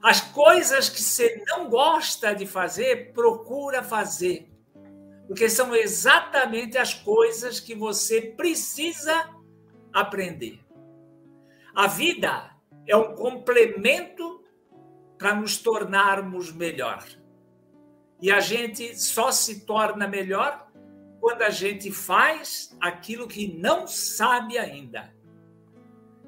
As 0.02 0.22
coisas 0.22 0.90
que 0.90 1.02
você 1.02 1.44
não 1.48 1.70
gosta 1.70 2.34
de 2.34 2.46
fazer, 2.46 3.12
procura 3.14 3.84
fazer. 3.84 4.49
Porque 5.30 5.48
são 5.48 5.76
exatamente 5.76 6.76
as 6.76 6.92
coisas 6.92 7.60
que 7.60 7.76
você 7.76 8.20
precisa 8.20 9.30
aprender. 9.94 10.60
A 11.76 11.86
vida 11.86 12.50
é 12.88 12.98
um 12.98 13.14
complemento 13.14 14.44
para 15.20 15.36
nos 15.36 15.60
tornarmos 15.60 16.52
melhor. 16.52 17.06
E 18.20 18.32
a 18.32 18.40
gente 18.40 19.00
só 19.00 19.32
se 19.32 19.68
torna 19.68 20.08
melhor 20.08 20.68
quando 21.20 21.44
a 21.44 21.52
gente 21.52 21.92
faz 21.92 22.76
aquilo 22.82 23.28
que 23.28 23.56
não 23.56 23.86
sabe 23.86 24.58
ainda. 24.58 25.14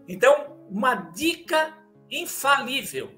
Então, 0.07 0.63
uma 0.69 0.93
dica 0.93 1.75
infalível. 2.07 3.11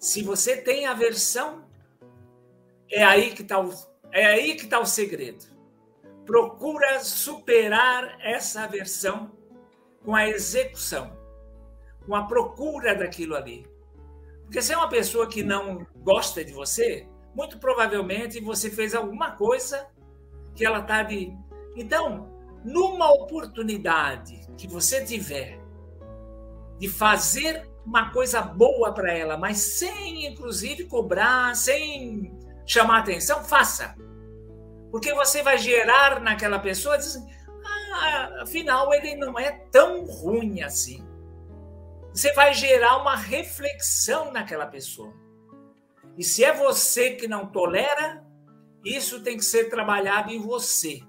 Se 0.00 0.20
você 0.20 0.56
tem 0.56 0.84
aversão, 0.84 1.64
é 2.90 3.04
aí 3.04 3.32
que 3.32 3.42
está 3.42 3.60
o, 3.60 3.70
é 4.12 4.26
aí 4.26 4.54
que 4.54 4.66
tá 4.66 4.78
o 4.80 4.86
segredo. 4.86 5.44
Procura 6.24 7.00
superar 7.00 8.18
essa 8.20 8.62
aversão 8.62 9.32
com 10.04 10.14
a 10.14 10.28
execução, 10.28 11.16
com 12.06 12.14
a 12.14 12.24
procura 12.24 12.94
daquilo 12.94 13.34
ali. 13.34 13.66
Porque 14.44 14.62
se 14.62 14.72
é 14.72 14.76
uma 14.76 14.88
pessoa 14.88 15.26
que 15.26 15.42
não 15.42 15.86
gosta 15.96 16.44
de 16.44 16.52
você, 16.52 17.06
muito 17.34 17.58
provavelmente 17.58 18.40
você 18.40 18.70
fez 18.70 18.94
alguma 18.94 19.32
coisa 19.32 19.88
que 20.54 20.64
ela 20.64 20.80
está 20.80 21.02
de. 21.02 21.36
Então, 21.76 22.32
numa 22.64 23.12
oportunidade 23.12 24.40
que 24.56 24.66
você 24.66 25.04
tiver 25.04 25.60
de 26.78 26.88
fazer 26.88 27.68
uma 27.84 28.10
coisa 28.10 28.40
boa 28.42 28.92
para 28.92 29.12
ela, 29.12 29.36
mas 29.36 29.58
sem, 29.58 30.26
inclusive, 30.26 30.84
cobrar, 30.84 31.54
sem 31.54 32.36
chamar 32.68 32.98
atenção, 32.98 33.42
faça. 33.42 33.96
Porque 34.90 35.12
você 35.14 35.42
vai 35.42 35.58
gerar 35.58 36.20
naquela 36.20 36.58
pessoa, 36.58 36.98
diz 36.98 37.16
assim, 37.16 37.26
ah, 37.94 38.42
afinal, 38.42 38.92
ele 38.92 39.16
não 39.16 39.38
é 39.38 39.50
tão 39.70 40.04
ruim 40.04 40.62
assim. 40.62 41.04
Você 42.12 42.32
vai 42.34 42.52
gerar 42.52 42.98
uma 42.98 43.16
reflexão 43.16 44.30
naquela 44.30 44.66
pessoa. 44.66 45.12
E 46.16 46.22
se 46.22 46.44
é 46.44 46.52
você 46.52 47.14
que 47.14 47.26
não 47.26 47.46
tolera, 47.46 48.24
isso 48.84 49.22
tem 49.22 49.36
que 49.36 49.44
ser 49.44 49.70
trabalhado 49.70 50.30
em 50.30 50.40
você. 50.40 51.00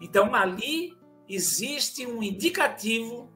Então, 0.00 0.34
ali 0.34 0.96
existe 1.28 2.06
um 2.06 2.22
indicativo 2.22 3.32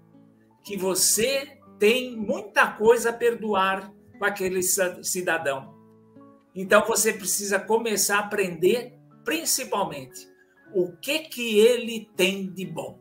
que 0.64 0.76
você 0.76 1.58
tem 1.78 2.16
muita 2.16 2.66
coisa 2.72 3.10
a 3.10 3.12
perdoar 3.12 3.92
com 4.18 4.24
aquele 4.24 4.62
cidadão. 4.62 5.71
Então, 6.54 6.84
você 6.86 7.12
precisa 7.12 7.58
começar 7.58 8.16
a 8.18 8.20
aprender, 8.20 8.98
principalmente, 9.24 10.28
o 10.74 10.92
que, 10.92 11.20
que 11.20 11.58
ele 11.58 12.10
tem 12.16 12.50
de 12.50 12.66
bom. 12.66 12.98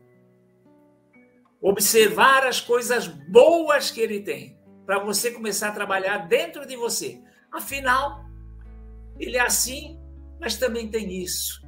Observar 1.60 2.46
as 2.46 2.60
coisas 2.60 3.06
boas 3.06 3.90
que 3.90 4.00
ele 4.00 4.20
tem, 4.20 4.58
para 4.84 4.98
você 4.98 5.30
começar 5.30 5.68
a 5.68 5.72
trabalhar 5.72 6.28
dentro 6.28 6.66
de 6.66 6.76
você. 6.76 7.20
Afinal, 7.52 8.24
ele 9.18 9.36
é 9.36 9.40
assim 9.40 10.02
mas 10.42 10.56
também 10.56 10.88
tem 10.88 11.22
isso. 11.22 11.62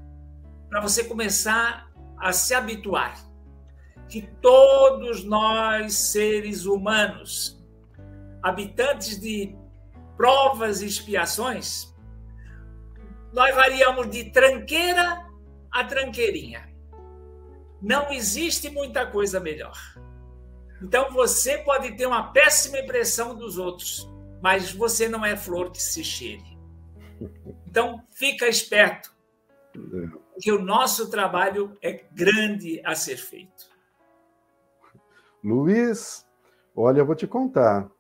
Para 0.69 0.81
você 0.81 1.05
começar 1.05 1.89
a 2.19 2.33
se 2.33 2.53
habituar 2.53 3.15
que 4.09 4.23
todos 4.43 5.23
nós, 5.25 5.95
seres 5.95 6.67
humanos, 6.67 7.65
habitantes 8.43 9.21
de 9.21 9.57
provas 10.17 10.83
e 10.83 10.87
expiações, 10.87 11.95
nós 13.33 13.55
variamos 13.55 14.09
de 14.11 14.31
tranqueira 14.31 15.27
a 15.71 15.85
tranqueirinha. 15.85 16.69
Não 17.83 18.13
existe 18.13 18.71
muita 18.71 19.07
coisa 19.07 19.41
melhor. 19.41 19.77
Então 20.81 21.11
você 21.11 21.59
pode 21.59 21.97
ter 21.97 22.07
uma 22.07 22.33
péssima 22.33 22.79
impressão 22.79 23.35
dos 23.35 23.59
outros, 23.59 24.09
mas 24.41 24.73
você 24.73 25.09
não 25.09 25.25
é 25.25 25.37
flor 25.37 25.71
que 25.71 25.83
se 25.83 26.05
cheire. 26.05 26.55
Então, 27.67 28.03
fica 28.11 28.47
esperto, 28.47 29.15
porque 30.33 30.53
o 30.53 30.63
nosso 30.63 31.11
trabalho 31.11 31.77
é 31.83 32.05
grande 32.13 32.81
a 32.85 32.95
ser 32.95 33.17
feito. 33.17 33.71
Luiz, 35.43 36.27
olha, 36.75 37.01
eu 37.01 37.07
vou 37.07 37.15
te 37.15 37.27
contar. 37.27 37.91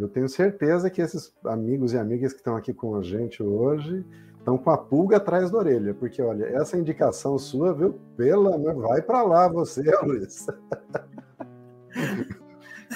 Eu 0.00 0.08
tenho 0.08 0.28
certeza 0.30 0.88
que 0.88 1.02
esses 1.02 1.30
amigos 1.44 1.92
e 1.92 1.98
amigas 1.98 2.32
que 2.32 2.38
estão 2.38 2.56
aqui 2.56 2.72
com 2.72 2.96
a 2.96 3.02
gente 3.02 3.42
hoje 3.42 4.02
estão 4.38 4.56
com 4.56 4.70
a 4.70 4.78
pulga 4.78 5.18
atrás 5.18 5.50
da 5.50 5.58
orelha, 5.58 5.92
porque 5.92 6.22
olha, 6.22 6.46
essa 6.46 6.78
indicação 6.78 7.38
sua, 7.38 7.74
viu? 7.74 8.00
Pela, 8.16 8.56
vai 8.72 9.02
para 9.02 9.22
lá 9.22 9.46
você, 9.46 9.82
Luiz. 10.02 10.46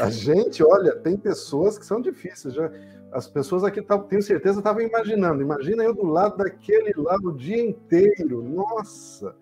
A 0.01 0.09
gente, 0.09 0.65
olha, 0.65 0.97
tem 0.97 1.15
pessoas 1.15 1.79
que 1.79 1.85
são 1.85 2.01
difíceis. 2.01 2.55
Já, 2.55 2.71
as 3.13 3.29
pessoas 3.29 3.65
aqui, 3.65 3.83
tenho 4.09 4.23
certeza, 4.23 4.61
estavam 4.61 4.81
imaginando. 4.81 5.43
Imagina 5.43 5.85
eu 5.85 5.95
do 5.95 6.07
lado 6.07 6.39
daquele 6.39 6.95
lá 6.97 7.17
o 7.23 7.33
dia 7.33 7.63
inteiro. 7.63 8.43
Nossa! 8.43 9.37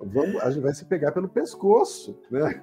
Vamos, 0.00 0.42
a 0.42 0.50
gente 0.50 0.62
vai 0.62 0.72
se 0.72 0.86
pegar 0.86 1.12
pelo 1.12 1.28
pescoço, 1.28 2.18
né? 2.30 2.62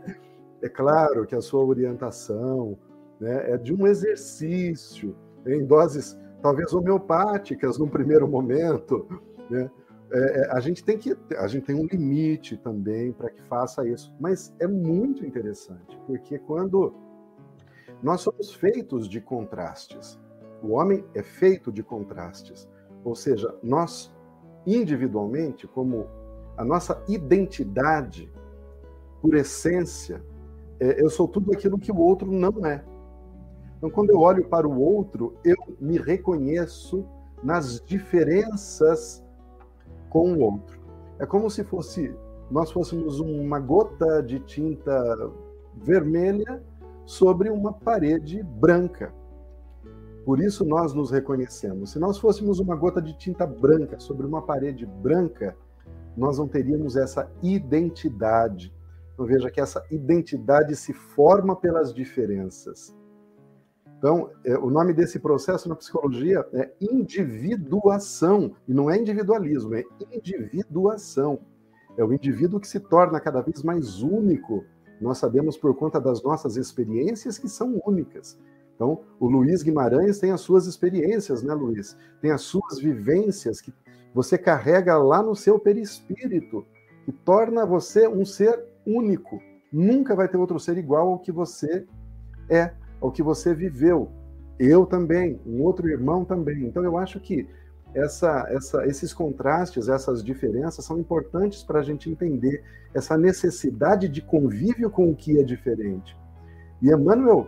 É 0.62 0.68
claro 0.68 1.26
que 1.28 1.36
a 1.36 1.42
sua 1.42 1.64
orientação 1.64 2.78
né, 3.20 3.54
é 3.54 3.58
de 3.58 3.74
um 3.74 3.86
exercício, 3.88 5.16
em 5.46 5.66
doses 5.66 6.20
talvez 6.42 6.74
homeopáticas 6.74 7.78
num 7.78 7.88
primeiro 7.88 8.28
momento, 8.28 9.06
né? 9.50 9.70
É, 10.12 10.42
é, 10.42 10.52
a 10.52 10.60
gente 10.60 10.84
tem 10.84 10.98
que 10.98 11.16
a 11.38 11.46
gente 11.46 11.68
tem 11.68 11.76
um 11.76 11.86
limite 11.86 12.58
também 12.58 13.12
para 13.12 13.30
que 13.30 13.44
faça 13.44 13.88
isso, 13.88 14.12
mas 14.20 14.52
é 14.60 14.66
muito 14.66 15.24
interessante 15.24 16.00
porque 16.08 16.40
quando 16.40 16.96
nós 18.02 18.22
somos 18.22 18.54
feitos 18.54 19.08
de 19.08 19.20
contrastes, 19.20 20.18
o 20.64 20.72
homem 20.72 21.04
é 21.14 21.22
feito 21.22 21.72
de 21.72 21.84
contrastes. 21.84 22.68
Ou 23.04 23.16
seja, 23.16 23.54
nós, 23.62 24.14
individualmente, 24.66 25.68
como 25.68 26.08
a 26.58 26.64
nossa 26.64 27.04
identidade, 27.08 28.32
por 29.22 29.36
essência, 29.36 30.24
é, 30.80 31.02
eu 31.02 31.10
sou 31.10 31.28
tudo 31.28 31.52
aquilo 31.54 31.78
que 31.78 31.92
o 31.92 31.98
outro 31.98 32.32
não 32.32 32.66
é. 32.66 32.84
Então, 33.80 33.90
quando 33.90 34.12
eu 34.12 34.20
olho 34.20 34.46
para 34.46 34.68
o 34.68 34.80
outro, 34.80 35.34
eu 35.44 35.56
me 35.80 35.98
reconheço 35.98 37.04
nas 37.42 37.82
diferenças 37.82 39.24
com 40.12 40.34
o 40.34 40.42
outro. 40.42 40.78
É 41.18 41.26
como 41.26 41.50
se 41.50 41.64
fosse 41.64 42.14
nós 42.52 42.72
fôssemos 42.72 43.20
uma 43.20 43.60
gota 43.60 44.24
de 44.24 44.40
tinta 44.40 45.32
vermelha 45.76 46.64
sobre 47.06 47.50
uma 47.50 47.72
parede 47.72 48.42
branca. 48.42 49.14
Por 50.26 50.40
isso 50.40 50.66
nós 50.66 50.94
nos 50.94 51.12
reconhecemos. 51.12 51.92
Se 51.92 52.00
nós 52.00 52.18
fôssemos 52.18 52.60
uma 52.60 52.76
gota 52.76 53.02
de 53.02 53.16
tinta 53.16 53.46
branca 53.46 54.00
sobre 54.00 54.26
uma 54.26 54.42
parede 54.42 54.86
branca, 54.86 55.56
nós 56.18 56.40
não 56.40 56.48
teríamos 56.48 56.96
essa 56.96 57.32
identidade. 57.42 58.74
Então 59.14 59.26
veja 59.26 59.50
que 59.52 59.62
essa 59.62 59.84
identidade 59.92 60.76
se 60.76 60.92
forma 60.92 61.56
pelas 61.56 61.94
diferenças. 61.94 62.96
Então, 64.00 64.32
é, 64.46 64.58
o 64.58 64.70
nome 64.70 64.94
desse 64.94 65.20
processo 65.20 65.68
na 65.68 65.76
psicologia 65.76 66.48
é 66.54 66.72
individuação, 66.80 68.56
e 68.66 68.74
não 68.74 68.90
é 68.90 68.98
individualismo, 68.98 69.76
é 69.76 69.84
individuação. 70.14 71.40
É 71.98 72.04
o 72.04 72.14
indivíduo 72.14 72.62
que 72.62 72.68
se 72.68 72.80
torna 72.80 73.20
cada 73.20 73.42
vez 73.42 73.62
mais 73.62 74.02
único. 74.02 74.64
Nós 75.02 75.18
sabemos 75.18 75.58
por 75.58 75.76
conta 75.76 76.00
das 76.00 76.24
nossas 76.24 76.56
experiências 76.56 77.38
que 77.38 77.50
são 77.50 77.82
únicas. 77.86 78.40
Então, 78.74 79.02
o 79.20 79.28
Luiz 79.28 79.62
Guimarães 79.62 80.18
tem 80.18 80.32
as 80.32 80.40
suas 80.40 80.66
experiências, 80.66 81.44
né, 81.44 81.54
Luiz? 81.54 81.98
Tem 82.22 82.32
as 82.32 82.40
suas 82.40 82.80
vivências 82.80 83.60
que 83.60 83.74
você 84.16 84.38
carrega 84.38 84.98
lá 84.98 85.22
no 85.22 85.36
seu 85.36 85.60
perispírito, 85.60 86.66
que 87.04 87.12
torna 87.12 87.66
você 87.66 88.08
um 88.08 88.24
ser 88.24 88.64
único. 88.88 89.42
Nunca 89.74 90.16
vai 90.16 90.30
ter 90.30 90.38
outro 90.38 90.58
ser 90.58 90.78
igual 90.78 91.10
ao 91.10 91.20
que 91.20 91.34
você 91.34 91.86
é, 92.50 92.72
ao 93.02 93.12
que 93.12 93.24
você 93.24 93.54
viveu. 93.54 94.12
Eu 94.58 94.86
também, 94.86 95.40
um 95.46 95.62
outro 95.62 95.88
irmão 95.88 96.26
também. 96.26 96.66
Então, 96.66 96.84
eu 96.84 96.98
acho 96.98 97.20
que 97.20 97.48
essa, 97.94 98.46
essa, 98.50 98.86
esses 98.86 99.14
contrastes, 99.14 99.88
essas 99.88 100.24
diferenças 100.24 100.86
são 100.86 101.00
importantes 101.00 101.64
para 101.64 101.80
a 101.80 101.84
gente 101.84 102.10
entender 102.10 102.64
essa 102.94 103.18
necessidade 103.18 104.08
de 104.08 104.22
convívio 104.22 104.90
com 104.90 105.10
o 105.10 105.16
que 105.16 105.40
é 105.40 105.44
diferente. 105.44 106.16
E 106.82 106.92
Emmanuel 106.92 107.48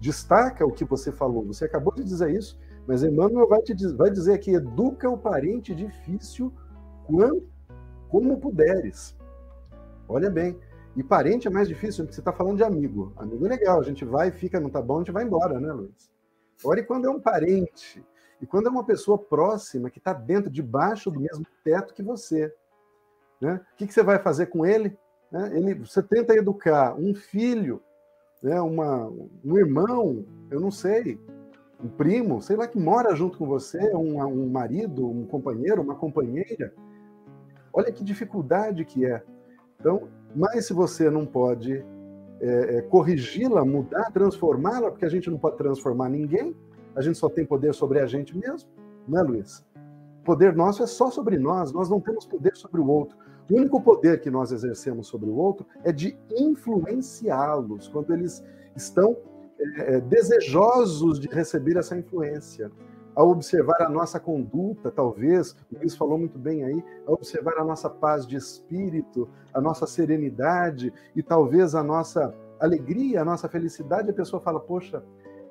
destaca 0.00 0.66
o 0.66 0.72
que 0.72 0.84
você 0.84 1.10
falou. 1.12 1.44
Você 1.46 1.64
acabou 1.64 1.94
de 1.94 2.04
dizer 2.04 2.30
isso, 2.30 2.58
mas 2.86 3.02
Emmanuel 3.02 3.48
vai, 3.48 3.62
te, 3.62 3.74
vai 3.94 4.10
dizer 4.10 4.34
aqui: 4.34 4.52
educa 4.54 5.08
o 5.08 5.18
parente 5.18 5.74
difícil 5.74 6.52
quando, 7.06 7.46
como 8.08 8.38
puderes. 8.38 9.16
Olha 10.08 10.30
bem. 10.30 10.58
E 10.96 11.02
parente 11.02 11.48
é 11.48 11.50
mais 11.50 11.68
difícil, 11.68 12.04
porque 12.04 12.14
você 12.14 12.20
está 12.20 12.32
falando 12.32 12.56
de 12.56 12.64
amigo. 12.64 13.12
Amigo 13.16 13.46
é 13.46 13.48
legal, 13.48 13.80
a 13.80 13.82
gente 13.82 14.04
vai, 14.04 14.30
fica, 14.30 14.60
não 14.60 14.70
tá 14.70 14.82
bom, 14.82 14.96
a 14.96 14.98
gente 14.98 15.12
vai 15.12 15.24
embora, 15.24 15.58
né, 15.58 15.72
Luiz? 15.72 16.10
Olha 16.64 16.84
quando 16.84 17.06
é 17.06 17.10
um 17.10 17.20
parente. 17.20 18.04
E 18.40 18.46
quando 18.46 18.66
é 18.66 18.70
uma 18.70 18.84
pessoa 18.84 19.16
próxima, 19.16 19.88
que 19.90 19.98
está 19.98 20.12
dentro, 20.12 20.50
debaixo 20.50 21.10
do 21.10 21.20
mesmo 21.20 21.46
teto 21.64 21.94
que 21.94 22.02
você. 22.02 22.54
Né? 23.40 23.60
O 23.72 23.76
que, 23.76 23.86
que 23.86 23.94
você 23.94 24.02
vai 24.02 24.18
fazer 24.18 24.46
com 24.46 24.66
ele? 24.66 24.96
Né? 25.30 25.50
ele? 25.56 25.74
Você 25.74 26.02
tenta 26.02 26.34
educar 26.34 26.94
um 26.94 27.14
filho 27.14 27.80
né? 28.42 28.60
Uma, 28.60 29.08
um 29.44 29.56
irmão, 29.56 30.24
eu 30.50 30.60
não 30.60 30.70
sei, 30.70 31.18
um 31.82 31.88
primo, 31.88 32.42
sei 32.42 32.56
lá, 32.56 32.66
que 32.66 32.78
mora 32.78 33.14
junto 33.14 33.38
com 33.38 33.46
você, 33.46 33.94
um, 33.94 34.20
um 34.24 34.48
marido, 34.48 35.08
um 35.08 35.24
companheiro, 35.26 35.80
uma 35.80 35.94
companheira. 35.94 36.74
Olha 37.72 37.92
que 37.92 38.04
dificuldade 38.04 38.84
que 38.84 39.06
é. 39.06 39.22
Então, 39.78 40.08
mas 40.34 40.66
se 40.66 40.72
você 40.72 41.10
não 41.10 41.26
pode 41.26 41.84
é, 42.40 42.76
é, 42.76 42.82
corrigi-la, 42.82 43.64
mudar, 43.64 44.10
transformá-la, 44.10 44.90
porque 44.90 45.04
a 45.04 45.08
gente 45.08 45.30
não 45.30 45.38
pode 45.38 45.56
transformar 45.56 46.08
ninguém, 46.08 46.56
a 46.94 47.00
gente 47.00 47.16
só 47.16 47.28
tem 47.28 47.44
poder 47.44 47.72
sobre 47.72 48.00
a 48.00 48.06
gente 48.06 48.36
mesmo, 48.36 48.68
não 49.06 49.20
é, 49.20 49.22
Luiz? 49.22 49.64
Poder 50.24 50.54
nosso 50.54 50.82
é 50.82 50.86
só 50.86 51.10
sobre 51.10 51.38
nós, 51.38 51.72
nós 51.72 51.88
não 51.88 52.00
temos 52.00 52.26
poder 52.26 52.56
sobre 52.56 52.80
o 52.80 52.86
outro. 52.86 53.16
O 53.50 53.56
único 53.56 53.80
poder 53.80 54.20
que 54.20 54.30
nós 54.30 54.52
exercemos 54.52 55.08
sobre 55.08 55.28
o 55.28 55.34
outro 55.34 55.66
é 55.84 55.92
de 55.92 56.16
influenciá-los, 56.30 57.88
quando 57.88 58.12
eles 58.12 58.42
estão 58.76 59.16
é, 59.76 60.00
desejosos 60.00 61.20
de 61.20 61.28
receber 61.28 61.76
essa 61.76 61.96
influência. 61.96 62.70
Ao 63.14 63.28
observar 63.28 63.82
a 63.82 63.88
nossa 63.88 64.18
conduta, 64.18 64.90
talvez, 64.90 65.52
o 65.70 65.78
Luiz 65.78 65.94
falou 65.94 66.16
muito 66.16 66.38
bem 66.38 66.64
aí, 66.64 66.84
ao 67.06 67.14
observar 67.14 67.58
a 67.58 67.64
nossa 67.64 67.90
paz 67.90 68.26
de 68.26 68.36
espírito, 68.36 69.28
a 69.52 69.60
nossa 69.60 69.86
serenidade 69.86 70.92
e 71.14 71.22
talvez 71.22 71.74
a 71.74 71.82
nossa 71.82 72.34
alegria, 72.58 73.20
a 73.20 73.24
nossa 73.24 73.48
felicidade, 73.48 74.10
a 74.10 74.14
pessoa 74.14 74.40
fala: 74.40 74.58
Poxa, 74.58 75.02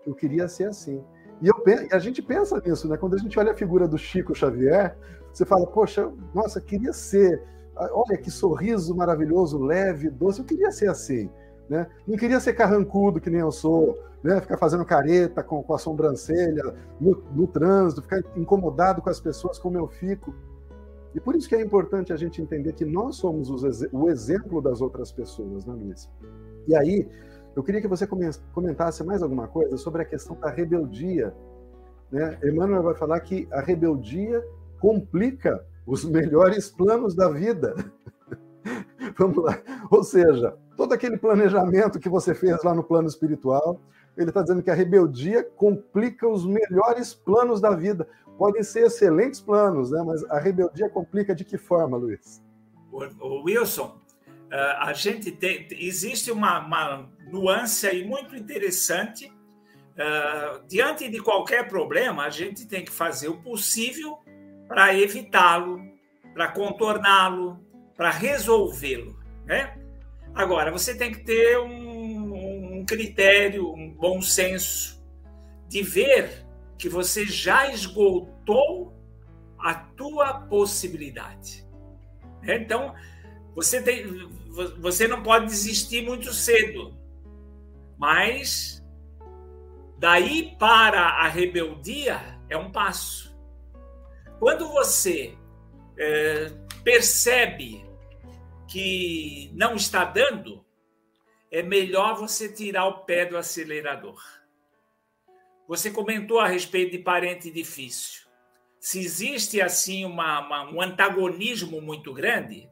eu 0.07 0.16
queria 0.16 0.47
ser 0.47 0.70
assim. 0.70 1.03
E, 1.41 1.47
eu, 1.47 1.55
a 1.91 1.99
gente 1.99 2.22
pensa 2.22 2.59
nisso, 2.66 2.88
né? 2.88 2.97
Quando 2.97 3.16
a 3.16 3.20
gente 3.20 3.38
olha 3.38 3.51
a 3.51 3.55
figura 3.55 3.88
do 3.88 3.97
Chico 3.97 4.34
Xavier, 4.34 4.97
você 5.32 5.45
fala: 5.45 5.68
Poxa, 5.68 6.12
nossa, 6.34 6.59
queria 6.59 6.93
ser. 6.93 7.43
Olha 7.76 8.18
que 8.18 8.30
sorriso 8.30 8.95
maravilhoso, 8.95 9.57
leve, 9.57 10.09
doce, 10.09 10.39
eu 10.39 10.45
queria 10.45 10.72
ser 10.72 10.89
assim. 10.89 11.30
Né? 11.70 11.88
Não 12.05 12.18
queria 12.18 12.39
ser 12.39 12.53
carrancudo 12.53 13.22
que 13.22 13.30
nem 13.30 13.39
eu 13.39 13.51
sou, 13.51 13.97
né? 14.24 14.39
ficar 14.41 14.57
fazendo 14.57 14.86
careta 14.86 15.43
com, 15.43 15.61
com 15.63 15.74
a 15.74 15.78
sobrancelha 15.78 16.76
no, 16.99 17.24
no, 17.34 17.47
trânsito, 17.47 18.01
ficar 18.01 18.22
incomodado 18.36 19.01
com 19.01 19.09
as 19.09 19.19
pessoas 19.19 19.57
como 19.57 19.78
eu 19.78 19.88
fico. 19.88 20.34
E 21.13 21.19
por 21.19 21.36
isso 21.36 21.49
que 21.49 21.55
é 21.55 21.61
importante 21.61 22.13
a 22.13 22.15
gente 22.15 22.41
entender 22.41 22.74
que 22.74 22.86
nós 22.86 23.17
somos 23.17 23.49
os, 23.49 23.82
o 23.91 24.09
exemplo 24.09 24.61
das 24.61 24.82
outras 24.82 25.11
pessoas, 25.11 25.65
né, 25.65 25.74
Luiz? 25.74 26.09
E 26.67 26.76
aí, 26.76 27.09
eu 27.55 27.63
queria 27.63 27.82
que 27.82 27.88
você 27.88 28.07
comentasse 28.53 29.03
mais 29.03 29.22
alguma 29.22 29.47
coisa 29.47 29.76
sobre 29.78 30.03
a 30.03 30.05
questão 30.05 30.38
da 30.39 30.49
rebeldia. 30.49 31.34
Né? 32.09 32.39
Emmanuel 32.43 32.84
vai 32.84 32.95
falar 32.95 33.19
que 33.19 33.47
a 33.51 33.59
rebeldia 33.59 34.41
complica 34.80 35.65
os 35.86 36.05
melhores 36.05 36.69
planos 36.69 37.13
da 37.13 37.30
vida. 37.30 37.76
Vamos 39.17 39.43
lá. 39.43 39.59
Ou 39.89 40.03
seja, 40.03 40.55
todo 40.78 40.93
aquele 40.93 41.17
planejamento 41.17 41.99
que 41.99 42.07
você 42.07 42.34
fez 42.34 42.63
lá 42.63 42.74
no 42.74 42.84
plano 42.84 43.07
espiritual, 43.07 43.82
ele 44.18 44.30
está 44.30 44.41
dizendo 44.41 44.62
que 44.62 44.70
a 44.70 44.76
rebeldia 44.76 45.43
complica 45.43 46.28
os 46.28 46.45
melhores 46.45 47.14
planos 47.14 47.62
da 47.62 47.72
vida. 47.72 48.07
Podem 48.38 48.64
ser 48.64 48.86
excelentes 48.86 49.39
planos, 49.39 49.91
né? 49.91 50.03
mas 50.05 50.24
a 50.26 50.39
rebeldia 50.39 50.89
complica 50.89 51.34
de 51.34 51.45
que 51.45 51.57
forma, 51.57 51.97
Luiz? 51.97 52.41
Wilson, 52.91 53.97
eh, 54.51 54.76
a 54.80 54.93
gente 54.93 55.32
tem, 55.32 55.68
existe 55.72 56.32
uma, 56.32 56.59
uma 56.59 57.09
nuance 57.32 57.88
aí 57.88 58.05
muito 58.05 58.36
interessante. 58.36 59.32
Uh, 59.91 60.66
diante 60.68 61.09
de 61.09 61.20
qualquer 61.20 61.68
problema, 61.68 62.24
a 62.24 62.30
gente 62.30 62.66
tem 62.66 62.84
que 62.84 62.91
fazer 62.91 63.28
o 63.28 63.41
possível 63.41 64.20
para 64.68 64.95
evitá-lo, 64.95 65.82
para 66.34 66.47
contorná-lo, 66.47 67.59
para 67.95 68.09
resolvê-lo. 68.09 69.20
Né? 69.45 69.78
Agora, 70.34 70.72
você 70.72 70.97
tem 70.97 71.12
que 71.12 71.24
ter 71.24 71.59
um, 71.59 72.80
um 72.80 72.86
critério, 72.86 73.70
um 73.70 73.91
bom 74.02 74.20
senso 74.20 74.99
de 75.70 75.84
ver 75.84 76.43
que 76.78 76.89
você 76.89 77.26
já 77.26 77.72
esgotou 77.72 78.91
a 79.60 79.76
tua 79.76 80.34
possibilidade. 80.47 81.64
Né? 82.41 82.58
Então, 82.58 82.95
você, 83.56 83.80
tem, 83.80 84.04
você 84.80 85.08
não 85.08 85.22
pode 85.22 85.45
desistir 85.45 86.04
muito 86.04 86.34
cedo, 86.34 86.97
mas 87.95 88.84
daí 89.99 90.56
para 90.58 90.99
a 90.99 91.28
rebeldia 91.28 92.20
é 92.49 92.58
um 92.58 92.72
passo. 92.72 93.38
Quando 94.39 94.68
você 94.70 95.38
é, 95.95 96.52
percebe 96.84 97.86
que 98.68 99.52
não 99.54 99.76
está 99.76 100.04
dando, 100.04 100.66
é 101.52 101.62
melhor 101.62 102.16
você 102.16 102.47
tirar 102.47 102.86
o 102.86 102.99
pé 102.99 103.26
do 103.26 103.38
acelerador. 103.38 104.24
Você 105.68 105.91
comentou 105.91 106.39
a 106.39 106.47
respeito 106.47 106.91
de 106.91 106.99
parente 106.99 107.52
difícil. 107.52 108.22
Se 108.80 108.99
existe 108.99 109.62
assim 109.62 110.06
uma, 110.06 110.39
uma, 110.39 110.72
um 110.72 110.82
antagonismo 110.82 111.82
muito 111.82 112.14
grande, 112.14 112.70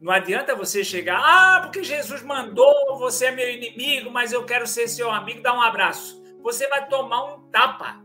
não 0.00 0.12
adianta 0.12 0.54
você 0.54 0.84
chegar, 0.84 1.20
ah, 1.20 1.60
porque 1.62 1.82
Jesus 1.82 2.22
mandou, 2.22 2.98
você 2.98 3.26
é 3.26 3.30
meu 3.30 3.50
inimigo, 3.50 4.10
mas 4.10 4.32
eu 4.32 4.44
quero 4.44 4.66
ser 4.66 4.88
seu 4.88 5.10
amigo, 5.10 5.42
dá 5.42 5.52
um 5.52 5.60
abraço. 5.60 6.22
Você 6.42 6.68
vai 6.68 6.88
tomar 6.88 7.34
um 7.34 7.50
tapa. 7.50 8.02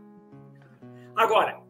Agora, 1.14 1.62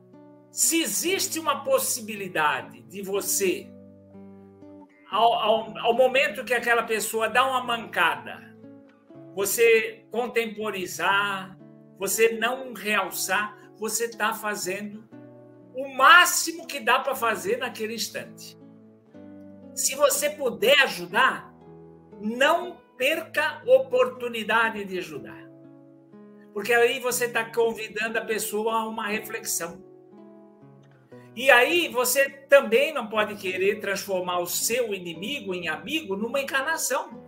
se 0.50 0.80
existe 0.80 1.38
uma 1.38 1.64
possibilidade 1.64 2.82
de 2.82 3.02
você 3.02 3.71
ao, 5.12 5.34
ao, 5.34 5.78
ao 5.78 5.94
momento 5.94 6.42
que 6.42 6.54
aquela 6.54 6.82
pessoa 6.82 7.28
dá 7.28 7.46
uma 7.46 7.62
mancada, 7.62 8.56
você 9.34 10.06
contemporizar, 10.10 11.56
você 11.98 12.38
não 12.38 12.72
realçar, 12.72 13.56
você 13.78 14.06
está 14.06 14.32
fazendo 14.32 15.06
o 15.74 15.86
máximo 15.94 16.66
que 16.66 16.80
dá 16.80 16.98
para 16.98 17.14
fazer 17.14 17.58
naquele 17.58 17.94
instante. 17.94 18.58
Se 19.74 19.94
você 19.94 20.30
puder 20.30 20.80
ajudar, 20.80 21.52
não 22.20 22.78
perca 22.96 23.62
oportunidade 23.66 24.84
de 24.84 24.98
ajudar. 24.98 25.42
Porque 26.54 26.72
aí 26.72 27.00
você 27.00 27.26
está 27.26 27.44
convidando 27.44 28.18
a 28.18 28.24
pessoa 28.24 28.74
a 28.74 28.88
uma 28.88 29.08
reflexão. 29.08 29.82
E 31.34 31.50
aí 31.50 31.88
você 31.88 32.28
também 32.28 32.92
não 32.92 33.06
pode 33.06 33.36
querer 33.36 33.80
transformar 33.80 34.38
o 34.40 34.46
seu 34.46 34.92
inimigo 34.92 35.54
em 35.54 35.68
amigo 35.68 36.14
numa 36.14 36.40
encarnação. 36.40 37.26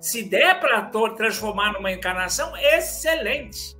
Se 0.00 0.22
der 0.22 0.58
para 0.60 0.82
transformar 1.16 1.72
numa 1.72 1.92
encarnação, 1.92 2.56
excelente. 2.56 3.76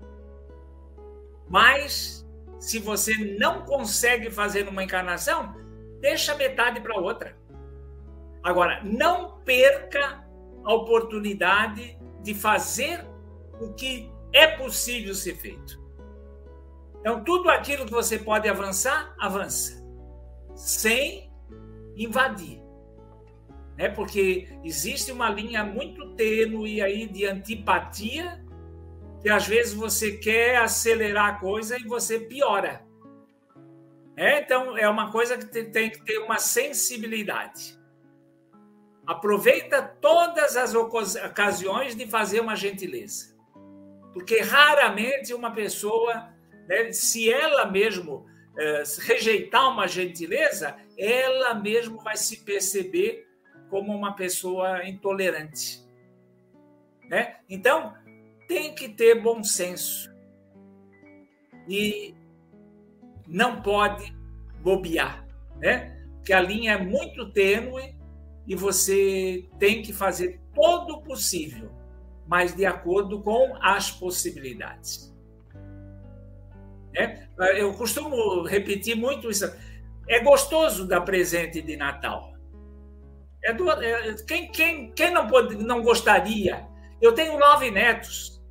Mas 1.49 2.27
se 2.59 2.79
você 2.79 3.13
não 3.39 3.65
consegue 3.65 4.31
fazer 4.31 4.65
numa 4.65 4.83
encarnação, 4.83 5.55
deixa 6.01 6.35
metade 6.35 6.81
para 6.81 6.99
outra. 6.99 7.37
Agora, 8.43 8.81
não 8.83 9.39
perca 9.41 10.25
a 10.65 10.73
oportunidade 10.73 11.99
de 12.23 12.35
fazer 12.35 13.05
o 13.61 13.75
que 13.75 14.11
é 14.33 14.47
possível 14.47 15.15
ser 15.15 15.37
feito. 15.37 15.84
Então, 17.05 17.23
tudo 17.23 17.51
aquilo 17.51 17.85
que 17.85 17.93
você 17.93 18.19
pode 18.19 18.49
avançar, 18.49 19.15
avança. 19.21 19.85
Sem 20.57 21.31
invadir. 21.95 22.63
Né? 23.77 23.91
Porque 23.91 24.49
existe 24.65 25.13
uma 25.13 25.29
linha 25.29 25.63
muito 25.63 26.15
tênue 26.15 26.81
aí 26.81 27.07
de 27.07 27.27
antipatia, 27.27 28.43
que 29.21 29.29
às 29.29 29.47
vezes 29.47 29.75
você 29.75 30.13
quer 30.13 30.57
acelerar 30.57 31.27
a 31.27 31.39
coisa 31.39 31.77
e 31.79 31.85
você 31.85 32.19
piora. 32.19 32.83
É, 34.17 34.41
então, 34.41 34.79
é 34.79 34.89
uma 34.89 35.13
coisa 35.13 35.37
que 35.37 35.63
tem 35.65 35.91
que 35.91 36.03
ter 36.07 36.17
uma 36.21 36.39
sensibilidade. 36.39 37.79
Aproveita 39.07 39.83
todas 40.01 40.57
as 40.57 40.75
ocasiões 40.75 41.95
de 41.95 42.07
fazer 42.07 42.41
uma 42.41 42.57
gentileza. 42.57 43.37
Porque 44.15 44.41
raramente 44.41 45.35
uma 45.35 45.51
pessoa 45.51 46.33
né? 46.69 46.93
Se 46.93 47.33
ela 47.33 47.71
mesmo 47.71 48.27
é, 48.59 48.83
rejeitar 49.01 49.71
uma 49.71 49.87
gentileza, 49.87 50.77
ela 50.97 51.55
mesmo 51.55 51.99
vai 51.99 52.17
se 52.17 52.45
perceber 52.45 53.27
como 53.69 53.93
uma 53.93 54.15
pessoa 54.15 54.87
intolerante. 54.87 55.83
Né? 57.09 57.37
Então, 57.49 57.95
tem 58.47 58.75
que 58.75 58.89
ter 58.89 59.21
bom 59.21 59.43
senso. 59.43 60.13
E 61.69 62.15
não 63.27 63.63
pode 63.63 64.15
bobear, 64.63 65.27
né? 65.57 66.07
Porque 66.17 66.33
a 66.33 66.41
linha 66.41 66.73
é 66.73 66.79
muito 66.79 67.31
tênue 67.33 67.95
e 68.47 68.55
você 68.55 69.49
tem 69.59 69.83
que 69.83 69.93
fazer 69.93 70.41
todo 70.55 70.95
o 70.95 71.03
possível, 71.03 71.71
mas 72.27 72.55
de 72.55 72.65
acordo 72.65 73.23
com 73.23 73.57
as 73.61 73.91
possibilidades. 73.91 75.14
Né? 76.95 77.29
Eu 77.57 77.75
costumo 77.75 78.43
repetir 78.45 78.97
muito 78.97 79.31
isso. 79.31 79.45
É 80.09 80.21
gostoso 80.21 80.87
dar 80.87 81.01
presente 81.01 81.61
de 81.61 81.77
Natal. 81.77 82.33
É 83.43 83.53
do, 83.53 83.71
é, 83.71 84.15
quem, 84.27 84.51
quem, 84.51 84.93
quem 84.93 85.11
não, 85.11 85.27
pode, 85.27 85.55
não 85.57 85.83
gostaria 85.83 86.67
Eu 87.01 87.13
tenho 87.13 87.39
nove 87.39 87.71
netos. 87.71 88.43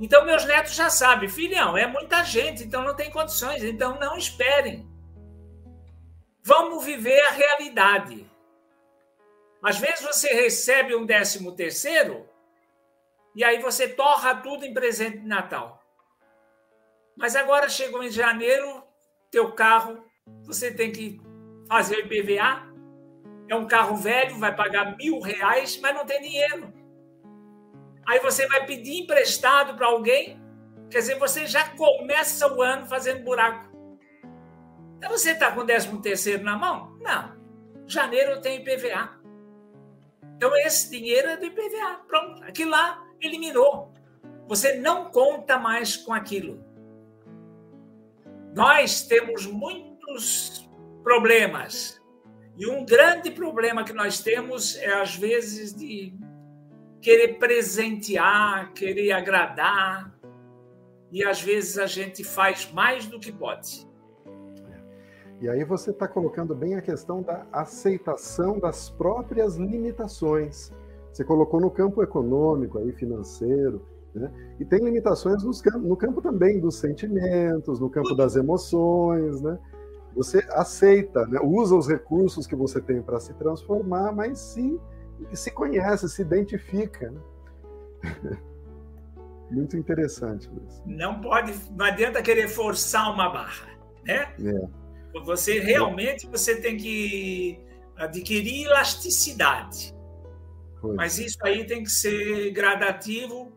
Então, 0.00 0.24
meus 0.24 0.44
netos 0.44 0.74
já 0.74 0.88
sabem, 0.88 1.28
filhão, 1.28 1.76
é 1.76 1.86
muita 1.86 2.22
gente, 2.22 2.62
então 2.62 2.84
não 2.84 2.94
tem 2.94 3.10
condições, 3.10 3.64
então 3.64 3.98
não 3.98 4.16
esperem. 4.16 4.88
Vamos 6.44 6.84
viver 6.84 7.20
a 7.26 7.32
realidade. 7.32 8.24
Às 9.62 9.76
vezes 9.78 10.02
você 10.02 10.28
recebe 10.28 10.94
um 10.94 11.04
décimo 11.04 11.54
terceiro 11.56 12.28
e 13.34 13.42
aí 13.42 13.60
você 13.60 13.88
torra 13.88 14.36
tudo 14.36 14.64
em 14.64 14.72
presente 14.72 15.18
de 15.18 15.26
Natal. 15.26 15.77
Mas 17.18 17.34
agora 17.34 17.68
chegou 17.68 18.02
em 18.02 18.10
janeiro, 18.10 18.82
teu 19.30 19.52
carro, 19.52 20.04
você 20.44 20.72
tem 20.72 20.92
que 20.92 21.20
fazer 21.68 22.06
IPVA. 22.06 22.68
É 23.48 23.54
um 23.56 23.66
carro 23.66 23.96
velho, 23.96 24.38
vai 24.38 24.54
pagar 24.54 24.96
mil 24.96 25.20
reais, 25.20 25.78
mas 25.80 25.94
não 25.94 26.06
tem 26.06 26.20
dinheiro. 26.20 26.72
Aí 28.06 28.20
você 28.20 28.46
vai 28.46 28.64
pedir 28.64 29.02
emprestado 29.02 29.74
para 29.74 29.86
alguém, 29.86 30.40
quer 30.90 30.98
dizer, 30.98 31.18
você 31.18 31.46
já 31.46 31.68
começa 31.70 32.50
o 32.52 32.62
ano 32.62 32.86
fazendo 32.86 33.24
buraco. 33.24 33.68
Então 34.96 35.10
você 35.10 35.32
está 35.32 35.50
com 35.52 35.60
o 35.60 35.66
13 35.66 36.00
terceiro 36.00 36.44
na 36.44 36.56
mão? 36.56 36.96
Não. 37.00 37.36
Janeiro 37.86 38.40
tem 38.40 38.60
IPVA. 38.60 39.18
Então 40.36 40.56
esse 40.56 40.90
dinheiro 40.90 41.28
é 41.28 41.36
do 41.36 41.46
IPVA. 41.46 42.00
Pronto. 42.06 42.44
Aquilo 42.44 42.70
lá 42.70 43.04
eliminou. 43.20 43.92
Você 44.46 44.76
não 44.76 45.10
conta 45.10 45.58
mais 45.58 45.96
com 45.96 46.12
aquilo. 46.12 46.67
Nós 48.58 49.02
temos 49.02 49.46
muitos 49.46 50.68
problemas. 51.04 52.02
E 52.56 52.66
um 52.66 52.84
grande 52.84 53.30
problema 53.30 53.84
que 53.84 53.92
nós 53.92 54.18
temos 54.20 54.76
é, 54.78 55.00
às 55.00 55.14
vezes, 55.14 55.72
de 55.72 56.12
querer 57.00 57.38
presentear, 57.38 58.72
querer 58.72 59.12
agradar, 59.12 60.12
e 61.12 61.24
às 61.24 61.40
vezes 61.40 61.78
a 61.78 61.86
gente 61.86 62.24
faz 62.24 62.68
mais 62.72 63.06
do 63.06 63.20
que 63.20 63.30
pode. 63.30 63.86
E 65.40 65.48
aí 65.48 65.62
você 65.62 65.92
está 65.92 66.08
colocando 66.08 66.52
bem 66.52 66.74
a 66.74 66.82
questão 66.82 67.22
da 67.22 67.46
aceitação 67.52 68.58
das 68.58 68.90
próprias 68.90 69.54
limitações. 69.54 70.72
Você 71.12 71.22
colocou 71.24 71.60
no 71.60 71.70
campo 71.70 72.02
econômico, 72.02 72.78
aí, 72.78 72.90
financeiro, 72.90 73.86
né? 74.18 74.30
e 74.58 74.64
tem 74.64 74.84
limitações 74.84 75.42
no 75.42 75.96
campo 75.96 76.20
também 76.20 76.60
dos 76.60 76.76
sentimentos, 76.76 77.80
no 77.80 77.88
campo 77.88 78.14
das 78.14 78.36
emoções. 78.36 79.40
Né? 79.40 79.58
Você 80.14 80.44
aceita, 80.50 81.26
né? 81.26 81.38
usa 81.42 81.74
os 81.74 81.88
recursos 81.88 82.46
que 82.46 82.56
você 82.56 82.80
tem 82.80 83.00
para 83.02 83.20
se 83.20 83.32
transformar, 83.34 84.12
mas 84.12 84.38
se 84.38 84.78
se 85.32 85.50
conhece, 85.50 86.08
se 86.08 86.22
identifica. 86.22 87.10
Né? 87.10 87.20
Muito 89.50 89.76
interessante, 89.76 90.48
Luiz. 90.48 90.82
Não 90.84 91.20
pode, 91.20 91.54
não 91.74 91.86
adianta 91.86 92.22
querer 92.22 92.48
forçar 92.48 93.12
uma 93.12 93.30
barra, 93.30 93.68
né? 94.04 94.32
É. 94.38 95.20
Você 95.24 95.58
realmente 95.58 96.26
você 96.26 96.60
tem 96.60 96.76
que 96.76 97.58
adquirir 97.96 98.66
elasticidade. 98.66 99.94
Pois. 100.80 100.96
Mas 100.96 101.18
isso 101.18 101.38
aí 101.42 101.66
tem 101.66 101.82
que 101.82 101.90
ser 101.90 102.52
gradativo. 102.52 103.50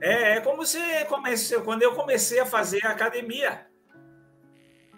É, 0.00 0.36
é 0.36 0.40
como 0.40 0.64
você 0.64 1.04
começou, 1.06 1.62
quando 1.62 1.82
eu 1.82 1.94
comecei 1.94 2.38
a 2.40 2.46
fazer 2.46 2.84
academia. 2.86 3.66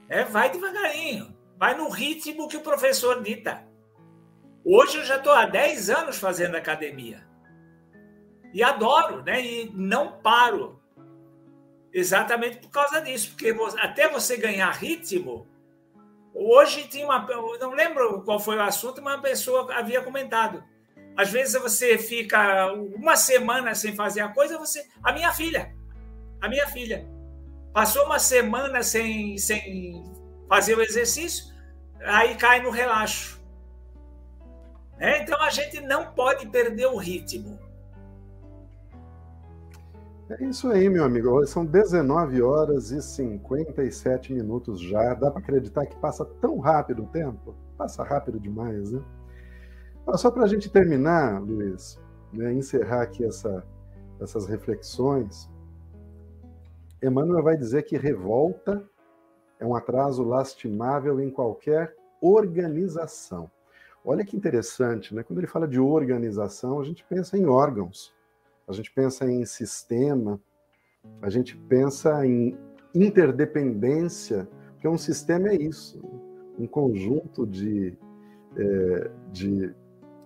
É, 0.09 0.24
vai 0.24 0.51
devagarinho, 0.51 1.36
vai 1.57 1.76
no 1.76 1.88
ritmo 1.88 2.48
que 2.48 2.57
o 2.57 2.62
professor 2.62 3.22
dita. 3.22 3.64
Hoje 4.64 4.98
eu 4.98 5.05
já 5.05 5.16
estou 5.16 5.32
há 5.32 5.46
10 5.46 5.90
anos 5.90 6.18
fazendo 6.18 6.57
academia. 6.57 7.26
E 8.53 8.62
adoro, 8.62 9.22
né? 9.22 9.40
E 9.40 9.70
não 9.72 10.20
paro. 10.20 10.80
Exatamente 11.92 12.59
por 12.59 12.70
causa 12.70 13.01
disso. 13.01 13.30
Porque 13.30 13.55
até 13.78 14.09
você 14.09 14.36
ganhar 14.36 14.70
ritmo. 14.72 15.48
Hoje 16.34 16.86
tinha 16.88 17.07
uma. 17.07 17.26
Não 17.59 17.72
lembro 17.72 18.22
qual 18.22 18.38
foi 18.38 18.57
o 18.57 18.62
assunto, 18.62 19.03
mas 19.03 19.14
uma 19.14 19.22
pessoa 19.22 19.72
havia 19.74 20.03
comentado. 20.03 20.62
Às 21.16 21.30
vezes 21.30 21.61
você 21.61 21.98
fica 21.98 22.72
uma 22.72 23.16
semana 23.16 23.74
sem 23.74 23.94
fazer 23.94 24.20
a 24.20 24.28
coisa, 24.28 24.58
você. 24.58 24.86
A 25.02 25.12
minha 25.12 25.32
filha. 25.32 25.74
A 26.40 26.48
minha 26.48 26.66
filha. 26.66 27.06
Passou 27.72 28.04
uma 28.06 28.18
semana 28.18 28.82
sem, 28.82 29.38
sem 29.38 30.02
fazer 30.48 30.76
o 30.76 30.82
exercício, 30.82 31.44
aí 32.04 32.34
cai 32.36 32.61
no 32.61 32.70
relaxo. 32.70 33.40
É, 34.98 35.22
então 35.22 35.40
a 35.40 35.50
gente 35.50 35.80
não 35.80 36.12
pode 36.12 36.46
perder 36.48 36.86
o 36.86 36.96
ritmo. 36.96 37.58
É 40.30 40.44
isso 40.44 40.68
aí, 40.68 40.88
meu 40.88 41.04
amigo. 41.04 41.44
São 41.46 41.64
19 41.64 42.40
horas 42.42 42.90
e 42.92 43.02
57 43.02 44.32
minutos 44.32 44.80
já. 44.80 45.14
Dá 45.14 45.30
para 45.30 45.40
acreditar 45.40 45.86
que 45.86 45.96
passa 45.96 46.24
tão 46.24 46.58
rápido 46.58 47.02
o 47.02 47.06
tempo? 47.06 47.54
Passa 47.76 48.04
rápido 48.04 48.38
demais, 48.38 48.92
né? 48.92 49.02
Só 50.16 50.30
para 50.30 50.44
a 50.44 50.48
gente 50.48 50.68
terminar, 50.68 51.40
Luiz, 51.40 52.01
né, 52.32 52.53
encerrar 52.53 53.03
aqui 53.03 53.24
essa, 53.24 53.64
essas 54.20 54.46
reflexões, 54.46 55.48
Emmanuel 57.03 57.42
vai 57.42 57.57
dizer 57.57 57.84
que 57.84 57.96
revolta 57.96 58.84
é 59.59 59.66
um 59.66 59.74
atraso 59.74 60.22
lastimável 60.24 61.20
em 61.20 61.30
qualquer 61.30 61.94
organização. 62.20 63.51
Olha 64.05 64.24
que 64.24 64.36
interessante, 64.36 65.14
né? 65.14 65.22
Quando 65.22 65.38
ele 65.38 65.46
fala 65.46 65.68
de 65.68 65.78
organização, 65.78 66.80
a 66.80 66.84
gente 66.84 67.05
pensa 67.05 67.36
em 67.36 67.44
órgãos, 67.46 68.14
a 68.66 68.72
gente 68.72 68.90
pensa 68.90 69.30
em 69.30 69.44
sistema, 69.44 70.40
a 71.20 71.28
gente 71.28 71.57
pensa 71.57 72.26
em 72.26 72.57
interdependência, 72.94 74.48
porque 74.72 74.88
um 74.88 74.96
sistema 74.96 75.48
é 75.48 75.57
isso, 75.57 76.01
um 76.59 76.66
conjunto 76.66 77.46
de, 77.46 77.96
é, 78.57 79.11
de, 79.30 79.74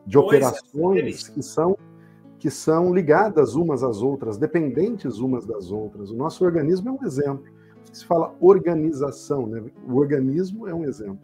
de 0.06 0.18
operações 0.18 1.28
que 1.28 1.42
são 1.42 1.76
que 2.38 2.50
são 2.50 2.92
ligadas 2.92 3.54
umas 3.54 3.82
às 3.82 4.02
outras, 4.02 4.36
dependentes 4.36 5.16
umas 5.16 5.46
das 5.46 5.70
outras. 5.70 6.10
O 6.10 6.14
nosso 6.14 6.44
organismo 6.44 6.90
é 6.90 6.92
um 6.92 7.06
exemplo. 7.06 7.46
Se 7.90 8.04
fala 8.04 8.34
organização, 8.38 9.46
né? 9.46 9.64
o 9.88 9.96
organismo 9.96 10.68
é 10.68 10.74
um 10.74 10.84
exemplo. 10.84 11.20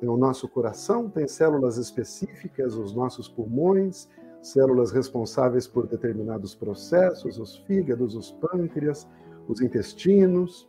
Tem 0.00 0.08
o 0.08 0.16
nosso 0.16 0.48
coração, 0.48 1.10
tem 1.10 1.28
células 1.28 1.76
específicas, 1.76 2.74
os 2.74 2.94
nossos 2.94 3.28
pulmões, 3.28 4.08
células 4.40 4.90
responsáveis 4.92 5.66
por 5.66 5.86
determinados 5.86 6.54
processos, 6.54 7.38
os 7.38 7.56
fígados, 7.66 8.14
os 8.14 8.32
pâncreas, 8.32 9.06
os 9.46 9.60
intestinos. 9.60 10.66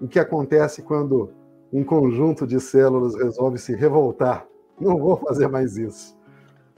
O 0.00 0.06
que 0.06 0.20
acontece 0.20 0.82
quando 0.82 1.32
um 1.72 1.82
conjunto 1.82 2.46
de 2.46 2.60
células 2.60 3.16
resolve 3.16 3.58
se 3.58 3.74
revoltar? 3.74 4.46
Não 4.80 4.98
vou 4.98 5.16
fazer 5.16 5.48
mais 5.48 5.76
isso. 5.76 6.16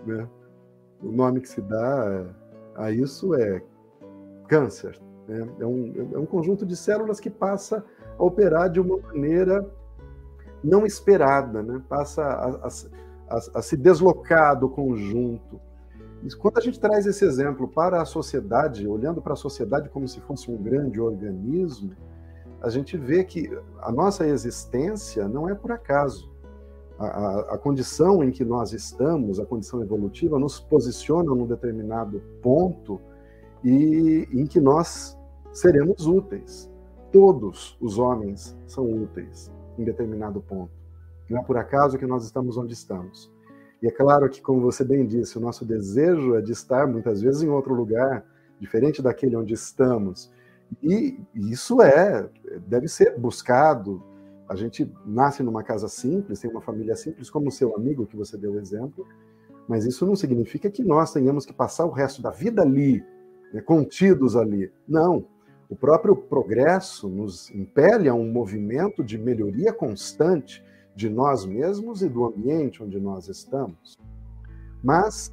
Né? 0.06 0.28
O 1.02 1.10
nome 1.10 1.40
que 1.40 1.48
se 1.48 1.60
dá 1.60 2.26
a 2.74 2.90
isso 2.90 3.34
é 3.34 3.62
câncer. 4.46 4.98
Né? 5.26 5.48
É, 5.60 5.66
um, 5.66 6.10
é 6.14 6.18
um 6.18 6.26
conjunto 6.26 6.64
de 6.64 6.76
células 6.76 7.20
que 7.20 7.30
passa 7.30 7.84
a 8.18 8.22
operar 8.22 8.70
de 8.70 8.80
uma 8.80 8.98
maneira 8.98 9.68
não 10.62 10.86
esperada, 10.86 11.62
né? 11.62 11.82
passa 11.88 12.22
a, 12.22 12.66
a, 12.66 12.68
a, 13.36 13.58
a 13.58 13.62
se 13.62 13.76
deslocar 13.76 14.58
do 14.58 14.68
conjunto. 14.68 15.60
Quando 16.40 16.58
a 16.58 16.60
gente 16.60 16.80
traz 16.80 17.06
esse 17.06 17.24
exemplo 17.24 17.68
para 17.68 18.02
a 18.02 18.04
sociedade, 18.04 18.88
olhando 18.88 19.22
para 19.22 19.34
a 19.34 19.36
sociedade 19.36 19.88
como 19.88 20.08
se 20.08 20.20
fosse 20.20 20.50
um 20.50 20.56
grande 20.56 21.00
organismo, 21.00 21.92
a 22.60 22.68
gente 22.70 22.96
vê 22.96 23.22
que 23.22 23.48
a 23.80 23.92
nossa 23.92 24.26
existência 24.26 25.28
não 25.28 25.48
é 25.48 25.54
por 25.54 25.70
acaso. 25.70 26.28
A, 26.98 27.54
a, 27.54 27.58
condição 27.58 28.24
em 28.24 28.30
que 28.32 28.44
nós 28.44 28.72
estamos, 28.72 29.38
a 29.38 29.46
condição 29.46 29.80
evolutiva, 29.80 30.38
nos 30.38 30.58
posiciona 30.58 31.32
num 31.32 31.46
determinado 31.46 32.20
ponto 32.42 33.00
e 33.64 34.28
em 34.32 34.46
que 34.46 34.60
nós 34.60 35.16
seremos 35.52 36.06
úteis. 36.06 36.68
Todos 37.12 37.76
os 37.80 37.98
homens 37.98 38.56
são 38.66 38.84
úteis 38.84 39.50
em 39.78 39.84
determinado 39.84 40.40
ponto. 40.40 40.72
Não 41.30 41.40
é 41.40 41.42
por 41.44 41.56
acaso 41.56 41.98
que 41.98 42.06
nós 42.06 42.24
estamos 42.24 42.56
onde 42.56 42.72
estamos. 42.72 43.32
E 43.82 43.86
é 43.86 43.90
claro 43.90 44.28
que, 44.28 44.42
como 44.42 44.60
você 44.60 44.84
bem 44.84 45.06
disse, 45.06 45.38
o 45.38 45.40
nosso 45.40 45.64
desejo 45.64 46.34
é 46.34 46.40
de 46.40 46.52
estar 46.52 46.86
muitas 46.86 47.22
vezes 47.22 47.42
em 47.42 47.48
outro 47.48 47.74
lugar, 47.74 48.24
diferente 48.60 49.00
daquele 49.00 49.36
onde 49.36 49.54
estamos. 49.54 50.30
E 50.82 51.20
isso 51.34 51.80
é, 51.80 52.28
deve 52.66 52.88
ser 52.88 53.16
buscado. 53.18 54.02
A 54.48 54.56
gente 54.56 54.90
nasce 55.04 55.42
numa 55.42 55.62
casa 55.62 55.88
simples, 55.88 56.40
tem 56.40 56.50
uma 56.50 56.62
família 56.62 56.96
simples, 56.96 57.28
como 57.28 57.48
o 57.48 57.52
seu 57.52 57.76
amigo 57.76 58.06
que 58.06 58.16
você 58.16 58.36
deu 58.36 58.58
exemplo, 58.58 59.06
mas 59.68 59.84
isso 59.84 60.06
não 60.06 60.16
significa 60.16 60.70
que 60.70 60.82
nós 60.82 61.12
tenhamos 61.12 61.44
que 61.44 61.52
passar 61.52 61.84
o 61.84 61.90
resto 61.90 62.22
da 62.22 62.30
vida 62.30 62.62
ali, 62.62 63.04
né, 63.52 63.60
contidos 63.60 64.36
ali. 64.36 64.72
Não. 64.88 65.26
O 65.68 65.76
próprio 65.76 66.16
progresso 66.16 67.08
nos 67.08 67.50
impele 67.50 68.08
a 68.08 68.14
um 68.14 68.32
movimento 68.32 69.04
de 69.04 69.18
melhoria 69.18 69.70
constante 69.70 70.64
de 70.96 71.10
nós 71.10 71.44
mesmos 71.44 72.00
e 72.00 72.08
do 72.08 72.24
ambiente 72.24 72.82
onde 72.82 72.98
nós 72.98 73.28
estamos, 73.28 73.98
mas 74.82 75.30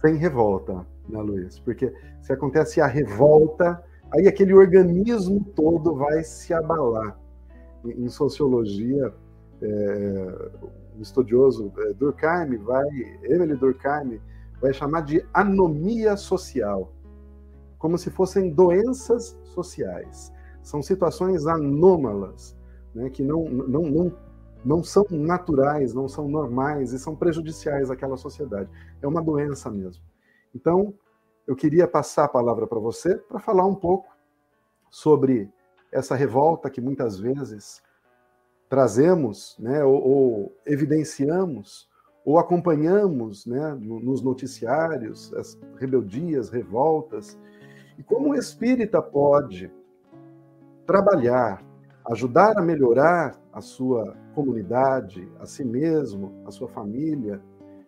sem 0.00 0.16
revolta, 0.16 0.86
né, 1.08 1.20
Luiz? 1.20 1.58
Porque 1.58 1.92
se 2.22 2.32
acontece 2.32 2.80
a 2.80 2.86
revolta, 2.86 3.82
aí 4.12 4.28
aquele 4.28 4.54
organismo 4.54 5.44
todo 5.56 5.94
vai 5.96 6.22
se 6.22 6.54
abalar. 6.54 7.18
Em, 7.84 8.08
sociologia, 8.08 9.12
é, 9.60 10.50
o 10.96 11.02
estudioso 11.02 11.72
é, 11.78 11.92
Durkheim 11.92 12.56
vai, 12.58 12.88
Emily 13.22 13.56
Durkheim, 13.56 14.20
vai 14.60 14.72
chamar 14.72 15.02
de 15.02 15.24
anomia 15.32 16.16
social, 16.16 16.92
como 17.78 17.98
se 17.98 18.10
fossem 18.10 18.50
doenças 18.50 19.38
sociais. 19.44 20.32
São 20.62 20.82
situações 20.82 21.46
anômalas, 21.46 22.56
né, 22.94 23.10
que 23.10 23.22
não, 23.22 23.44
não, 23.44 23.82
não, 23.82 24.12
não 24.64 24.82
são 24.82 25.04
naturais, 25.10 25.92
não 25.92 26.08
são 26.08 26.26
normais 26.26 26.92
e 26.92 26.98
são 26.98 27.14
prejudiciais 27.14 27.90
àquela 27.90 28.16
sociedade. 28.16 28.70
É 29.02 29.06
uma 29.06 29.22
doença 29.22 29.70
mesmo. 29.70 30.02
Então, 30.54 30.94
eu 31.46 31.54
queria 31.54 31.86
passar 31.86 32.24
a 32.24 32.28
palavra 32.28 32.66
para 32.66 32.78
você 32.78 33.16
para 33.16 33.38
falar 33.38 33.66
um 33.66 33.74
pouco 33.74 34.08
sobre 34.90 35.52
essa 35.94 36.16
revolta 36.16 36.68
que 36.68 36.80
muitas 36.80 37.18
vezes 37.18 37.80
trazemos, 38.68 39.56
né, 39.60 39.84
ou, 39.84 39.94
ou 39.94 40.56
evidenciamos, 40.66 41.88
ou 42.24 42.38
acompanhamos 42.38 43.46
né, 43.46 43.78
nos 43.80 44.20
noticiários, 44.20 45.32
as 45.34 45.58
rebeldias, 45.76 46.50
revoltas, 46.50 47.38
e 47.96 48.02
como 48.02 48.30
o 48.30 48.34
espírita 48.34 49.00
pode 49.00 49.70
trabalhar, 50.84 51.64
ajudar 52.10 52.58
a 52.58 52.62
melhorar 52.62 53.40
a 53.52 53.60
sua 53.60 54.16
comunidade, 54.34 55.30
a 55.38 55.46
si 55.46 55.64
mesmo, 55.64 56.32
a 56.44 56.50
sua 56.50 56.68
família, 56.68 57.40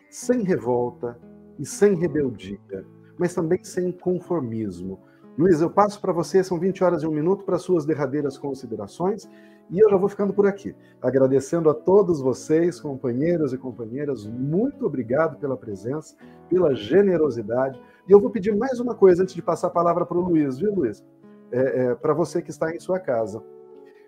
sem 0.08 0.42
revolta 0.42 1.18
e 1.58 1.66
sem 1.66 1.96
rebeldia, 1.96 2.86
mas 3.18 3.34
também 3.34 3.64
sem 3.64 3.90
conformismo. 3.90 5.00
Luiz, 5.38 5.60
eu 5.60 5.68
passo 5.68 6.00
para 6.00 6.14
você, 6.14 6.42
são 6.42 6.58
20 6.58 6.82
horas 6.82 7.02
e 7.02 7.06
um 7.06 7.10
minuto, 7.10 7.44
para 7.44 7.58
suas 7.58 7.84
derradeiras 7.84 8.38
considerações, 8.38 9.28
e 9.70 9.78
eu 9.78 9.90
já 9.90 9.96
vou 9.98 10.08
ficando 10.08 10.32
por 10.32 10.46
aqui, 10.46 10.74
agradecendo 11.02 11.68
a 11.68 11.74
todos 11.74 12.22
vocês, 12.22 12.80
companheiros 12.80 13.52
e 13.52 13.58
companheiras, 13.58 14.26
muito 14.26 14.86
obrigado 14.86 15.38
pela 15.38 15.54
presença, 15.54 16.16
pela 16.48 16.74
generosidade. 16.74 17.78
E 18.08 18.12
eu 18.12 18.18
vou 18.18 18.30
pedir 18.30 18.56
mais 18.56 18.80
uma 18.80 18.94
coisa 18.94 19.24
antes 19.24 19.34
de 19.34 19.42
passar 19.42 19.66
a 19.66 19.70
palavra 19.70 20.06
para 20.06 20.16
o 20.16 20.22
Luiz, 20.22 20.58
viu, 20.58 20.74
Luiz? 20.74 21.04
É, 21.52 21.84
é, 21.84 21.94
para 21.94 22.14
você 22.14 22.40
que 22.40 22.50
está 22.50 22.74
em 22.74 22.80
sua 22.80 22.98
casa. 22.98 23.42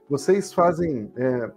Vocês 0.08 0.54
fazem, 0.54 1.12
é, 1.14 1.50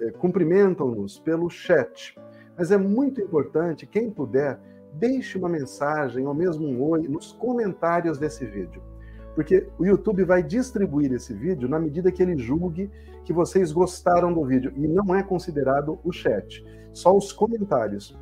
é, 0.00 0.10
cumprimentam-nos 0.12 1.18
pelo 1.18 1.50
chat, 1.50 2.18
mas 2.56 2.70
é 2.70 2.78
muito 2.78 3.20
importante, 3.20 3.86
quem 3.86 4.10
puder, 4.10 4.58
deixe 4.94 5.36
uma 5.36 5.50
mensagem 5.50 6.26
ou 6.26 6.32
mesmo 6.32 6.66
um 6.66 6.82
oi 6.82 7.06
nos 7.06 7.32
comentários 7.32 8.16
desse 8.16 8.46
vídeo. 8.46 8.82
Porque 9.38 9.68
o 9.78 9.86
YouTube 9.86 10.24
vai 10.24 10.42
distribuir 10.42 11.12
esse 11.12 11.32
vídeo 11.32 11.68
na 11.68 11.78
medida 11.78 12.10
que 12.10 12.20
ele 12.20 12.36
julgue 12.36 12.90
que 13.24 13.32
vocês 13.32 13.70
gostaram 13.70 14.34
do 14.34 14.44
vídeo. 14.44 14.72
E 14.74 14.88
não 14.88 15.14
é 15.14 15.22
considerado 15.22 15.96
o 16.02 16.10
chat, 16.10 16.66
só 16.92 17.16
os 17.16 17.30
comentários. 17.32 18.18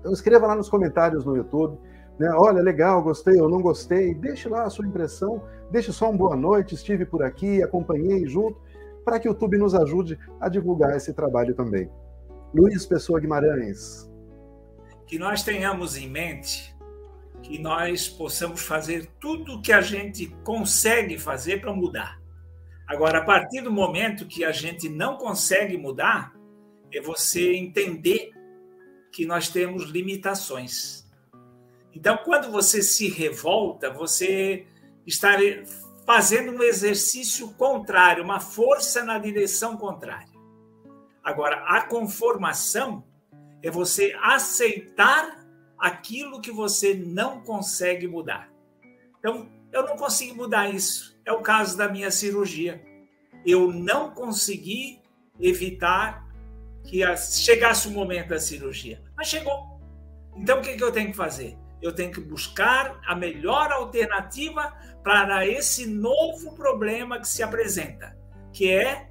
Então 0.00 0.12
escreva 0.12 0.48
lá 0.48 0.56
nos 0.56 0.68
comentários 0.68 1.24
no 1.24 1.36
YouTube. 1.36 1.78
Né? 2.18 2.28
Olha, 2.34 2.60
legal, 2.60 3.00
gostei 3.04 3.40
ou 3.40 3.48
não 3.48 3.62
gostei. 3.62 4.12
Deixe 4.16 4.48
lá 4.48 4.64
a 4.64 4.70
sua 4.70 4.84
impressão. 4.84 5.40
Deixe 5.70 5.92
só 5.92 6.10
um 6.10 6.16
boa 6.16 6.34
noite, 6.34 6.74
estive 6.74 7.06
por 7.06 7.22
aqui, 7.22 7.62
acompanhei 7.62 8.26
junto 8.26 8.60
para 9.04 9.20
que 9.20 9.28
o 9.28 9.30
YouTube 9.30 9.58
nos 9.58 9.76
ajude 9.76 10.18
a 10.40 10.48
divulgar 10.48 10.96
esse 10.96 11.14
trabalho 11.14 11.54
também. 11.54 11.88
Luiz 12.52 12.84
Pessoa 12.84 13.20
Guimarães. 13.20 14.10
Que 15.06 15.20
nós 15.20 15.44
tenhamos 15.44 15.96
em 15.96 16.10
mente 16.10 16.76
que 17.42 17.58
nós 17.58 18.08
possamos 18.08 18.60
fazer 18.60 19.10
tudo 19.20 19.54
o 19.54 19.62
que 19.62 19.72
a 19.72 19.80
gente 19.80 20.26
consegue 20.44 21.18
fazer 21.18 21.60
para 21.60 21.72
mudar. 21.72 22.20
Agora, 22.86 23.18
a 23.18 23.24
partir 23.24 23.60
do 23.60 23.70
momento 23.70 24.26
que 24.26 24.44
a 24.44 24.52
gente 24.52 24.88
não 24.88 25.16
consegue 25.16 25.76
mudar, 25.76 26.34
é 26.92 27.00
você 27.00 27.54
entender 27.54 28.30
que 29.12 29.26
nós 29.26 29.48
temos 29.48 29.84
limitações. 29.84 31.06
Então, 31.94 32.18
quando 32.24 32.50
você 32.50 32.82
se 32.82 33.08
revolta, 33.08 33.90
você 33.90 34.66
está 35.06 35.36
fazendo 36.06 36.52
um 36.52 36.62
exercício 36.62 37.52
contrário, 37.54 38.24
uma 38.24 38.40
força 38.40 39.04
na 39.04 39.18
direção 39.18 39.76
contrária. 39.76 40.28
Agora, 41.22 41.56
a 41.66 41.82
conformação 41.82 43.04
é 43.62 43.70
você 43.70 44.16
aceitar 44.22 45.46
aquilo 45.78 46.40
que 46.40 46.50
você 46.50 46.94
não 46.94 47.40
consegue 47.40 48.06
mudar. 48.06 48.50
Então, 49.18 49.48
eu 49.72 49.84
não 49.84 49.96
consigo 49.96 50.34
mudar 50.34 50.68
isso. 50.68 51.18
É 51.24 51.32
o 51.32 51.42
caso 51.42 51.76
da 51.76 51.88
minha 51.88 52.10
cirurgia. 52.10 52.82
Eu 53.44 53.72
não 53.72 54.10
consegui 54.10 55.00
evitar 55.38 56.26
que 56.84 57.00
chegasse 57.16 57.86
o 57.86 57.90
momento 57.90 58.28
da 58.28 58.40
cirurgia, 58.40 59.02
mas 59.16 59.28
chegou. 59.28 59.78
Então, 60.36 60.58
o 60.58 60.62
que 60.62 60.82
eu 60.82 60.92
tenho 60.92 61.10
que 61.10 61.16
fazer? 61.16 61.56
Eu 61.82 61.94
tenho 61.94 62.10
que 62.10 62.20
buscar 62.20 63.00
a 63.06 63.14
melhor 63.14 63.70
alternativa 63.70 64.74
para 65.02 65.46
esse 65.46 65.86
novo 65.86 66.54
problema 66.54 67.20
que 67.20 67.28
se 67.28 67.42
apresenta, 67.42 68.16
que 68.52 68.70
é 68.70 69.08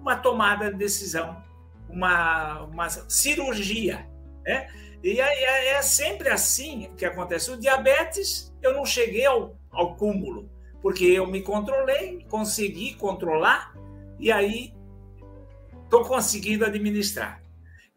uma 0.00 0.16
tomada 0.16 0.70
de 0.70 0.78
decisão, 0.78 1.42
uma, 1.88 2.62
uma 2.62 2.88
cirurgia. 2.88 4.08
Né? 4.44 4.68
E 5.02 5.20
é, 5.20 5.74
é 5.74 5.82
sempre 5.82 6.28
assim 6.28 6.90
que 6.96 7.04
acontece. 7.04 7.50
O 7.50 7.56
diabetes, 7.56 8.52
eu 8.62 8.74
não 8.74 8.84
cheguei 8.84 9.24
ao, 9.24 9.56
ao 9.70 9.96
cúmulo, 9.96 10.50
porque 10.82 11.04
eu 11.04 11.26
me 11.26 11.42
controlei, 11.42 12.24
consegui 12.28 12.94
controlar, 12.94 13.74
e 14.18 14.32
aí 14.32 14.74
estou 15.84 16.04
conseguindo 16.04 16.64
administrar. 16.64 17.42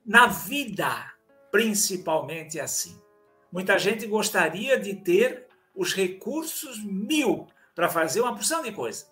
Na 0.06 0.28
vida, 0.28 1.12
principalmente 1.52 2.60
é 2.60 2.62
assim. 2.62 3.00
Muita 3.52 3.78
gente 3.78 4.08
gostaria 4.08 4.80
de 4.80 4.96
ter 4.96 5.48
os 5.76 5.94
recursos 5.94 6.84
mil 6.84 7.48
para 7.76 7.90
fazer 7.90 8.22
uma 8.22 8.34
porção 8.36 8.62
de 8.62 8.72
coisa. 8.72 9.06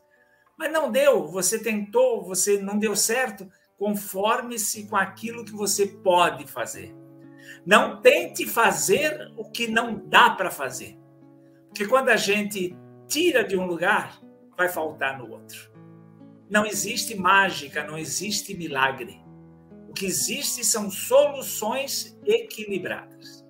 Mas 0.57 0.71
não 0.71 0.91
deu, 0.91 1.27
você 1.27 1.59
tentou, 1.59 2.23
você 2.23 2.59
não 2.59 2.77
deu 2.77 2.95
certo. 2.95 3.49
Conforme-se 3.77 4.87
com 4.87 4.95
aquilo 4.95 5.45
que 5.45 5.53
você 5.53 5.87
pode 5.87 6.45
fazer. 6.45 6.93
Não 7.66 8.01
tente 8.01 8.45
fazer 8.45 9.32
o 9.38 9.49
que 9.49 9.68
não 9.68 10.07
dá 10.07 10.30
para 10.32 10.49
fazer. 10.49 10.97
Porque 11.68 11.88
quando 11.88 12.10
a 12.10 12.18
gente 12.18 12.76
tira 13.07 13.43
de 13.43 13.57
um 13.57 13.66
lugar, 13.66 14.20
vai 14.57 14.70
faltar 14.70 15.18
no 15.18 15.32
outro. 15.32 15.72
Não 16.49 16.66
existe 16.66 17.16
mágica, 17.16 17.84
não 17.84 17.97
existe 17.97 18.55
milagre. 18.55 19.22
O 19.88 19.93
que 19.93 20.05
existe 20.05 20.64
são 20.64 20.89
soluções 20.89 22.20
equilibradas. 22.26 23.45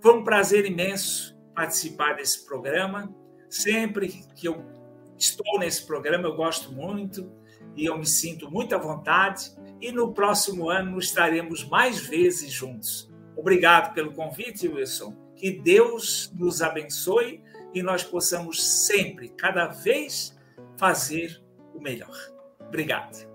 Foi 0.00 0.18
um 0.18 0.24
prazer 0.24 0.64
imenso 0.66 1.36
participar 1.54 2.16
desse 2.16 2.46
programa. 2.46 3.14
Sempre 3.48 4.08
que 4.34 4.46
eu 4.46 4.64
estou 5.18 5.58
nesse 5.58 5.86
programa, 5.86 6.28
eu 6.28 6.36
gosto 6.36 6.72
muito 6.72 7.32
e 7.74 7.86
eu 7.86 7.98
me 7.98 8.06
sinto 8.06 8.50
muito 8.50 8.74
à 8.74 8.78
vontade. 8.78 9.50
E 9.80 9.90
no 9.90 10.12
próximo 10.12 10.68
ano 10.68 10.98
estaremos 10.98 11.64
mais 11.64 11.98
vezes 11.98 12.50
juntos. 12.52 13.10
Obrigado 13.36 13.94
pelo 13.94 14.12
convite, 14.12 14.66
Wilson. 14.66 15.14
Que 15.36 15.50
Deus 15.50 16.32
nos 16.34 16.62
abençoe 16.62 17.42
e 17.74 17.82
nós 17.82 18.02
possamos 18.02 18.86
sempre, 18.86 19.28
cada 19.28 19.66
vez, 19.66 20.36
fazer 20.78 21.42
o 21.74 21.80
melhor. 21.80 22.16
Obrigado. 22.66 23.26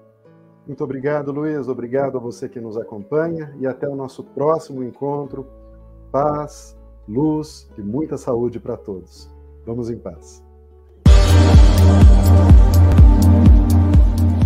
Muito 0.65 0.83
obrigado, 0.83 1.31
Luiz. 1.31 1.67
Obrigado 1.67 2.17
a 2.17 2.21
você 2.21 2.49
que 2.49 2.59
nos 2.59 2.77
acompanha 2.77 3.55
e 3.59 3.67
até 3.67 3.87
o 3.87 3.95
nosso 3.95 4.23
próximo 4.23 4.83
encontro 4.83 5.47
paz, 6.11 6.77
luz 7.07 7.69
e 7.77 7.81
muita 7.81 8.17
saúde 8.17 8.59
para 8.59 8.77
todos. 8.77 9.29
Vamos 9.65 9.89
em 9.89 9.97
paz. 9.97 10.43